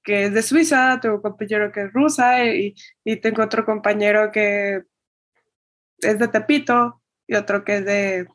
que 0.05 0.27
es 0.27 0.35
de 0.35 0.43
Suiza, 0.43 1.01
tengo 1.01 1.17
un 1.17 1.23
compañero 1.23 1.73
que 1.73 1.83
es 1.83 1.93
rusa 1.93 2.45
y, 2.45 2.75
y 3.05 3.17
tengo 3.17 3.43
otro 3.43 3.65
compañero 3.65 4.31
que 4.33 4.83
es 5.99 6.19
de 6.19 6.29
Tepito 6.29 7.01
y 7.27 7.37
otro 7.37 7.65
que 7.65 7.77
es 7.79 7.85
de 7.85 8.27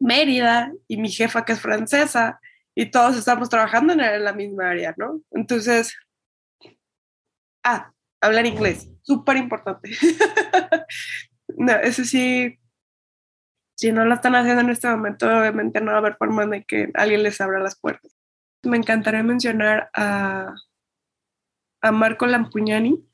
Mérida 0.00 0.72
y 0.88 0.96
mi 0.96 1.10
jefa 1.10 1.44
que 1.44 1.52
es 1.52 1.60
francesa 1.60 2.40
y 2.74 2.90
todos 2.90 3.16
estamos 3.16 3.48
trabajando 3.48 3.92
en 3.92 4.24
la 4.24 4.32
misma 4.32 4.70
área, 4.70 4.94
¿no? 4.96 5.20
Entonces, 5.30 5.94
ah, 7.62 7.92
hablar 8.20 8.46
inglés, 8.46 8.88
súper 9.02 9.36
importante. 9.36 9.90
no, 11.56 11.72
eso 11.72 12.04
sí, 12.04 12.58
si 13.82 13.90
no 13.90 14.04
lo 14.04 14.14
están 14.14 14.36
haciendo 14.36 14.60
en 14.60 14.70
este 14.70 14.86
momento, 14.86 15.26
obviamente 15.26 15.80
no 15.80 15.90
va 15.90 15.94
a 15.94 15.98
haber 15.98 16.14
forma 16.14 16.46
de 16.46 16.62
que 16.62 16.92
alguien 16.94 17.24
les 17.24 17.40
abra 17.40 17.58
las 17.58 17.76
puertas. 17.76 18.16
Me 18.62 18.76
encantaría 18.76 19.24
mencionar 19.24 19.90
a, 19.92 20.54
a 21.80 21.90
Marco 21.90 22.28
Lampugnani, 22.28 23.04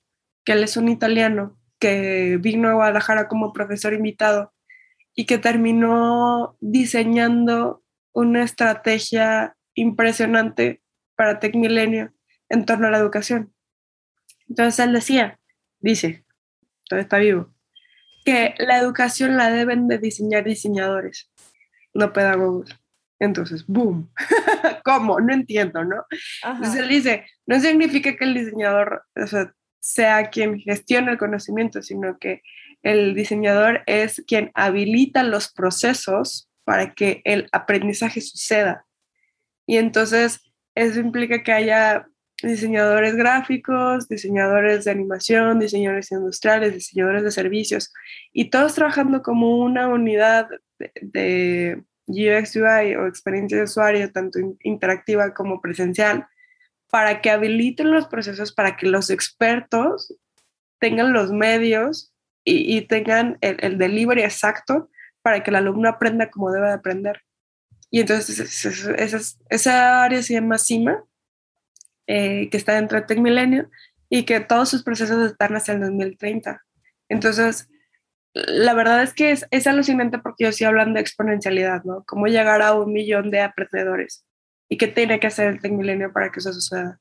que 0.45 0.53
él 0.53 0.63
es 0.63 0.77
un 0.77 0.91
italiano 0.91 1.59
que 1.79 2.37
vino 2.39 2.69
a 2.69 2.75
Guadalajara 2.75 3.29
como 3.29 3.55
profesor 3.55 3.95
invitado 3.95 4.53
y 5.15 5.25
que 5.25 5.39
terminó 5.39 6.59
diseñando 6.61 7.83
una 8.13 8.43
estrategia 8.43 9.57
impresionante 9.73 10.83
para 11.17 11.41
Tech 11.41 11.55
Milenio 11.55 12.13
en 12.51 12.67
torno 12.67 12.89
a 12.89 12.91
la 12.91 12.99
educación. 12.99 13.55
Entonces 14.47 14.85
él 14.85 14.93
decía, 14.93 15.41
dice, 15.81 16.27
todavía 16.91 17.05
está 17.05 17.17
vivo, 17.17 17.55
que 18.25 18.55
la 18.59 18.79
educación 18.79 19.37
la 19.37 19.51
deben 19.51 19.89
de 19.89 19.99
diseñar 19.99 20.45
diseñadores, 20.45 21.31
no 21.95 22.13
pedagogos. 22.13 22.79
Entonces, 23.21 23.67
boom, 23.67 24.11
¿cómo? 24.85 25.21
No 25.21 25.33
entiendo, 25.33 25.85
¿no? 25.85 26.05
Entonces 26.45 26.81
él 26.81 26.89
dice, 26.89 27.27
no 27.47 27.59
significa 27.59 28.17
que 28.17 28.25
el 28.25 28.35
diseñador 28.35 29.03
sea 29.81 30.31
quien 30.31 30.61
gestiona 30.61 31.13
el 31.13 31.19
conocimiento, 31.19 31.83
sino 31.83 32.19
que 32.19 32.43
el 32.83 33.15
diseñador 33.15 33.83
es 33.87 34.23
quien 34.27 34.51
habilita 34.55 35.23
los 35.25 35.53
procesos 35.53 36.49
para 36.65 36.95
que 36.95 37.23
el 37.25 37.49
aprendizaje 37.53 38.21
suceda. 38.21 38.87
Y 39.67 39.79
entonces 39.79 40.41
eso 40.75 41.01
implica 41.01 41.43
que 41.43 41.53
haya 41.53 42.07
diseñadores 42.43 43.17
gráficos, 43.17 44.09
diseñadores 44.09 44.85
de 44.85 44.91
animación, 44.91 45.59
diseñadores 45.59 46.13
industriales, 46.13 46.75
diseñadores 46.75 47.25
de 47.25 47.31
servicios, 47.31 47.93
y 48.33 48.51
todos 48.51 48.75
trabajando 48.75 49.23
como 49.23 49.59
una 49.59 49.89
unidad 49.89 50.49
de, 51.01 51.83
UX 52.07 52.57
UI 52.57 52.95
o 52.97 53.07
experiencia 53.07 53.59
de 53.59 53.65
usuario, 53.65 54.11
tanto 54.11 54.39
interactiva 54.63 55.35
como 55.35 55.61
presencial, 55.61 56.27
para 56.91 57.21
que 57.21 57.31
habiliten 57.31 57.91
los 57.91 58.09
procesos, 58.09 58.53
para 58.53 58.77
que 58.77 58.87
los 58.87 59.11
expertos 59.11 60.15
tengan 60.79 61.13
los 61.13 61.33
medios 61.33 62.15
y, 62.45 62.81
tengan 62.83 63.37
el, 63.43 63.59
el, 63.61 63.77
delivery 63.77 64.23
exacto 64.23 64.89
para 65.21 65.43
que 65.43 65.51
el 65.51 65.57
alumno 65.57 65.91
aprenda 65.91 66.31
como 66.31 66.51
debe 66.51 66.69
de 66.69 66.73
aprender. 66.73 67.21
Y 67.91 68.01
entonces 68.01 68.41
esa, 68.41 69.37
esa 69.51 70.03
área 70.03 70.23
se 70.23 70.33
llama 70.33 70.57
CIMA, 70.57 71.05
eh, 72.09 72.49
que 72.51 72.57
está 72.57 72.75
dentro 72.75 72.99
de 72.99 73.07
TecMilenio, 73.07 73.71
y 74.11 74.25
que 74.25 74.41
todos 74.41 74.69
sus 74.69 74.83
procesos 74.83 75.31
están 75.31 75.55
hacia 75.55 75.75
el 75.75 75.81
2030. 75.81 76.65
Entonces, 77.09 77.69
la 78.35 78.75
verdad 78.75 79.03
es 79.03 79.15
que 79.15 79.31
es, 79.31 79.47
es 79.51 79.67
alucinante 79.67 80.19
porque 80.19 80.45
yo 80.45 80.51
estoy 80.51 80.67
hablando 80.67 80.95
de 80.95 81.03
exponencialidad, 81.03 81.85
¿no? 81.85 82.05
Cómo 82.07 82.27
llegar 82.27 82.63
a 82.63 82.75
un 82.75 82.93
millón 82.93 83.31
de 83.31 83.41
aprendedores 83.41 84.25
y 84.69 84.77
qué 84.77 84.87
tiene 84.87 85.21
que 85.21 85.27
hacer 85.27 85.49
el 85.49 85.61
TecMilenio 85.61 86.13
para 86.13 86.31
que 86.31 86.41
eso 86.41 86.53
suceda. 86.53 86.99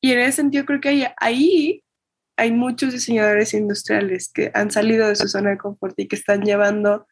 y 0.00 0.12
en 0.12 0.18
ese 0.18 0.32
sentido 0.32 0.64
creo 0.64 0.80
que 0.80 0.88
ahí, 0.88 1.06
ahí 1.18 1.84
hay 2.36 2.52
muchos 2.52 2.92
diseñadores 2.92 3.54
industriales 3.54 4.30
que 4.32 4.50
han 4.54 4.70
salido 4.70 5.08
de 5.08 5.16
su 5.16 5.28
zona 5.28 5.50
de 5.50 5.58
confort 5.58 5.98
y 5.98 6.08
que 6.08 6.16
están 6.16 6.42
llevando 6.42 7.06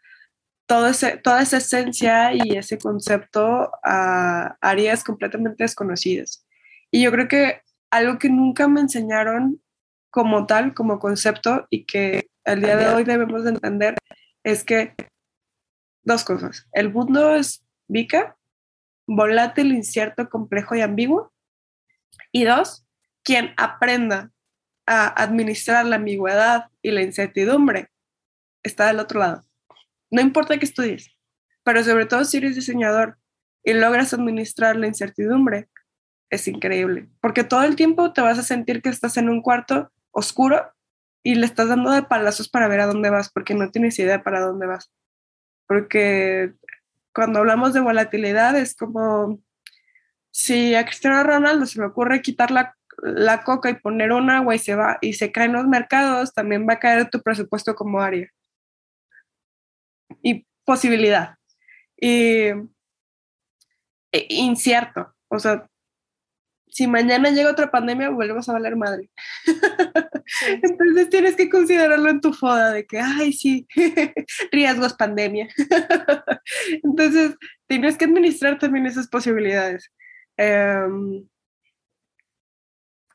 todo 0.67 0.89
ese, 0.89 1.19
toda 1.19 1.43
esa 1.43 1.59
esencia 1.59 2.33
y 2.33 2.57
ese 2.57 2.79
concepto 2.79 3.71
a 3.83 4.57
áreas 4.61 5.05
completamente 5.05 5.65
desconocidas. 5.65 6.47
Y 6.91 7.03
yo 7.03 7.11
creo 7.11 7.29
que 7.29 7.61
algo 7.91 8.19
que 8.19 8.29
nunca 8.29 8.69
me 8.69 8.81
enseñaron 8.81 9.61
como 10.11 10.47
tal, 10.47 10.75
como 10.75 10.99
concepto, 10.99 11.67
y 11.71 11.85
que 11.85 12.29
al 12.45 12.61
día 12.61 12.77
de 12.77 12.89
hoy 12.89 13.05
debemos 13.05 13.45
de 13.45 13.51
entender, 13.51 13.97
es 14.43 14.65
que 14.65 14.95
dos 16.03 16.25
cosas. 16.25 16.67
El 16.73 16.93
mundo 16.93 17.35
es 17.35 17.65
vica, 17.89 18.37
volátil, 19.07 19.73
incierto, 19.73 20.29
complejo 20.29 20.75
y 20.75 20.83
ambiguo. 20.83 21.33
Y 22.31 22.45
dos, 22.45 22.87
quien 23.23 23.55
aprenda 23.57 24.31
a 24.87 25.07
administrar 25.23 25.87
la 25.87 25.97
ambigüedad 25.97 26.67
y 26.83 26.91
la 26.91 27.03
incertidumbre 27.03 27.91
está 28.63 28.87
del 28.87 29.01
otro 29.01 29.21
lado. 29.21 29.44
No 30.15 30.21
importa 30.21 30.57
que 30.59 30.65
estudies, 30.65 31.11
pero 31.65 31.83
sobre 31.83 32.07
todo 32.07 32.25
si 32.25 32.37
eres 32.37 32.55
diseñador 32.55 33.19
y 33.65 33.73
logras 33.73 34.15
administrar 34.15 34.77
la 34.77 34.87
incertidumbre, 34.87 35.69
es 36.31 36.47
increíble, 36.47 37.09
porque 37.21 37.43
todo 37.43 37.65
el 37.65 37.75
tiempo 37.75 38.13
te 38.13 38.21
vas 38.21 38.39
a 38.39 38.45
sentir 38.45 38.81
que 38.81 38.91
estás 38.91 39.17
en 39.17 39.29
un 39.29 39.43
cuarto 39.43 39.91
oscuro 40.13 40.73
y 41.25 41.35
le 41.35 41.47
estás 41.47 41.67
dando 41.67 41.91
de 41.91 42.05
palazos 42.05 42.49
para 42.49 42.69
ver 42.69 42.79
a 42.79 42.87
dónde 42.87 43.11
vas, 43.11 43.29
porque 43.29 43.55
no 43.55 43.73
tienes 43.73 43.99
idea 43.99 44.23
para 44.23 44.41
dónde 44.41 44.69
vas. 44.69 44.93
Porque 45.67 46.53
cuando 47.13 47.41
hablamos 47.41 47.75
de 47.75 47.81
volatilidad 47.81 48.57
es 48.57 48.77
como 48.77 49.41
si 50.31 50.77
a 50.77 50.85
Cristiano 50.85 51.25
Ronaldo 51.25 51.67
se 51.67 51.81
le 51.81 51.87
ocurre 51.87 52.23
quitar 52.23 52.53
la 52.53 52.77
la 53.03 53.43
coca 53.43 53.69
y 53.69 53.75
poner 53.75 54.13
un 54.13 54.31
agua 54.31 54.55
y 54.55 54.61
se 54.61 54.77
va 54.77 54.99
y 55.01 55.15
se 55.15 55.33
caen 55.33 55.55
los 55.55 55.67
mercados, 55.67 56.33
también 56.33 56.67
va 56.69 56.75
a 56.75 56.79
caer 56.79 57.11
tu 57.11 57.21
presupuesto 57.21 57.75
como 57.75 58.01
área. 58.01 58.31
Y 60.23 60.47
posibilidad. 60.65 61.37
Y, 61.97 62.51
e, 64.13 64.27
incierto. 64.29 65.15
O 65.29 65.39
sea, 65.39 65.69
si 66.69 66.87
mañana 66.89 67.31
llega 67.31 67.51
otra 67.51 67.71
pandemia, 67.71 68.11
volvemos 68.11 68.49
a 68.49 68.53
valer 68.53 68.77
madre. 68.77 69.11
Entonces 70.63 71.09
tienes 71.11 71.37
que 71.37 71.49
considerarlo 71.49 72.11
en 72.11 72.21
tu 72.21 72.33
foda 72.33 72.73
de 72.73 72.85
que, 72.85 72.99
ay, 72.99 73.33
sí, 73.33 73.67
riesgos 74.53 74.95
pandemia. 74.95 75.49
Entonces 76.83 77.37
tienes 77.69 77.97
que 77.97 78.07
administrar 78.07 78.59
también 78.59 78.87
esas 78.87 79.09
posibilidades. 79.09 79.93
Um, 80.37 81.29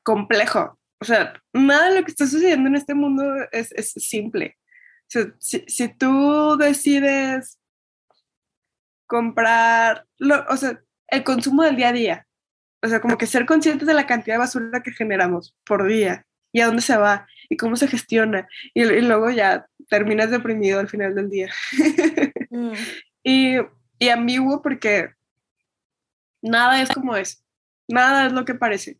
complejo. 0.03 0.79
O 1.01 1.05
sea, 1.05 1.33
nada 1.53 1.89
de 1.89 1.99
lo 1.99 2.05
que 2.05 2.11
está 2.11 2.27
sucediendo 2.27 2.67
en 2.69 2.75
este 2.75 2.93
mundo 2.93 3.23
es, 3.51 3.71
es 3.73 3.91
simple. 3.91 4.57
Si, 5.09 5.63
si, 5.67 5.87
tú 5.89 6.55
decides 6.57 7.59
comprar, 9.07 10.05
lo, 10.17 10.45
o 10.47 10.55
sea, 10.55 10.81
el 11.07 11.23
consumo 11.23 11.63
del 11.63 11.75
día 11.75 11.89
a 11.89 11.93
día, 11.93 12.27
o 12.81 12.87
sea, 12.87 13.01
como 13.01 13.17
que 13.17 13.25
ser 13.25 13.45
conscientes 13.45 13.87
de 13.87 13.93
la 13.93 14.05
cantidad 14.05 14.35
de 14.35 14.39
basura 14.39 14.83
que 14.83 14.91
generamos 14.91 15.55
por 15.65 15.87
día 15.87 16.25
y 16.51 16.61
a 16.61 16.67
dónde 16.67 16.81
se 16.81 16.95
va 16.95 17.27
y 17.49 17.57
cómo 17.57 17.75
se 17.75 17.87
gestiona 17.87 18.47
y, 18.73 18.83
y 18.83 19.01
luego 19.01 19.29
ya 19.31 19.67
terminas 19.89 20.29
deprimido 20.29 20.79
al 20.79 20.87
final 20.87 21.15
del 21.15 21.29
día. 21.29 21.51
mm. 22.51 22.71
y, 23.23 23.57
y 23.97 24.09
ambiguo 24.09 24.61
porque 24.61 25.09
nada 26.41 26.81
es 26.81 26.89
como 26.89 27.17
es, 27.17 27.43
nada 27.87 28.27
es 28.27 28.31
lo 28.31 28.45
que 28.45 28.53
parece 28.53 28.99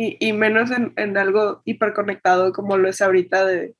y, 0.00 0.32
menos 0.32 0.70
en, 0.70 0.92
en, 0.94 1.16
algo 1.16 1.60
hiperconectado 1.64 2.52
como 2.52 2.76
lo 2.76 2.88
es 2.88 3.02
ahorita 3.02 3.44
de 3.44 3.74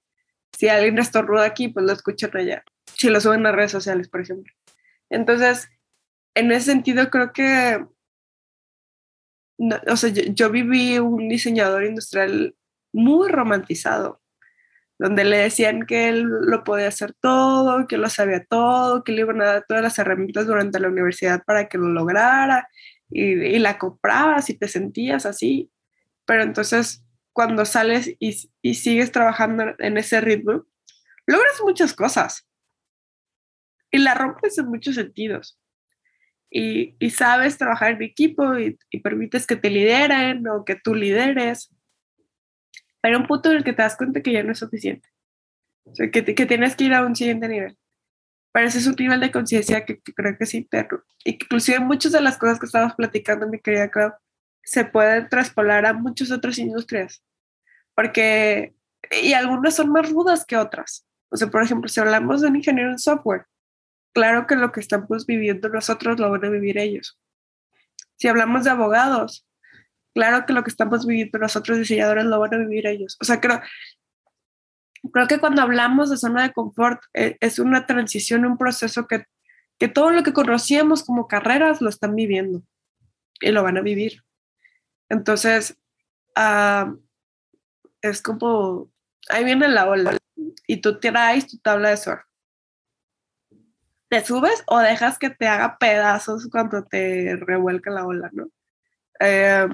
si 0.56 0.68
alguien 0.68 0.98
estornuda 0.98 1.44
aquí, 1.44 1.68
pues 1.68 1.86
lo 1.86 1.92
escuchan 1.92 2.36
allá. 2.36 2.64
Si 2.96 3.08
lo 3.08 3.20
suben 3.20 3.46
a 3.46 3.52
redes 3.52 3.70
sociales, 3.70 4.08
por 4.08 4.20
ejemplo. 4.20 4.52
Entonces, 5.10 5.68
en 6.34 6.52
ese 6.52 6.66
sentido, 6.66 7.10
creo 7.10 7.32
que, 7.32 7.84
o 9.58 9.96
sea, 9.96 10.10
yo, 10.10 10.50
viví 10.50 10.98
un 10.98 11.28
diseñador 11.28 11.84
industrial 11.84 12.54
muy 12.92 13.28
romantizado, 13.28 14.20
donde 14.98 15.24
le 15.24 15.38
decían 15.38 15.86
que 15.86 16.08
él 16.08 16.22
lo 16.22 16.64
podía 16.64 16.88
hacer 16.88 17.14
todo, 17.20 17.86
que 17.86 17.98
lo 17.98 18.08
sabía 18.08 18.44
todo, 18.44 19.04
que 19.04 19.12
le 19.12 19.20
iban 19.20 19.40
a 19.40 19.46
dar 19.46 19.64
todas 19.68 19.82
las 19.82 19.98
herramientas 19.98 20.46
durante 20.46 20.80
la 20.80 20.88
universidad 20.88 21.44
para 21.44 21.68
que 21.68 21.78
lo 21.78 21.88
lograra, 21.88 22.68
y, 23.10 23.22
y 23.22 23.58
la 23.58 23.78
comprabas 23.78 24.50
y 24.50 24.58
te 24.58 24.68
sentías 24.68 25.24
así 25.24 25.70
pero 26.28 26.42
entonces 26.42 27.02
cuando 27.32 27.64
sales 27.64 28.14
y, 28.18 28.50
y 28.62 28.74
sigues 28.74 29.12
trabajando 29.12 29.74
en 29.78 29.96
ese 29.96 30.20
ritmo, 30.20 30.66
logras 31.26 31.60
muchas 31.62 31.94
cosas 31.94 32.48
y 33.90 33.98
la 33.98 34.14
rompes 34.14 34.58
en 34.58 34.66
muchos 34.66 34.94
sentidos. 34.94 35.58
Y, 36.50 36.96
y 36.98 37.10
sabes 37.10 37.58
trabajar 37.58 37.92
en 37.92 38.02
equipo 38.02 38.58
y, 38.58 38.78
y, 38.90 39.00
permites 39.00 39.46
que 39.46 39.56
te 39.56 39.68
lideren 39.68 40.46
o 40.48 40.64
que 40.64 40.76
tú 40.76 40.94
lideres. 40.94 41.70
Pero 43.02 43.18
un 43.18 43.26
punto 43.26 43.50
en 43.50 43.58
el 43.58 43.64
que 43.64 43.74
te 43.74 43.82
das 43.82 43.96
cuenta 43.96 44.22
que 44.22 44.32
ya 44.32 44.42
no 44.42 44.52
es 44.52 44.58
suficiente. 44.58 45.08
O 45.84 45.94
sea, 45.94 46.10
que, 46.10 46.24
que 46.24 46.46
tienes 46.46 46.74
que 46.74 46.84
ir 46.84 46.94
a 46.94 47.04
un 47.04 47.14
siguiente 47.14 47.48
nivel. 47.48 47.76
Pero 48.52 48.66
ese 48.66 48.78
es 48.78 48.86
un 48.86 48.96
nivel 48.98 49.20
de 49.20 49.30
conciencia 49.30 49.84
que, 49.84 50.00
que, 50.00 50.14
creo 50.14 50.36
que 50.38 50.44
es 50.44 50.54
interno. 50.54 51.02
Inclusive 51.24 51.80
muchas 51.80 52.12
de 52.12 52.20
las 52.22 52.38
cosas 52.38 52.58
que 52.58 52.66
estabas 52.66 52.94
platicando, 52.94 53.46
mi 53.46 53.60
querida 53.60 53.90
Clau, 53.90 54.12
se 54.68 54.84
pueden 54.84 55.30
traspolar 55.30 55.86
a 55.86 55.94
muchas 55.94 56.30
otras 56.30 56.58
industrias, 56.58 57.24
porque, 57.94 58.74
y 59.22 59.32
algunas 59.32 59.74
son 59.74 59.90
más 59.90 60.10
rudas 60.10 60.44
que 60.44 60.58
otras. 60.58 61.06
O 61.30 61.38
sea, 61.38 61.48
por 61.48 61.62
ejemplo, 61.62 61.88
si 61.88 62.00
hablamos 62.00 62.42
de 62.42 62.48
un 62.48 62.56
ingeniero 62.56 62.90
en 62.90 62.98
software, 62.98 63.46
claro 64.12 64.46
que 64.46 64.56
lo 64.56 64.70
que 64.70 64.80
estamos 64.80 65.24
viviendo 65.24 65.70
nosotros 65.70 66.20
lo 66.20 66.30
van 66.30 66.44
a 66.44 66.50
vivir 66.50 66.76
ellos. 66.76 67.18
Si 68.16 68.28
hablamos 68.28 68.64
de 68.64 68.70
abogados, 68.70 69.46
claro 70.14 70.44
que 70.44 70.52
lo 70.52 70.62
que 70.64 70.70
estamos 70.70 71.06
viviendo 71.06 71.38
nosotros 71.38 71.78
diseñadores 71.78 72.26
lo 72.26 72.38
van 72.38 72.52
a 72.52 72.58
vivir 72.58 72.86
ellos. 72.86 73.16
O 73.22 73.24
sea, 73.24 73.40
creo, 73.40 73.62
creo 75.14 75.28
que 75.28 75.38
cuando 75.38 75.62
hablamos 75.62 76.10
de 76.10 76.18
zona 76.18 76.42
de 76.42 76.52
confort 76.52 77.00
eh, 77.14 77.38
es 77.40 77.58
una 77.58 77.86
transición, 77.86 78.44
un 78.44 78.58
proceso 78.58 79.06
que, 79.06 79.24
que 79.78 79.88
todo 79.88 80.10
lo 80.10 80.22
que 80.22 80.34
conocíamos 80.34 81.04
como 81.04 81.26
carreras 81.26 81.80
lo 81.80 81.88
están 81.88 82.14
viviendo 82.14 82.62
y 83.40 83.50
lo 83.50 83.62
van 83.62 83.78
a 83.78 83.80
vivir. 83.80 84.27
Entonces, 85.08 85.76
uh, 86.36 86.96
es 88.02 88.22
como, 88.22 88.90
ahí 89.28 89.44
viene 89.44 89.68
la 89.68 89.88
ola 89.88 90.16
y 90.66 90.80
tú 90.80 90.98
traes 91.00 91.46
tu 91.46 91.58
tabla 91.58 91.90
de 91.90 91.96
surf. 91.96 92.20
¿Te 94.08 94.24
subes 94.24 94.64
o 94.66 94.78
dejas 94.78 95.18
que 95.18 95.30
te 95.30 95.46
haga 95.46 95.76
pedazos 95.78 96.48
cuando 96.50 96.84
te 96.84 97.36
revuelca 97.36 97.90
la 97.90 98.06
ola, 98.06 98.30
no? 98.32 98.48
Eh, 99.20 99.68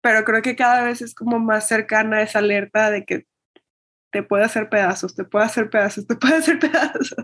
pero 0.00 0.24
creo 0.24 0.42
que 0.42 0.56
cada 0.56 0.82
vez 0.82 1.00
es 1.00 1.14
como 1.14 1.38
más 1.38 1.68
cercana 1.68 2.22
esa 2.22 2.40
alerta 2.40 2.90
de 2.90 3.04
que 3.04 3.26
te 4.10 4.22
puede 4.22 4.44
hacer 4.44 4.68
pedazos, 4.68 5.14
te 5.14 5.24
puede 5.24 5.46
hacer 5.46 5.70
pedazos, 5.70 6.06
te 6.06 6.16
puede 6.16 6.36
hacer 6.36 6.58
pedazos. 6.60 7.14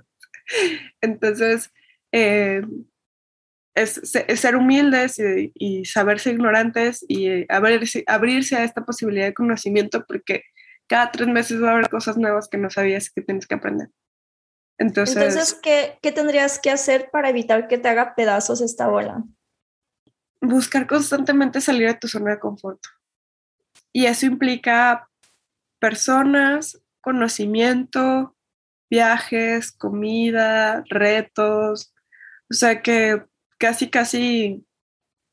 Entonces, 1.01 1.73
eh, 2.13 2.63
es, 3.83 4.01
ser 4.41 4.57
humildes 4.57 5.21
y, 5.55 5.85
saberse 5.85 6.31
ignorantes 6.31 7.05
y 7.09 7.29
eh, 7.29 7.47
abrirse, 7.49 8.05
abrirse, 8.07 8.57
a 8.57 8.65
esta 8.65 8.85
posibilidad 8.85 9.27
de 9.27 9.35
conocimiento 9.35 10.05
porque 10.07 10.45
cada 10.87 11.11
tres 11.11 11.29
meses 11.29 11.63
va 11.63 11.71
a 11.71 11.73
haber 11.73 11.89
cosas 11.89 12.17
nuevas 12.17 12.49
que 12.49 12.59
no 12.59 12.71
sabías 12.71 13.11
que 13.11 13.23
tienes 13.23 13.47
que 13.47 13.55
aprender. 13.55 13.91
Entonces, 14.79 15.17
Entonces 15.17 15.55
¿qué, 15.63 15.99
¿qué 16.03 16.13
tendrías 16.13 16.59
que 16.59 16.71
hacer 16.71 17.11
para 17.11 17.31
evitar 17.31 17.69
que 17.69 17.79
te 17.79 17.89
haga 17.89 18.15
pedazos 18.15 18.61
esta 18.61 18.89
bola? 18.89 19.25
Buscar 20.41 20.87
constantemente 20.87 21.61
salir 21.61 21.89
de 21.89 21.95
tu 21.95 22.09
zona 22.09 22.33
de 22.33 22.39
confort. 22.39 22.81
Y 23.93 24.07
eso 24.07 24.27
implica 24.27 25.09
personas, 25.81 26.81
conocimiento, 27.01 28.37
viajes, 28.91 29.73
comida, 29.73 30.85
retos. 30.89 31.95
O 32.51 32.55
sea 32.55 32.83
que 32.83 33.25
casi, 33.59 33.91
casi 33.91 34.67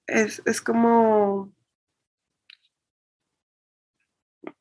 es, 0.07 0.41
es 0.45 0.61
como... 0.61 1.53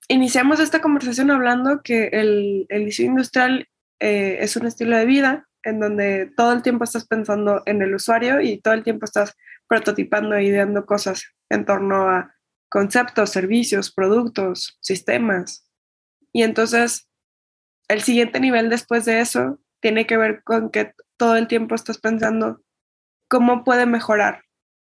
Iniciamos 0.09 0.61
esta 0.61 0.83
conversación 0.83 1.31
hablando 1.31 1.83
que 1.83 2.09
el, 2.09 2.67
el 2.69 2.85
diseño 2.85 3.11
industrial 3.11 3.69
eh, 4.01 4.39
es 4.41 4.55
un 4.57 4.67
estilo 4.67 4.97
de 4.99 5.07
vida 5.07 5.49
en 5.63 5.81
donde 5.81 6.31
todo 6.37 6.53
el 6.53 6.63
tiempo 6.63 6.85
estás 6.85 7.07
pensando 7.07 7.63
en 7.65 7.81
el 7.81 7.95
usuario 7.95 8.43
y 8.43 8.61
todo 8.61 8.75
el 8.75 8.85
tiempo 8.85 9.07
estás 9.07 9.35
prototipando 9.67 10.39
y 10.39 10.49
ideando 10.49 10.85
cosas 10.85 11.25
en 11.49 11.65
torno 11.65 12.09
a 12.09 12.35
conceptos, 12.69 13.31
servicios, 13.31 13.93
productos, 13.93 14.79
sistemas. 14.83 15.71
Y 16.33 16.43
entonces 16.43 17.09
el 17.89 18.03
siguiente 18.03 18.41
nivel 18.41 18.69
después 18.69 19.07
de 19.07 19.21
eso 19.21 19.59
tiene 19.81 20.07
que 20.07 20.19
ver 20.19 20.43
con 20.43 20.71
que 20.71 20.93
todo 21.17 21.37
el 21.37 21.49
tiempo 21.49 21.75
estás 21.75 21.99
pensando 21.99 22.61
cómo 23.35 23.65
puede 23.65 23.85
mejorar 23.85 24.45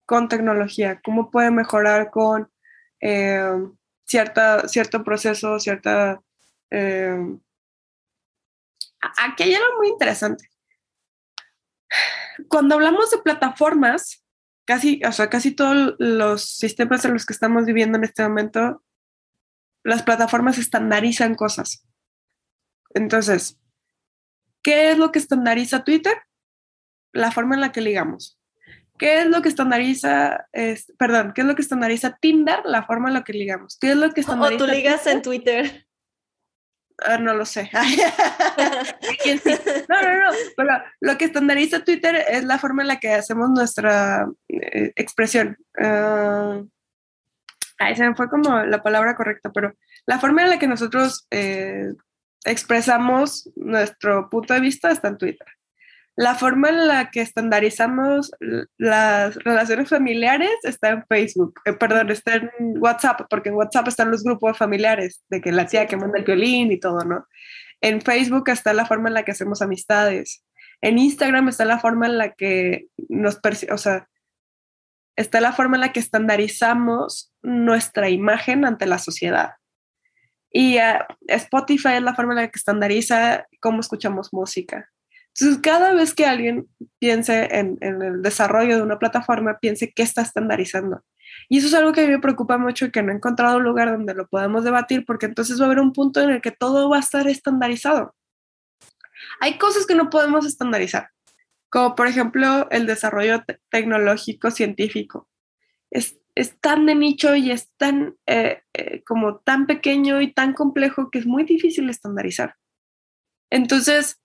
con 0.05 0.29
tecnología, 0.29 1.01
cómo 1.05 1.31
puede 1.31 1.53
mejorar 1.53 2.11
con 2.11 2.51
eh, 3.01 3.53
cierta, 4.05 4.67
cierto 4.67 5.05
proceso, 5.05 5.61
cierta... 5.61 6.21
Eh, 6.69 7.39
aquí 9.01 9.45
hay 9.45 9.55
algo 9.55 9.79
muy 9.79 9.91
interesante. 9.91 10.49
Cuando 12.49 12.75
hablamos 12.75 13.13
de 13.13 13.19
plataformas, 13.19 14.25
casi, 14.65 15.01
o 15.05 15.13
sea, 15.13 15.31
casi 15.31 15.53
todos 15.53 15.95
los 16.01 16.57
sistemas 16.57 17.05
en 17.05 17.13
los 17.13 17.25
que 17.25 17.35
estamos 17.35 17.65
viviendo 17.65 17.97
en 17.97 18.03
este 18.03 18.25
momento, 18.25 18.83
las 19.85 20.03
plataformas 20.03 20.59
estandarizan 20.59 21.37
cosas. 21.37 21.87
Entonces, 22.93 23.61
¿qué 24.65 24.91
es 24.91 24.99
lo 24.99 25.13
que 25.13 25.21
estandariza 25.21 25.85
Twitter? 25.85 26.25
La 27.13 27.31
forma 27.31 27.55
en 27.55 27.61
la 27.61 27.73
que 27.73 27.81
ligamos. 27.81 28.39
¿Qué 28.99 29.21
es 29.21 29.27
lo 29.27 29.43
que 29.43 29.49
estandariza, 29.49 30.47
perdón, 30.97 31.33
qué 31.35 31.41
es 31.41 31.47
lo 31.47 31.57
que 31.57 31.63
estandariza 31.63 32.17
Tinder? 32.21 32.61
La 32.65 32.85
forma 32.85 33.09
en 33.09 33.15
la 33.15 33.25
que 33.25 33.33
ligamos. 33.33 33.77
¿Qué 33.81 33.91
es 33.91 33.97
lo 33.97 34.13
que 34.13 34.21
estandariza? 34.21 34.63
O 34.63 34.67
tú 34.67 34.73
ligas 34.73 35.07
en 35.07 35.23
Twitter. 35.23 35.87
Ah, 37.05 37.19
no 37.19 37.35
lo 37.35 37.45
sé. 37.45 37.71
no, 39.89 40.03
no, 40.03 40.21
no. 40.21 40.31
Pero 40.57 40.71
lo 41.01 41.19
que 41.19 41.25
estandariza 41.25 41.85
Twitter 41.85 42.25
es 42.29 42.45
la 42.45 42.59
forma 42.59 42.83
en 42.83 42.89
la 42.89 43.01
que 43.01 43.13
hacemos 43.13 43.51
nuestra 43.51 44.29
eh, 44.49 44.93
expresión. 44.95 45.57
Uh, 45.79 46.69
ahí 47.79 47.97
se 47.97 48.09
me 48.09 48.15
fue 48.15 48.31
como 48.31 48.63
la 48.63 48.83
palabra 48.83 49.17
correcta, 49.17 49.51
pero 49.53 49.75
la 50.07 50.19
forma 50.19 50.43
en 50.43 50.51
la 50.51 50.59
que 50.59 50.69
nosotros 50.69 51.27
eh, 51.31 51.93
expresamos 52.45 53.51
nuestro 53.57 54.29
punto 54.29 54.55
de 54.55 54.61
vista 54.61 54.91
está 54.91 55.09
en 55.09 55.19
Twitter. 55.19 55.47
La 56.15 56.35
forma 56.35 56.69
en 56.69 56.89
la 56.89 57.11
que 57.11 57.23
estandarizamos 57.23 58.33
las 58.77 59.35
relaciones 59.37 59.89
familiares 59.89 60.51
está 60.63 60.91
en 60.91 61.07
Facebook, 61.07 61.61
eh, 61.65 61.73
perdón, 61.73 62.11
está 62.11 62.35
en 62.35 62.51
WhatsApp, 62.79 63.23
porque 63.31 63.49
en 63.49 63.55
WhatsApp 63.55 63.89
están 63.89 64.11
los 64.11 64.23
grupos 64.23 64.59
familiares, 64.59 65.23
de 65.31 65.41
que 65.41 65.53
la 65.53 65.67
tía 65.67 65.87
que 65.87 65.97
manda 65.97 66.19
el 66.19 66.25
violín 66.25 66.71
y 66.71 66.79
todo, 66.79 67.03
¿no? 67.05 67.27
En 67.81 68.03
Facebook 68.03 68.51
está 68.51 68.75
la 68.75 68.85
forma 68.85 69.09
en 69.09 69.15
la 69.15 69.25
que 69.25 69.33
hacemos 69.33 69.63
amistades. 69.63 70.45
En 70.83 70.99
Instagram 70.99 71.49
está 71.49 71.65
la 71.65 71.79
forma 71.79 72.07
en 72.07 72.19
la 72.19 72.33
que 72.33 72.87
nos, 73.09 73.41
o 73.71 73.79
sea, 73.79 74.09
está 75.17 75.41
la 75.41 75.53
forma 75.53 75.77
en 75.77 75.83
la 75.83 75.93
que 75.93 76.01
estandarizamos 76.01 77.33
nuestra 77.43 78.11
imagen 78.11 78.65
ante 78.65 78.87
la 78.87 78.99
sociedad. 78.99 79.53
Y 80.51 80.77
uh, 80.77 80.99
Spotify 81.29 81.95
es 81.95 82.03
la 82.03 82.15
forma 82.15 82.35
en 82.35 82.41
la 82.41 82.49
que 82.49 82.59
estandariza 82.59 83.47
cómo 83.61 83.81
escuchamos 83.81 84.29
música. 84.33 84.91
Entonces, 85.35 85.63
cada 85.63 85.95
vez 85.95 86.15
que 86.15 86.27
alguien 86.27 86.69
piense 86.99 87.49
en, 87.57 87.79
el 87.81 88.21
desarrollo 88.23 88.77
de 88.77 88.83
una 88.83 88.99
plataforma, 88.99 89.59
piense 89.61 89.93
qué 89.93 90.03
está 90.03 90.23
estandarizando. 90.23 91.03
Y 91.49 91.59
eso 91.59 91.69
es 91.69 91.75
algo 91.75 91.93
que 91.93 92.03
a 92.03 92.07
mí 92.07 92.11
me 92.11 92.19
preocupa 92.19 92.59
mucho 92.59 92.87
y 92.87 92.91
que 92.91 93.03
no 93.03 93.13
he 93.13 93.17
encontrado 93.17 93.57
un 93.57 93.65
lugar 93.65 93.91
donde 93.91 94.15
lo 94.15 94.29
podamos 94.29 94.63
debatir, 94.65 95.07
porque 95.07 95.27
entonces 95.27 95.59
va 95.59 95.65
a 95.65 95.67
haber 95.67 95.81
un 95.81 95.93
punto 95.93 96.21
en 96.21 96.31
el 96.31 96.43
que 96.43 96.51
todo 96.51 96.91
va 96.91 96.99
a 96.99 97.01
estar 97.01 97.27
estandarizado. 97.29 98.15
Hay 99.41 99.57
cosas 99.57 99.87
que 99.87 99.95
no 99.95 100.11
podemos 100.11 100.45
estandarizar, 100.45 101.09
como 101.71 101.95
por 101.95 102.09
ejemplo 102.09 102.69
el 102.71 102.87
desarrollo 102.87 103.43
tecnológico 103.71 104.51
científico. 104.51 105.29
Es, 105.91 106.19
es, 106.35 106.61
tan 106.61 106.85
de 106.87 106.95
nicho 106.95 107.35
y 107.35 107.51
es 107.51 107.71
tan 107.79 108.17
eh, 108.27 108.63
eh, 108.75 109.03
como 109.05 109.39
tan 109.39 109.67
pequeño 109.67 110.21
y 110.21 110.33
tan 110.33 110.53
complejo 110.53 111.11
que 111.11 111.19
es 111.19 111.27
muy 111.27 111.45
difícil 111.45 111.89
estandarizar. 111.89 112.57
Entonces, 113.51 114.22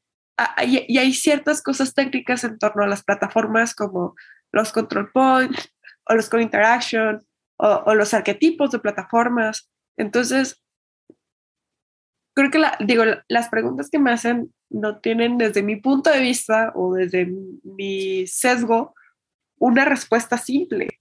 y 0.64 0.98
hay 0.98 1.14
ciertas 1.14 1.64
cosas 1.64 1.94
técnicas 1.94 2.44
en 2.44 2.60
torno 2.60 2.84
a 2.84 2.88
las 2.88 3.04
plataformas 3.04 3.74
como 3.74 4.16
los 4.52 4.72
control 4.72 5.12
points 5.12 5.74
o 6.06 6.14
los 6.14 6.30
call 6.30 6.42
interaction 6.42 7.26
o, 7.58 7.96
los 7.96 8.14
arquetipos 8.14 8.72
de 8.72 8.80
plataformas. 8.80 9.70
Entonces, 9.98 10.64
creo 12.36 12.52
que 12.52 12.62
digo, 12.86 13.04
las 13.28 13.50
preguntas 13.50 13.90
que 13.90 14.00
me 14.00 14.12
hacen 14.12 14.54
no 14.70 15.00
tienen 15.00 15.38
desde 15.38 15.64
mi 15.64 15.78
punto 15.78 16.12
de 16.12 16.20
vista 16.20 16.72
o 16.76 16.94
desde 16.94 17.28
mi 17.64 18.28
sesgo 18.28 18.94
una 19.58 19.86
respuesta 19.86 20.38
simple. 20.38 21.00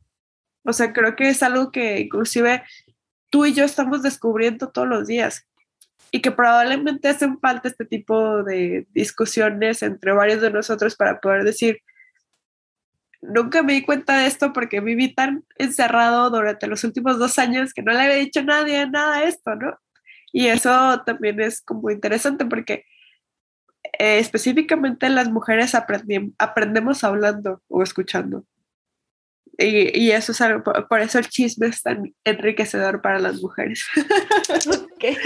O 0.65 0.73
sea, 0.73 0.93
creo 0.93 1.15
que 1.15 1.29
es 1.29 1.43
algo 1.43 1.71
que 1.71 2.01
inclusive 2.01 2.65
tú 3.31 3.45
y 3.45 3.53
yo 3.53 3.65
estamos 3.65 4.03
descubriendo 4.03 4.71
todos 4.71 4.89
los 4.89 5.07
días 5.07 5.47
y 6.11 6.23
que 6.23 6.31
probablemente 6.31 7.09
hacen 7.09 7.39
falta 7.41 7.69
este 7.69 7.85
tipo 7.85 8.43
de 8.43 8.87
discusiones 8.93 9.83
entre 9.83 10.13
varios 10.13 10.41
de 10.41 10.51
nosotros 10.51 10.97
para 10.97 11.21
poder 11.21 11.45
decir, 11.45 11.81
nunca 13.21 13.63
me 13.63 13.75
di 13.75 13.83
cuenta 13.83 14.19
de 14.19 14.27
esto 14.27 14.53
porque 14.53 14.81
viví 14.81 15.15
tan 15.15 15.45
encerrado 15.59 16.31
durante 16.31 16.67
los 16.67 16.85
últimos 16.85 17.19
dos 17.19 17.39
años 17.39 17.73
que 17.75 17.83
no 17.83 17.93
le 17.93 18.01
había 18.01 18.17
dicho 18.17 18.41
a 18.41 18.45
nadie 18.45 18.89
nada 18.89 19.21
de 19.21 19.29
esto, 19.29 19.55
¿no? 19.57 19.79
Y 20.33 20.49
eso 20.49 21.03
también 21.05 21.41
es 21.41 21.61
como 21.63 21.91
interesante 21.91 22.45
porque 22.45 22.85
eh, 23.99 24.19
específicamente 24.19 25.09
las 25.09 25.31
mujeres 25.31 25.75
aprendemos 25.75 27.05
hablando 27.05 27.63
o 27.69 27.83
escuchando. 27.83 28.45
Y, 29.59 29.99
y, 29.99 30.11
eso 30.11 30.33
es 30.33 30.41
algo, 30.43 30.63
por, 30.63 30.87
por, 30.87 31.01
eso 31.01 31.19
el 31.19 31.29
chisme 31.29 31.69
es 31.69 31.83
tan 31.83 32.15
enriquecedor 32.25 33.01
para 33.01 33.19
las 33.19 33.41
mujeres. 33.41 33.85
Okay. 34.97 35.17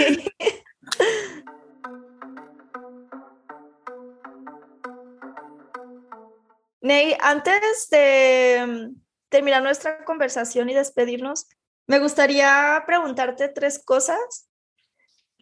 Ney, 6.81 7.15
antes 7.21 7.89
de 7.91 8.65
mm, 8.67 9.01
terminar 9.29 9.61
nuestra 9.61 10.03
conversación 10.03 10.69
y 10.69 10.73
despedirnos, 10.73 11.47
me 11.85 11.99
gustaría 11.99 12.83
preguntarte 12.87 13.49
tres 13.49 13.77
cosas. 13.83 14.49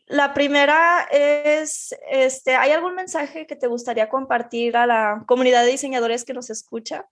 La 0.06 0.34
primera 0.34 1.08
es, 1.12 1.96
este, 2.10 2.56
¿hay 2.56 2.72
algún 2.72 2.96
mensaje 2.96 3.48
que 3.48 3.56
te 3.56 3.68
gustaría 3.68 4.10
compartir 4.10 4.76
a 4.76 4.86
la 4.86 5.24
comunidad 5.28 5.64
de 5.64 5.72
diseñadores 5.72 6.26
que 6.26 6.34
nos 6.34 6.50
escucha? 6.50 7.08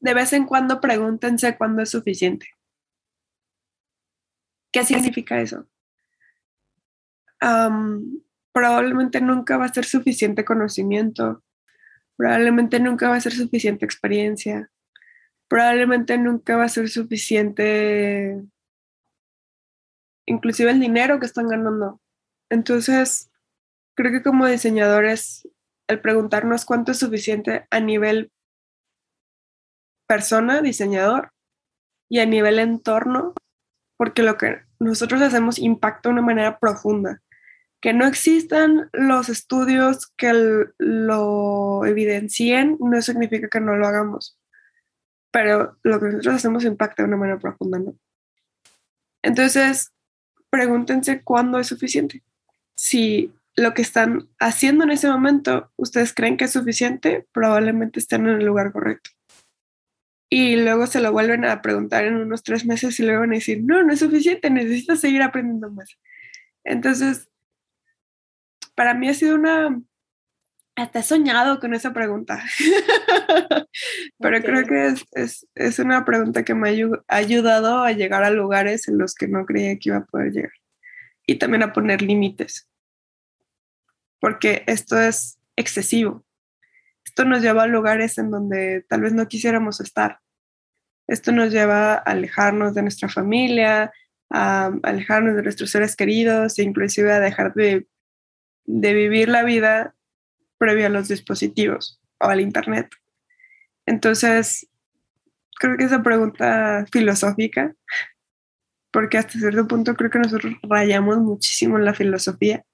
De 0.00 0.14
vez 0.14 0.32
en 0.32 0.46
cuando 0.46 0.80
pregúntense 0.80 1.56
cuándo 1.56 1.82
es 1.82 1.90
suficiente. 1.90 2.57
¿Qué 4.72 4.84
significa 4.84 5.40
eso? 5.40 5.66
Probablemente 8.52 9.20
nunca 9.20 9.56
va 9.56 9.66
a 9.66 9.72
ser 9.72 9.84
suficiente 9.84 10.44
conocimiento, 10.44 11.42
probablemente 12.16 12.80
nunca 12.80 13.08
va 13.08 13.16
a 13.16 13.20
ser 13.20 13.32
suficiente 13.32 13.84
experiencia, 13.84 14.70
probablemente 15.46 16.18
nunca 16.18 16.56
va 16.56 16.64
a 16.64 16.68
ser 16.68 16.88
suficiente 16.88 18.42
inclusive 20.26 20.70
el 20.70 20.80
dinero 20.80 21.18
que 21.18 21.26
están 21.26 21.48
ganando. 21.48 22.00
Entonces, 22.50 23.30
creo 23.94 24.12
que 24.12 24.22
como 24.22 24.46
diseñadores, 24.46 25.48
el 25.86 26.00
preguntarnos 26.00 26.66
cuánto 26.66 26.92
es 26.92 26.98
suficiente 26.98 27.66
a 27.70 27.80
nivel 27.80 28.30
persona, 30.06 30.60
diseñador, 30.60 31.32
y 32.10 32.20
a 32.20 32.26
nivel 32.26 32.58
entorno, 32.58 33.34
porque 33.98 34.22
lo 34.22 34.38
que 34.38 34.62
nosotros 34.78 35.20
hacemos 35.20 35.58
impacta 35.58 36.08
de 36.08 36.14
una 36.14 36.22
manera 36.22 36.58
profunda. 36.58 37.20
Que 37.80 37.92
no 37.92 38.06
existan 38.06 38.88
los 38.92 39.28
estudios 39.28 40.12
que 40.16 40.32
lo 40.78 41.84
evidencien 41.84 42.76
no 42.80 43.02
significa 43.02 43.48
que 43.48 43.60
no 43.60 43.76
lo 43.76 43.86
hagamos, 43.86 44.38
pero 45.30 45.76
lo 45.82 46.00
que 46.00 46.06
nosotros 46.06 46.34
hacemos 46.34 46.64
impacta 46.64 47.02
de 47.02 47.08
una 47.08 47.16
manera 47.16 47.38
profunda, 47.38 47.78
¿no? 47.78 47.94
Entonces, 49.22 49.92
pregúntense 50.50 51.22
cuándo 51.22 51.58
es 51.58 51.66
suficiente. 51.66 52.22
Si 52.74 53.32
lo 53.54 53.74
que 53.74 53.82
están 53.82 54.28
haciendo 54.38 54.84
en 54.84 54.90
ese 54.90 55.08
momento 55.08 55.70
ustedes 55.76 56.14
creen 56.14 56.36
que 56.36 56.44
es 56.44 56.52
suficiente, 56.52 57.26
probablemente 57.32 58.00
estén 58.00 58.26
en 58.26 58.40
el 58.40 58.46
lugar 58.46 58.72
correcto 58.72 59.10
y 60.30 60.56
luego 60.56 60.86
se 60.86 61.00
lo 61.00 61.12
vuelven 61.12 61.44
a 61.44 61.62
preguntar 61.62 62.04
en 62.04 62.16
unos 62.16 62.42
tres 62.42 62.64
meses 62.66 62.98
y 63.00 63.04
luego 63.04 63.20
van 63.20 63.32
a 63.32 63.36
decir, 63.36 63.62
no, 63.62 63.82
no 63.82 63.92
es 63.92 64.00
suficiente, 64.00 64.50
necesito 64.50 64.96
seguir 64.96 65.22
aprendiendo 65.22 65.70
más. 65.70 65.98
Entonces, 66.64 67.28
para 68.74 68.94
mí 68.94 69.08
ha 69.08 69.14
sido 69.14 69.34
una 69.34 69.80
hasta 70.78 71.00
he 71.00 71.02
soñado 71.02 71.58
con 71.58 71.74
esa 71.74 71.92
pregunta. 71.92 72.40
Pero 74.18 74.42
creo 74.42 74.64
que 74.64 74.94
es, 75.56 75.78
una 75.80 76.04
pregunta 76.04 76.44
que 76.44 76.54
me 76.54 76.68
ha 76.68 77.16
ayudado 77.16 77.82
a 77.82 77.90
llegar 77.90 78.22
a 78.22 78.30
lugares 78.30 78.86
en 78.86 78.96
los 78.96 79.16
que 79.16 79.26
no 79.26 79.44
creía 79.44 79.76
que 79.76 79.88
iba 79.88 79.96
a 79.98 80.04
poder 80.04 80.30
llegar. 80.30 80.52
Y 81.26 81.34
también 81.34 81.64
a 81.64 81.72
poner 81.72 82.00
límites. 82.00 82.68
Porque 84.20 84.62
esto 84.68 84.96
es 85.00 85.40
excesivo. 85.56 86.24
Esto 87.18 87.28
nos 87.28 87.42
lleva 87.42 87.64
a 87.64 87.66
lugares 87.66 88.16
en 88.18 88.30
donde 88.30 88.86
tal 88.88 89.00
vez 89.00 89.12
no 89.12 89.26
quisiéramos 89.26 89.80
estar. 89.80 90.20
Esto 91.08 91.32
nos 91.32 91.50
lleva 91.50 91.94
a 91.94 91.96
alejarnos 91.96 92.74
de 92.74 92.82
nuestra 92.82 93.08
familia, 93.08 93.92
a 94.30 94.70
alejarnos 94.84 95.34
de 95.34 95.42
nuestros 95.42 95.68
seres 95.68 95.96
queridos 95.96 96.56
e 96.60 96.62
inclusive 96.62 97.10
a 97.10 97.18
dejar 97.18 97.54
de, 97.54 97.88
de 98.66 98.94
vivir 98.94 99.28
la 99.30 99.42
vida 99.42 99.96
previo 100.58 100.86
a 100.86 100.90
los 100.90 101.08
dispositivos 101.08 102.00
o 102.20 102.26
al 102.26 102.40
Internet. 102.40 102.88
Entonces, 103.84 104.68
creo 105.58 105.76
que 105.76 105.86
esa 105.86 106.04
pregunta 106.04 106.86
filosófica, 106.92 107.74
porque 108.92 109.18
hasta 109.18 109.40
cierto 109.40 109.66
punto 109.66 109.96
creo 109.96 110.12
que 110.12 110.20
nosotros 110.20 110.54
rayamos 110.62 111.18
muchísimo 111.18 111.78
en 111.78 111.84
la 111.84 111.94
filosofía 111.94 112.64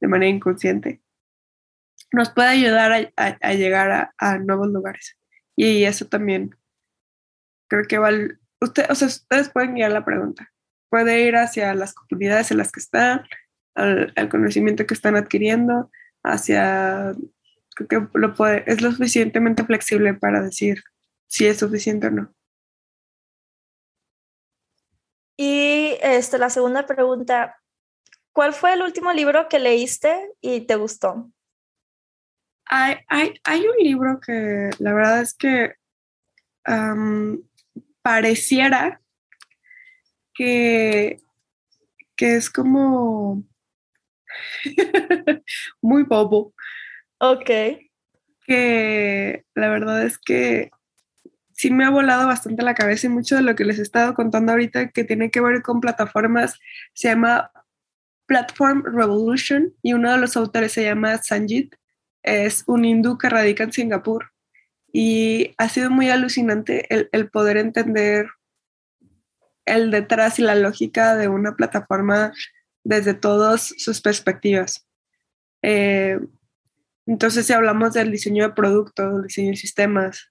de 0.00 0.08
manera 0.08 0.34
inconsciente, 0.34 1.02
nos 2.12 2.30
puede 2.30 2.48
ayudar 2.48 3.12
a, 3.16 3.52
llegar 3.52 4.12
a, 4.16 4.38
nuevos 4.38 4.68
lugares. 4.68 5.16
Y 5.56 5.84
eso 5.84 6.06
también 6.06 6.56
creo 7.68 7.84
que 7.84 7.98
va, 7.98 8.10
usted, 8.60 8.86
o 8.90 8.94
sea, 8.94 9.08
ustedes 9.08 9.50
pueden 9.50 9.74
guiar 9.74 9.92
la 9.92 10.04
pregunta. 10.04 10.50
Puede 10.88 11.22
ir 11.22 11.36
hacia 11.36 11.74
las 11.74 11.94
comunidades 11.94 12.50
en 12.50 12.58
las 12.58 12.72
que 12.72 12.80
están, 12.80 13.22
al, 13.74 14.12
al 14.16 14.28
conocimiento 14.28 14.86
que 14.86 14.94
están 14.94 15.16
adquiriendo, 15.16 15.90
hacia, 16.22 17.14
creo 17.76 18.10
que 18.10 18.18
lo 18.18 18.34
puede, 18.34 18.64
es 18.66 18.82
lo 18.82 18.90
suficientemente 18.90 19.64
flexible 19.64 20.14
para 20.14 20.42
decir 20.42 20.82
si 21.26 21.46
es 21.46 21.58
suficiente 21.58 22.08
o 22.08 22.10
no. 22.10 22.34
Y 25.36 25.96
este, 26.02 26.36
la 26.36 26.50
segunda 26.50 26.84
pregunta, 26.86 27.56
¿cuál 28.32 28.52
fue 28.52 28.74
el 28.74 28.82
último 28.82 29.12
libro 29.12 29.48
que 29.48 29.58
leíste 29.58 30.32
y 30.40 30.66
te 30.66 30.76
gustó? 30.76 31.30
Hay, 32.72 32.98
hay, 33.08 33.34
hay 33.42 33.66
un 33.66 33.76
libro 33.84 34.20
que 34.20 34.70
la 34.78 34.92
verdad 34.92 35.22
es 35.22 35.34
que 35.34 35.74
pareciera 38.02 39.00
que, 40.34 41.20
que 42.16 42.36
es 42.36 42.48
como 42.48 43.42
muy 45.82 46.04
bobo. 46.04 46.54
Ok. 47.18 47.50
Que 48.46 49.44
la 49.54 49.68
verdad 49.68 50.04
es 50.04 50.16
que 50.18 50.70
sí 51.52 51.70
me 51.70 51.84
ha 51.84 51.90
volado 51.90 52.26
bastante 52.26 52.62
la 52.62 52.74
cabeza 52.74 53.06
y 53.06 53.10
mucho 53.10 53.36
de 53.36 53.42
lo 53.42 53.54
que 53.54 53.64
les 53.64 53.78
he 53.78 53.82
estado 53.82 54.14
contando 54.14 54.52
ahorita 54.52 54.90
que 54.90 55.04
tiene 55.04 55.30
que 55.30 55.40
ver 55.40 55.60
con 55.62 55.80
plataformas 55.80 56.58
se 56.94 57.08
llama 57.08 57.50
Platform 58.26 58.84
Revolution 58.84 59.74
y 59.82 59.92
uno 59.92 60.12
de 60.12 60.18
los 60.18 60.36
autores 60.36 60.72
se 60.72 60.84
llama 60.84 61.18
Sanjit. 61.18 61.74
Es 62.22 62.64
un 62.66 62.84
hindú 62.84 63.18
que 63.18 63.28
radica 63.28 63.64
en 63.64 63.72
Singapur 63.72 64.30
y 64.92 65.54
ha 65.58 65.68
sido 65.68 65.90
muy 65.90 66.10
alucinante 66.10 66.92
el, 66.94 67.08
el 67.12 67.30
poder 67.30 67.56
entender 67.56 68.28
el 69.64 69.90
detrás 69.90 70.38
y 70.38 70.42
la 70.42 70.54
lógica 70.54 71.16
de 71.16 71.28
una 71.28 71.54
plataforma 71.54 72.32
desde 72.84 73.14
todas 73.14 73.74
sus 73.76 74.00
perspectivas. 74.00 74.86
Eh, 75.62 76.18
entonces, 77.06 77.46
si 77.46 77.52
hablamos 77.52 77.94
del 77.94 78.10
diseño 78.10 78.48
de 78.48 78.54
productos, 78.54 79.24
diseño 79.24 79.50
de 79.50 79.56
sistemas, 79.56 80.30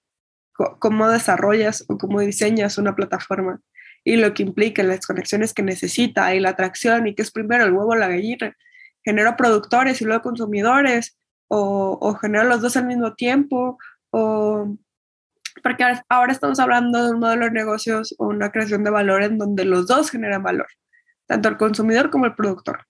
cómo 0.78 1.08
desarrollas 1.08 1.84
o 1.88 1.96
cómo 1.96 2.20
diseñas 2.20 2.78
una 2.78 2.94
plataforma 2.94 3.60
y 4.04 4.16
lo 4.16 4.34
que 4.34 4.42
implica 4.42 4.82
las 4.82 5.06
conexiones 5.06 5.54
que 5.54 5.62
necesita 5.62 6.34
y 6.34 6.40
la 6.40 6.50
atracción 6.50 7.06
y 7.06 7.14
que 7.14 7.22
es 7.22 7.30
primero 7.30 7.64
el 7.64 7.72
huevo 7.72 7.90
o 7.90 7.96
la 7.96 8.08
gallina. 8.08 8.56
Genera 9.04 9.36
productores 9.36 10.00
y 10.00 10.04
luego 10.04 10.22
consumidores 10.22 11.18
o, 11.50 11.98
o 12.00 12.14
genera 12.14 12.44
los 12.44 12.62
dos 12.62 12.76
al 12.76 12.86
mismo 12.86 13.14
tiempo 13.14 13.78
o 14.10 14.76
porque 15.62 15.84
ahora 16.08 16.32
estamos 16.32 16.60
hablando 16.60 17.04
de 17.04 17.12
un 17.12 17.20
modelo 17.20 17.46
de 17.46 17.50
negocios 17.50 18.14
o 18.18 18.28
una 18.28 18.50
creación 18.50 18.84
de 18.84 18.90
valor 18.90 19.22
en 19.22 19.36
donde 19.36 19.64
los 19.64 19.86
dos 19.86 20.10
generan 20.10 20.42
valor 20.42 20.68
tanto 21.30 21.48
el 21.48 21.56
consumidor 21.56 22.10
como 22.10 22.26
el 22.26 22.34
productor. 22.34 22.84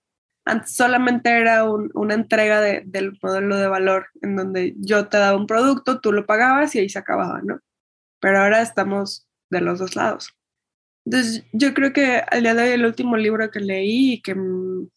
Antes 0.45 0.75
solamente 0.75 1.29
era 1.29 1.63
una 1.63 2.15
entrega 2.15 2.59
del 2.59 3.19
modelo 3.21 3.55
de 3.55 3.67
valor 3.67 4.07
en 4.23 4.35
donde 4.35 4.73
yo 4.77 5.07
te 5.07 5.19
daba 5.19 5.37
un 5.37 5.45
producto, 5.45 6.01
tú 6.01 6.11
lo 6.11 6.25
pagabas 6.25 6.73
y 6.73 6.79
ahí 6.79 6.89
se 6.89 6.97
acababa, 6.97 7.39
¿no? 7.43 7.59
Pero 8.19 8.39
ahora 8.39 8.63
estamos 8.63 9.27
de 9.51 9.61
los 9.61 9.77
dos 9.77 9.95
lados. 9.95 10.35
Entonces, 11.05 11.45
yo 11.53 11.75
creo 11.75 11.93
que 11.93 12.23
al 12.31 12.41
día 12.41 12.55
de 12.55 12.63
hoy 12.63 12.69
el 12.69 12.85
último 12.85 13.15
libro 13.15 13.51
que 13.51 13.59
leí 13.59 14.13
y 14.13 14.21
que 14.23 14.33
me, 14.33 14.87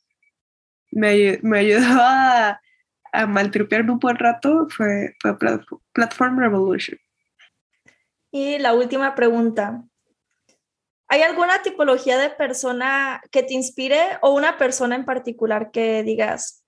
me 1.43 1.59
ayudó 1.59 2.01
a, 2.01 2.62
a 3.15 3.27
maltripearme 3.27 3.93
un 3.93 3.99
buen 3.99 4.17
rato 4.17 4.67
fue, 4.69 5.15
fue 5.21 5.37
Platform 5.93 6.39
Revolution. 6.39 6.99
Y 8.33 8.59
la 8.59 8.75
última 8.75 9.15
pregunta. 9.15 9.85
¿Hay 11.09 11.23
alguna 11.23 11.62
tipología 11.62 12.19
de 12.19 12.31
persona 12.31 13.23
que 13.31 13.45
te 13.45 13.55
inspire 13.55 14.19
o 14.21 14.35
una 14.35 14.59
persona 14.59 14.97
en 14.97 15.05
particular 15.05 15.71
que 15.71 16.03
digas, 16.03 16.65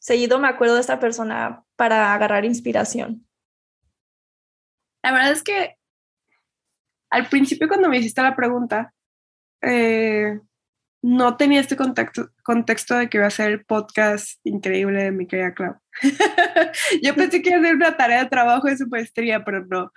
seguido 0.00 0.40
me 0.40 0.48
acuerdo 0.48 0.74
de 0.74 0.80
esta 0.80 0.98
persona 0.98 1.62
para 1.76 2.12
agarrar 2.12 2.44
inspiración? 2.44 3.26
La 5.02 5.12
verdad 5.12 5.30
es 5.30 5.44
que 5.44 5.76
al 7.10 7.28
principio 7.28 7.68
cuando 7.68 7.88
me 7.88 7.98
hiciste 7.98 8.20
la 8.20 8.34
pregunta, 8.34 8.92
eh, 9.62 10.40
no 11.02 11.36
tenía 11.36 11.60
este 11.60 11.76
contexto, 11.76 12.96
de 12.96 13.08
que 13.08 13.18
iba 13.18 13.26
a 13.26 13.30
ser 13.30 13.50
el 13.50 13.64
podcast 13.64 14.40
increíble 14.44 15.04
de 15.04 15.12
mi 15.12 15.26
querida 15.26 15.54
Clau. 15.54 15.76
Yo 17.02 17.14
pensé 17.14 17.42
que 17.42 17.50
iba 17.50 17.58
a 17.58 17.62
ser 17.62 17.74
una 17.76 17.96
tarea 17.96 18.24
de 18.24 18.30
trabajo 18.30 18.66
de 18.66 18.76
su 18.76 18.86
maestría, 18.88 19.44
pero 19.44 19.64
no. 19.66 19.92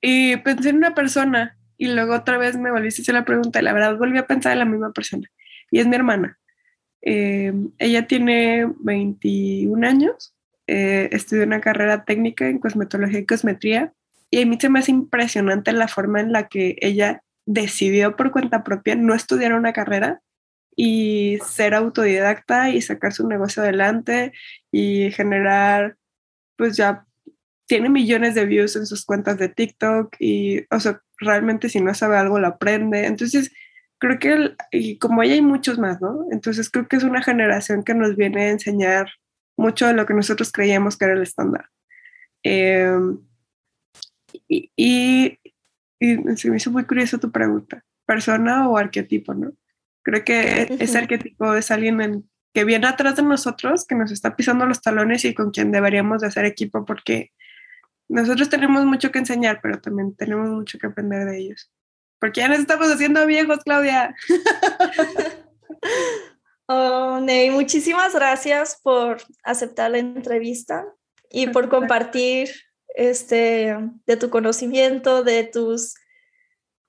Y 0.00 0.36
pensé 0.38 0.70
en 0.70 0.76
una 0.76 0.94
persona 0.94 1.58
y 1.76 1.88
luego 1.88 2.14
otra 2.14 2.38
vez 2.38 2.56
me 2.56 2.70
volviste 2.70 3.00
a 3.00 3.02
hacer 3.02 3.14
la 3.14 3.24
pregunta 3.24 3.60
y 3.60 3.62
la 3.62 3.72
verdad 3.72 3.98
volví 3.98 4.18
a 4.18 4.26
pensar 4.26 4.52
en 4.52 4.60
la 4.60 4.64
misma 4.64 4.92
persona 4.92 5.28
y 5.70 5.80
es 5.80 5.86
mi 5.86 5.96
hermana. 5.96 6.38
Eh, 7.02 7.52
ella 7.78 8.06
tiene 8.06 8.72
21 8.80 9.86
años, 9.86 10.34
eh, 10.66 11.08
estudió 11.12 11.44
una 11.44 11.60
carrera 11.60 12.04
técnica 12.04 12.48
en 12.48 12.58
cosmetología 12.58 13.20
y 13.20 13.26
cosmetría 13.26 13.92
y 14.30 14.42
a 14.42 14.46
mí 14.46 14.58
se 14.60 14.68
me 14.68 14.80
hace 14.80 14.90
impresionante 14.90 15.72
la 15.72 15.88
forma 15.88 16.20
en 16.20 16.32
la 16.32 16.48
que 16.48 16.76
ella 16.80 17.22
decidió 17.46 18.16
por 18.16 18.32
cuenta 18.32 18.64
propia 18.64 18.96
no 18.96 19.14
estudiar 19.14 19.54
una 19.54 19.72
carrera 19.72 20.20
y 20.76 21.38
ser 21.46 21.74
autodidacta 21.74 22.70
y 22.70 22.82
sacar 22.82 23.12
su 23.12 23.26
negocio 23.26 23.62
adelante 23.62 24.32
y 24.70 25.10
generar, 25.12 25.96
pues 26.56 26.76
ya 26.76 27.06
tiene 27.66 27.88
millones 27.88 28.34
de 28.34 28.44
views 28.44 28.76
en 28.76 28.86
sus 28.86 29.04
cuentas 29.04 29.38
de 29.38 29.48
TikTok 29.48 30.14
y, 30.18 30.64
o 30.70 30.80
sea, 30.80 31.00
realmente 31.18 31.68
si 31.68 31.80
no 31.80 31.94
sabe 31.94 32.16
algo 32.18 32.38
lo 32.38 32.46
aprende. 32.46 33.06
Entonces, 33.06 33.52
creo 33.98 34.18
que, 34.18 34.98
como 34.98 35.22
ella 35.22 35.34
hay 35.34 35.42
muchos 35.42 35.78
más, 35.78 36.00
¿no? 36.00 36.26
Entonces, 36.30 36.70
creo 36.70 36.86
que 36.88 36.96
es 36.96 37.04
una 37.04 37.22
generación 37.22 37.82
que 37.82 37.94
nos 37.94 38.16
viene 38.16 38.42
a 38.42 38.50
enseñar 38.50 39.08
mucho 39.56 39.86
de 39.86 39.94
lo 39.94 40.06
que 40.06 40.14
nosotros 40.14 40.52
creíamos 40.52 40.96
que 40.96 41.06
era 41.06 41.14
el 41.14 41.22
estándar. 41.22 41.70
Em, 42.42 43.18
y, 44.48 45.38
se 45.98 46.50
me 46.50 46.56
hizo 46.56 46.70
muy 46.70 46.84
curioso 46.84 47.18
tu 47.18 47.30
pregunta, 47.30 47.84
persona 48.04 48.68
o 48.68 48.76
arquetipo, 48.76 49.34
¿no? 49.34 49.52
Creo 50.02 50.24
que 50.24 50.76
ese 50.78 50.98
arquetipo 50.98 51.54
es 51.54 51.70
alguien 51.70 52.28
que 52.54 52.64
viene 52.64 52.86
atrás 52.86 53.16
de 53.16 53.22
nosotros, 53.22 53.86
que 53.86 53.94
nos 53.94 54.12
está 54.12 54.36
pisando 54.36 54.66
los 54.66 54.80
talones 54.80 55.24
y 55.24 55.34
con 55.34 55.50
quien 55.50 55.72
deberíamos 55.72 56.20
de 56.20 56.28
hacer 56.28 56.44
equipo 56.44 56.84
porque 56.84 57.32
nosotros 58.08 58.48
tenemos 58.48 58.84
mucho 58.84 59.10
que 59.10 59.18
enseñar, 59.18 59.60
pero 59.62 59.80
también 59.80 60.14
tenemos 60.14 60.48
mucho 60.48 60.78
que 60.78 60.86
aprender 60.86 61.26
de 61.26 61.38
ellos. 61.38 61.70
Porque 62.18 62.40
ya 62.40 62.48
nos 62.48 62.60
estamos 62.60 62.88
haciendo 62.88 63.26
viejos, 63.26 63.58
Claudia. 63.64 64.14
oh, 66.66 67.20
Ney, 67.20 67.50
muchísimas 67.50 68.14
gracias 68.14 68.80
por 68.82 69.18
aceptar 69.42 69.90
la 69.90 69.98
entrevista 69.98 70.84
y 71.30 71.48
por 71.48 71.68
compartir 71.68 72.48
este, 72.96 73.76
de 74.06 74.16
tu 74.16 74.30
conocimiento, 74.30 75.22
de 75.22 75.44
tus 75.44 75.94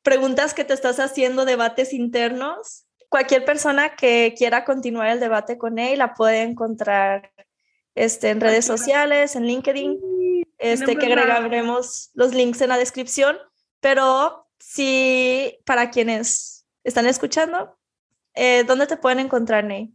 preguntas 0.01 0.53
que 0.53 0.64
te 0.64 0.74
estás 0.74 0.99
haciendo, 0.99 1.45
debates 1.45 1.93
internos. 1.93 2.88
Cualquier 3.10 3.45
persona 3.45 3.95
que 3.95 4.34
quiera 4.38 4.66
continuar 4.66 5.10
el 5.10 5.20
debate 5.20 5.58
con 5.58 5.78
él 5.78 5.99
la 5.99 6.14
puede 6.14 6.41
encontrar 6.41 7.32
este, 7.93 8.30
en 8.30 8.41
redes 8.41 8.66
sociales, 8.66 9.36
en 9.36 9.45
LinkedIn 9.45 9.99
este, 10.58 10.95
que 10.95 11.05
agregaremos 11.08 12.10
los 12.14 12.34
links 12.34 12.62
en 12.62 12.70
la 12.70 12.78
descripción, 12.78 13.38
pero 13.80 14.47
sí, 14.60 15.60
para 15.66 15.91
quienes 15.91 16.66
están 16.84 17.05
escuchando, 17.05 17.78
eh, 18.34 18.64
¿dónde 18.66 18.88
te 18.88 18.97
pueden 18.97 19.20
encontrar, 19.20 19.64
Ney? 19.64 19.93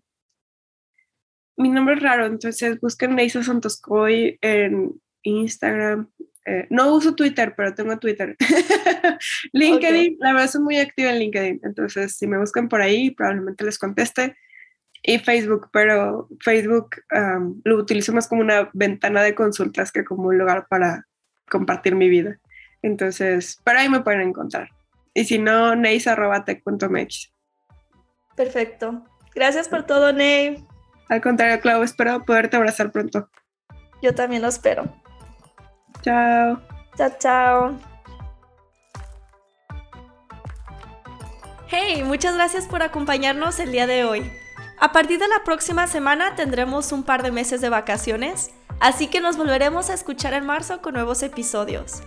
mi 1.57 1.69
nombre 1.69 1.95
es 1.95 2.03
raro, 2.03 2.27
entonces 2.27 2.81
busquen 2.81 3.15
Neisa 3.15 3.43
Santoscoy 3.43 4.39
en 4.41 5.01
Instagram. 5.23 6.09
Eh, 6.45 6.67
no 6.71 6.95
uso 6.95 7.15
Twitter, 7.15 7.55
pero 7.57 7.75
tengo 7.75 7.99
Twitter. 7.99 8.37
LinkedIn, 9.53 10.17
la 10.19 10.33
verdad 10.33 10.49
soy 10.49 10.63
muy 10.63 10.79
activa 10.79 11.11
en 11.11 11.19
LinkedIn, 11.21 11.61
entonces 11.63 12.17
si 12.17 12.27
me 12.27 12.39
buscan 12.39 12.69
por 12.69 12.83
ahí 12.83 13.11
probablemente 13.11 13.65
les 13.65 13.79
conteste. 13.79 14.37
Y 15.05 15.19
Facebook, 15.19 15.69
pero 15.73 16.29
Facebook 16.41 16.91
lo 17.65 17.77
utilizo 17.77 18.13
más 18.13 18.29
como 18.29 18.41
una 18.41 18.71
ventana 18.73 19.23
de 19.23 19.35
consultas 19.35 19.91
que 19.91 20.05
como 20.05 20.29
un 20.29 20.39
lugar 20.39 20.67
para 20.69 21.09
compartir 21.51 21.97
mi 21.97 22.09
vida. 22.09 22.39
Entonces, 22.83 23.61
por 23.65 23.77
ahí 23.77 23.89
me 23.89 24.01
pueden 24.01 24.21
encontrar. 24.21 24.69
Y 25.13 25.25
si 25.25 25.39
no, 25.39 25.75
neis.tech.mx. 25.75 27.33
Perfecto. 28.37 29.05
Gracias 29.35 29.69
por 29.69 29.85
todo, 29.85 30.13
Ney. 30.13 30.65
Al 31.09 31.21
contrario, 31.21 31.61
Clau, 31.61 31.83
espero 31.83 32.25
poderte 32.25 32.57
abrazar 32.57 32.91
pronto. 32.93 33.29
Yo 34.03 34.15
también 34.15 34.43
lo 34.43 34.49
espero. 34.49 35.02
Chao. 36.03 36.61
Chao, 36.97 37.11
chao. 37.19 37.79
Hey, 41.69 42.03
muchas 42.05 42.35
gracias 42.35 42.67
por 42.67 42.83
acompañarnos 42.83 43.59
el 43.59 43.73
día 43.73 43.87
de 43.87 44.05
hoy. 44.05 44.31
A 44.79 44.93
partir 44.93 45.19
de 45.19 45.29
la 45.29 45.45
próxima 45.45 45.87
semana 45.87 46.35
tendremos 46.35 46.93
un 46.93 47.03
par 47.05 47.23
de 47.23 47.31
meses 47.31 47.61
de 47.61 47.69
vacaciones, 47.69 48.51
así 48.81 49.07
que 49.07 49.21
nos 49.21 49.37
volveremos 49.37 49.89
a 49.89 49.95
escuchar 49.95 50.35
en 50.35 50.45
marzo 50.45 50.83
con 50.83 50.95
nuevos 50.95 51.23
episodios. 51.23 52.03